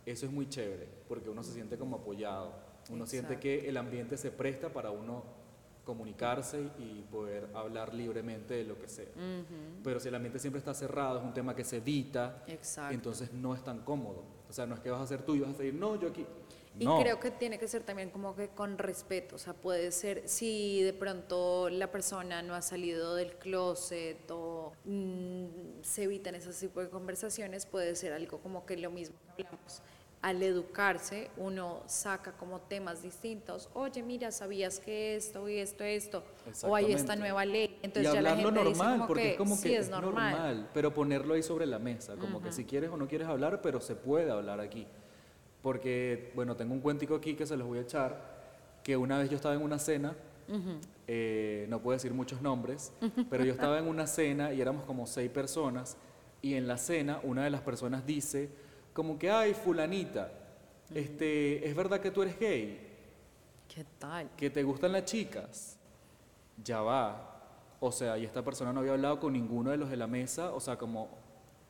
eso 0.05 0.27
es 0.27 0.33
muy 0.33 0.47
chévere, 0.47 0.87
porque 1.09 1.31
uno 1.31 1.43
se 1.43 1.55
siente 1.55 1.79
como 1.79 1.97
apoyado, 1.97 2.53
uno 2.91 3.07
siente 3.07 3.39
que 3.39 3.67
el 3.67 3.79
ambiente 3.79 4.19
se 4.19 4.31
presta 4.31 4.69
para 4.69 4.91
uno 4.91 5.40
comunicarse 5.85 6.71
y 6.79 7.03
poder 7.11 7.49
hablar 7.55 7.95
libremente 7.95 8.55
de 8.55 8.65
lo 8.65 8.79
que 8.79 8.89
sea. 8.89 9.09
Pero 9.83 10.01
si 10.01 10.09
el 10.09 10.15
ambiente 10.15 10.39
siempre 10.39 10.59
está 10.59 10.75
cerrado, 10.75 11.19
es 11.19 11.25
un 11.25 11.35
tema 11.35 11.55
que 11.55 11.65
se 11.65 11.79
evita, 11.79 12.45
entonces 12.91 13.33
no 13.33 13.55
es 13.55 13.63
tan 13.65 13.81
cómodo. 13.81 14.25
O 14.49 14.53
sea, 14.53 14.67
no 14.67 14.75
es 14.75 14.81
que 14.81 14.91
vas 14.91 15.01
a 15.01 15.07
ser 15.07 15.23
tú 15.23 15.35
y 15.35 15.41
vas 15.41 15.51
a 15.51 15.59
decir, 15.59 15.75
no, 15.75 15.99
yo 16.01 16.09
aquí. 16.09 16.27
Y 16.79 16.87
creo 16.87 17.19
que 17.19 17.31
tiene 17.31 17.59
que 17.59 17.67
ser 17.67 17.83
también 17.83 18.11
como 18.11 18.35
que 18.37 18.49
con 18.49 18.79
respeto, 18.79 19.37
o 19.37 19.39
sea, 19.39 19.55
puede 19.55 19.91
ser, 19.91 20.29
si 20.29 20.83
de 20.83 20.93
pronto 20.93 21.69
la 21.69 21.91
persona 21.91 22.43
no 22.43 22.55
ha 22.55 22.63
salido 22.63 23.17
del 23.17 23.35
closet 23.35 24.31
o 24.31 24.73
mm, 24.85 25.83
se 25.83 26.05
evitan 26.05 26.37
ese 26.37 26.53
tipo 26.53 26.81
de 26.81 26.89
conversaciones, 26.89 27.67
puede 27.67 27.97
ser 27.97 28.13
algo 28.13 28.39
como 28.39 28.65
que 28.65 28.77
lo 28.77 28.91
mismo 28.91 29.17
que 29.37 29.43
hablamos 29.43 29.83
al 30.23 30.43
educarse 30.43 31.31
uno 31.39 31.83
saca 31.87 32.33
como 32.33 32.61
temas 32.61 33.03
distintos. 33.03 33.71
Oye, 33.73 34.03
mira, 34.03 34.31
¿sabías 34.31 34.79
que 34.79 35.17
esto 35.17 35.49
y 35.49 35.57
esto, 35.59 35.83
esto? 35.83 36.23
O 36.63 36.77
hay 36.77 36.93
esta 36.93 37.17
nueva 37.17 37.45
ley. 37.47 37.79
Entonces 37.83 38.13
ya 38.13 38.21
la 38.21 38.37
gente 38.37 38.53
normal, 38.53 38.95
dice 38.95 39.07
porque 39.07 39.23
que, 39.23 39.31
es 39.31 39.37
como 39.39 39.57
sí, 39.57 39.69
que 39.71 39.77
es, 39.79 39.89
normal. 39.89 40.69
Pero 40.75 40.93
ponerlo 40.93 41.35
ahí 41.35 41.43
sobre 41.43 41.65
la 41.65 41.79
mesa, 41.79 42.17
como 42.17 42.43
que 42.43 42.53
si 42.53 42.65
quieres 42.65 42.91
o 42.91 42.97
no 42.97 43.09
quieres 43.09 43.29
hablar, 43.29 43.63
pero 43.63 43.81
se 43.81 43.95
puede 43.95 44.31
hablar 44.31 44.61
aquí. 44.61 44.87
Porque, 45.63 46.33
bueno, 46.35 46.57
tengo 46.57 46.75
un 46.75 46.81
cuentico 46.81 47.15
aquí 47.15 47.35
que 47.35 47.47
se 47.47 47.57
los 47.57 47.67
voy 47.67 47.79
a 47.79 47.83
echar, 47.83 48.79
que 48.83 48.97
una 48.97 49.19
vez 49.19 49.31
yo 49.31 49.37
estaba 49.37 49.55
en 49.55 49.63
una 49.63 49.79
cena, 49.79 50.15
eh, 51.07 51.67
no 51.69 51.81
puedo 51.81 51.97
decir 51.97 52.13
muchos 52.13 52.43
nombres, 52.43 52.93
pero 53.31 53.45
yo 53.45 53.53
estaba 53.53 53.79
en 53.79 53.87
una 53.87 54.07
cena 54.07 54.53
y 54.53 54.61
éramos 54.61 54.85
como 54.85 55.07
seis 55.07 55.31
personas, 55.31 55.97
y 56.43 56.55
en 56.55 56.67
la 56.67 56.79
cena 56.79 57.21
una 57.23 57.45
de 57.45 57.51
las 57.51 57.61
personas 57.61 58.07
dice, 58.07 58.51
como 58.93 59.19
que, 59.19 59.31
ay, 59.31 59.55
fulanita, 59.55 60.31
este, 60.95 61.67
¿es 61.69 61.75
verdad 61.75 62.01
que 62.01 62.11
tú 62.11 62.23
eres 62.23 62.39
gay? 62.39 62.87
¿Qué 63.73 63.85
tal? 63.99 64.31
¿Que 64.37 64.51
te 64.51 64.63
gustan 64.63 64.93
las 64.93 65.05
chicas? 65.05 65.77
Ya 66.65 66.81
va. 66.83 67.27
O 67.79 67.93
sea, 67.93 68.19
y 68.19 68.25
esta 68.25 68.43
persona 68.45 68.73
no 68.73 68.81
había 68.81 68.93
hablado 68.93 69.21
con 69.21 69.33
ninguno 69.33 69.71
de 69.71 69.77
los 69.77 69.89
de 69.89 69.97
la 69.97 70.07
mesa, 70.07 70.53
o 70.53 70.61
sea, 70.61 70.77
como 70.77 71.09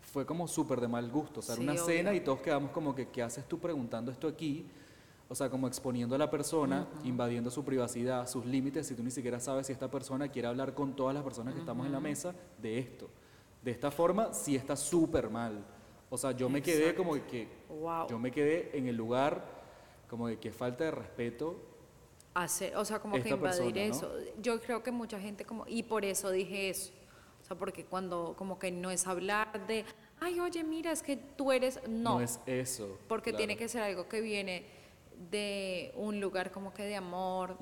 fue 0.00 0.26
como 0.26 0.48
súper 0.48 0.80
de 0.80 0.88
mal 0.88 1.09
gusto. 1.11 1.40
O 1.40 1.42
sea, 1.42 1.54
era 1.54 1.61
Sí, 1.61 1.62
una 1.68 1.72
obvio. 1.74 1.85
cena 1.85 2.14
y 2.14 2.20
todos 2.20 2.40
quedamos 2.40 2.70
como 2.72 2.94
que, 2.94 3.09
¿qué 3.09 3.22
haces 3.22 3.46
tú 3.46 3.59
preguntando 3.59 4.11
esto 4.11 4.26
aquí? 4.26 4.66
O 5.28 5.35
sea, 5.37 5.48
como 5.48 5.68
exponiendo 5.68 6.16
a 6.16 6.18
la 6.18 6.28
persona, 6.28 6.88
invadiendo 7.04 7.50
su 7.50 7.64
privacidad, 7.64 8.26
sus 8.28 8.44
límites, 8.44 8.88
si 8.88 8.96
tú 8.96 9.04
ni 9.04 9.12
siquiera 9.12 9.38
sabes 9.38 9.68
si 9.68 9.72
esta 9.72 9.88
persona 9.88 10.26
quiere 10.28 10.48
hablar 10.48 10.74
con 10.74 10.96
todas 10.96 11.14
las 11.14 11.22
personas 11.22 11.54
que 11.54 11.61
estamos 11.61 11.87
en 11.87 11.92
la 11.92 12.00
mesa 12.00 12.35
de 12.61 12.78
esto. 12.80 13.09
De 13.62 13.70
esta 13.70 13.92
forma, 13.92 14.33
sí 14.33 14.56
está 14.56 14.74
súper 14.74 15.30
mal. 15.30 15.62
O 16.10 16.18
sea, 16.18 16.32
yo 16.32 16.48
me 16.48 16.60
quedé 16.60 16.94
como 16.94 17.12
que, 17.26 17.48
Wow. 17.68 18.08
yo 18.08 18.18
me 18.18 18.30
quedé 18.32 18.76
en 18.76 18.88
el 18.88 18.96
lugar 18.96 19.44
como 20.08 20.26
de 20.28 20.38
que 20.38 20.50
falta 20.50 20.84
de 20.84 20.90
respeto. 20.90 21.56
hacer, 22.34 22.76
o 22.76 22.84
sea, 22.84 22.98
como 23.00 23.14
que 23.22 23.28
invadir 23.30 23.40
persona, 23.42 23.70
¿no? 23.88 23.94
eso. 23.94 24.12
Yo 24.40 24.60
creo 24.60 24.82
que 24.82 24.90
mucha 24.92 25.18
gente 25.20 25.44
como, 25.44 25.64
y 25.66 25.82
por 25.84 26.04
eso 26.04 26.30
dije 26.30 26.70
eso. 26.70 26.92
O 27.42 27.44
sea, 27.44 27.56
porque 27.56 27.84
cuando 27.84 28.34
como 28.36 28.58
que 28.58 28.70
no 28.70 28.90
es 28.90 29.06
hablar 29.06 29.66
de, 29.66 29.84
ay, 30.20 30.38
oye, 30.40 30.62
mira, 30.64 30.92
es 30.92 31.02
que 31.02 31.16
tú 31.16 31.50
eres, 31.52 31.80
no, 31.88 32.14
No, 32.14 32.20
es 32.20 32.40
eso. 32.46 32.98
porque 33.08 33.30
claro. 33.30 33.38
tiene 33.38 33.56
que 33.56 33.68
ser 33.68 33.82
algo 33.82 34.08
que 34.08 34.20
viene 34.20 34.64
de 35.30 35.92
un 35.96 36.20
lugar 36.20 36.50
como 36.50 36.72
que 36.72 36.82
de 36.84 36.96
amor, 36.96 37.56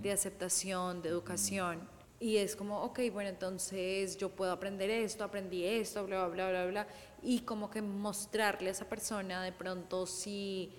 de 0.00 0.12
aceptación, 0.12 1.02
de 1.02 1.08
educación. 1.08 1.80
Y 2.22 2.36
es 2.36 2.54
como, 2.54 2.80
ok, 2.84 3.00
bueno, 3.12 3.30
entonces 3.30 4.16
yo 4.16 4.28
puedo 4.28 4.52
aprender 4.52 4.88
esto, 4.90 5.24
aprendí 5.24 5.64
esto, 5.64 6.06
bla, 6.06 6.28
bla, 6.28 6.48
bla, 6.50 6.62
bla, 6.62 6.70
bla. 6.70 6.86
Y 7.20 7.40
como 7.40 7.68
que 7.68 7.82
mostrarle 7.82 8.68
a 8.68 8.70
esa 8.70 8.88
persona 8.88 9.42
de 9.42 9.50
pronto 9.50 10.06
si, 10.06 10.72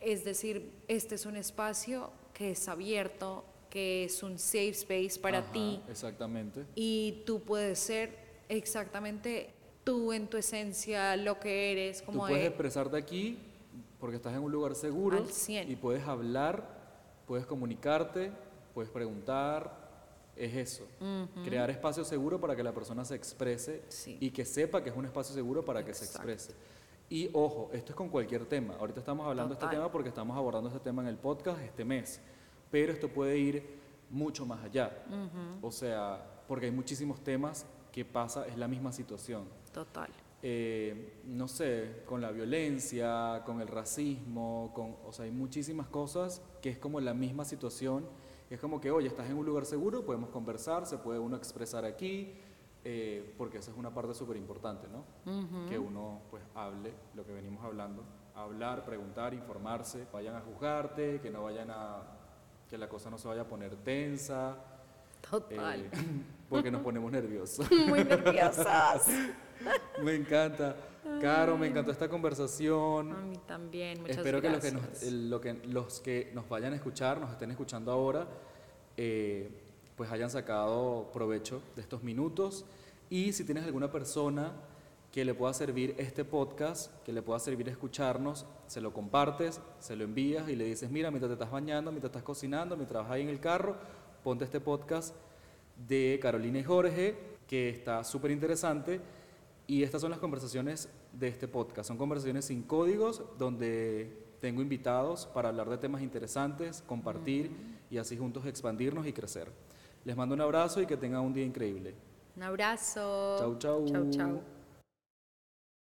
es 0.00 0.24
decir, 0.24 0.72
este 0.88 1.14
es 1.14 1.24
un 1.24 1.36
espacio 1.36 2.10
que 2.34 2.50
es 2.50 2.66
abierto, 2.66 3.44
que 3.70 4.02
es 4.06 4.24
un 4.24 4.40
safe 4.40 4.70
space 4.70 5.20
para 5.20 5.38
Ajá, 5.38 5.52
ti 5.52 5.80
Exactamente. 5.88 6.64
y 6.74 7.22
tú 7.24 7.40
puedes 7.42 7.78
ser 7.78 8.16
exactamente 8.48 9.50
tú 9.84 10.12
en 10.12 10.26
tu 10.26 10.36
esencia, 10.36 11.14
lo 11.16 11.38
que 11.38 11.70
eres, 11.70 12.00
Tú 12.00 12.06
como 12.06 12.18
puedes 12.22 12.38
de- 12.40 12.46
expresarte 12.48 12.96
aquí 12.96 13.38
porque 14.00 14.16
estás 14.16 14.34
en 14.34 14.40
un 14.42 14.50
lugar 14.50 14.74
seguro 14.74 15.18
Al 15.18 15.28
100. 15.28 15.70
y 15.70 15.76
puedes 15.76 16.02
hablar, 16.08 16.68
puedes 17.24 17.46
comunicarte, 17.46 18.32
puedes 18.74 18.90
preguntar. 18.90 19.85
Es 20.36 20.54
eso, 20.54 20.86
crear 21.44 21.70
espacio 21.70 22.04
seguro 22.04 22.38
para 22.38 22.54
que 22.54 22.62
la 22.62 22.72
persona 22.74 23.04
se 23.06 23.14
exprese 23.14 23.82
Sí. 23.88 24.18
y 24.20 24.30
que 24.30 24.44
sepa 24.44 24.82
que 24.82 24.90
es 24.90 24.96
un 24.96 25.06
espacio 25.06 25.34
seguro 25.34 25.64
para 25.64 25.82
que 25.84 25.94
se 25.94 26.04
exprese. 26.04 26.54
Y 27.08 27.30
ojo, 27.32 27.70
esto 27.72 27.92
es 27.92 27.96
con 27.96 28.08
cualquier 28.10 28.44
tema. 28.46 28.74
Ahorita 28.78 29.00
estamos 29.00 29.26
hablando 29.26 29.54
de 29.54 29.60
este 29.60 29.74
tema 29.74 29.90
porque 29.90 30.08
estamos 30.10 30.36
abordando 30.36 30.68
este 30.68 30.80
tema 30.80 31.00
en 31.02 31.08
el 31.08 31.16
podcast 31.16 31.60
este 31.62 31.84
mes, 31.84 32.20
pero 32.70 32.92
esto 32.92 33.08
puede 33.08 33.38
ir 33.38 33.78
mucho 34.10 34.44
más 34.44 34.62
allá. 34.62 34.92
O 35.62 35.70
sea, 35.72 36.22
porque 36.46 36.66
hay 36.66 36.72
muchísimos 36.72 37.22
temas 37.24 37.64
que 37.90 38.04
pasa, 38.04 38.46
es 38.46 38.58
la 38.58 38.68
misma 38.68 38.92
situación 38.92 39.44
Total. 39.72 40.10
eh, 40.42 41.14
no 41.24 41.48
sé, 41.48 42.02
con 42.04 42.20
la 42.20 42.30
violencia, 42.30 43.42
con 43.46 43.60
el 43.62 43.68
racismo, 43.68 44.70
con, 44.74 44.96
o 45.06 45.12
sea, 45.12 45.24
hay 45.24 45.30
muchísimas 45.30 45.86
cosas 45.86 46.42
que 46.60 46.68
es 46.68 46.78
como 46.78 47.00
la 47.00 47.14
misma 47.14 47.44
situación. 47.46 48.06
Es 48.48 48.60
como 48.60 48.80
que, 48.80 48.90
oye, 48.90 49.08
estás 49.08 49.28
en 49.28 49.36
un 49.36 49.44
lugar 49.44 49.66
seguro, 49.66 50.04
podemos 50.04 50.30
conversar, 50.30 50.86
se 50.86 50.98
puede 50.98 51.18
uno 51.18 51.36
expresar 51.36 51.84
aquí, 51.84 52.34
eh, 52.84 53.34
porque 53.36 53.58
esa 53.58 53.72
es 53.72 53.76
una 53.76 53.92
parte 53.92 54.14
súper 54.14 54.36
importante, 54.36 54.86
¿no? 54.88 55.04
Que 55.68 55.78
uno, 55.78 56.20
pues, 56.30 56.42
hable 56.54 56.94
lo 57.14 57.26
que 57.26 57.32
venimos 57.32 57.64
hablando, 57.64 58.04
hablar, 58.34 58.84
preguntar, 58.84 59.34
informarse, 59.34 60.06
vayan 60.12 60.36
a 60.36 60.40
juzgarte, 60.40 61.20
que 61.20 61.30
no 61.30 61.42
vayan 61.42 61.70
a, 61.72 62.02
que 62.68 62.78
la 62.78 62.88
cosa 62.88 63.10
no 63.10 63.18
se 63.18 63.26
vaya 63.26 63.42
a 63.42 63.48
poner 63.48 63.74
tensa, 63.76 64.56
Total. 65.28 65.80
eh, 65.80 65.90
porque 66.48 66.70
nos 66.70 66.82
ponemos 66.82 67.10
nerviosos. 67.10 67.68
Muy 67.88 68.04
nerviosas. 68.04 69.08
Me 70.02 70.14
encanta. 70.14 70.76
Caro, 71.20 71.56
me 71.56 71.66
encantó 71.66 71.90
esta 71.90 72.08
conversación. 72.08 73.12
A 73.12 73.16
mí 73.22 73.38
también, 73.46 74.00
muchas 74.00 74.18
Espero 74.18 74.40
que 74.40 74.50
los 74.50 74.60
que, 74.60 74.70
gracias. 74.70 75.02
nos, 75.02 75.12
lo 75.12 75.40
que 75.40 75.54
los 75.64 76.00
que 76.00 76.30
nos 76.34 76.48
vayan 76.48 76.72
a 76.72 76.76
escuchar, 76.76 77.20
nos 77.20 77.30
estén 77.30 77.50
escuchando 77.50 77.90
ahora, 77.92 78.26
eh, 78.96 79.50
pues 79.96 80.10
hayan 80.10 80.30
sacado 80.30 81.10
provecho 81.12 81.62
de 81.74 81.82
estos 81.82 82.02
minutos. 82.02 82.64
Y 83.08 83.32
si 83.32 83.44
tienes 83.44 83.64
alguna 83.64 83.90
persona 83.90 84.52
que 85.12 85.24
le 85.24 85.32
pueda 85.32 85.54
servir 85.54 85.94
este 85.96 86.24
podcast, 86.24 86.92
que 87.02 87.12
le 87.12 87.22
pueda 87.22 87.38
servir 87.38 87.68
escucharnos, 87.68 88.44
se 88.66 88.80
lo 88.80 88.92
compartes, 88.92 89.60
se 89.78 89.96
lo 89.96 90.04
envías 90.04 90.48
y 90.48 90.56
le 90.56 90.64
dices, 90.64 90.90
mira, 90.90 91.10
mientras 91.10 91.30
te 91.30 91.34
estás 91.34 91.50
bañando, 91.50 91.90
mientras 91.90 92.10
estás 92.10 92.22
cocinando, 92.22 92.76
mientras 92.76 93.04
vas 93.04 93.12
ahí 93.12 93.22
en 93.22 93.30
el 93.30 93.40
carro, 93.40 93.76
ponte 94.22 94.44
este 94.44 94.60
podcast 94.60 95.14
de 95.88 96.18
Carolina 96.20 96.58
y 96.58 96.64
Jorge, 96.64 97.16
que 97.46 97.70
está 97.70 98.04
súper 98.04 98.30
interesante. 98.30 99.00
Y 99.66 99.82
estas 99.82 100.00
son 100.00 100.10
las 100.10 100.20
conversaciones 100.20 100.88
de 101.12 101.28
este 101.28 101.48
podcast. 101.48 101.88
Son 101.88 101.96
conversaciones 101.96 102.44
sin 102.44 102.62
códigos, 102.62 103.22
donde 103.36 104.26
tengo 104.40 104.62
invitados 104.62 105.26
para 105.26 105.48
hablar 105.48 105.68
de 105.68 105.78
temas 105.78 106.02
interesantes, 106.02 106.82
compartir 106.86 107.50
y 107.90 107.98
así 107.98 108.16
juntos 108.16 108.46
expandirnos 108.46 109.06
y 109.06 109.12
crecer. 109.12 109.50
Les 110.04 110.16
mando 110.16 110.34
un 110.34 110.40
abrazo 110.40 110.80
y 110.80 110.86
que 110.86 110.96
tengan 110.96 111.22
un 111.22 111.32
día 111.32 111.44
increíble. 111.44 111.94
Un 112.36 112.42
abrazo. 112.44 113.36
Chau, 113.38 113.58
chau. 113.58 113.86
Chau, 113.88 114.10
chau. 114.10 114.55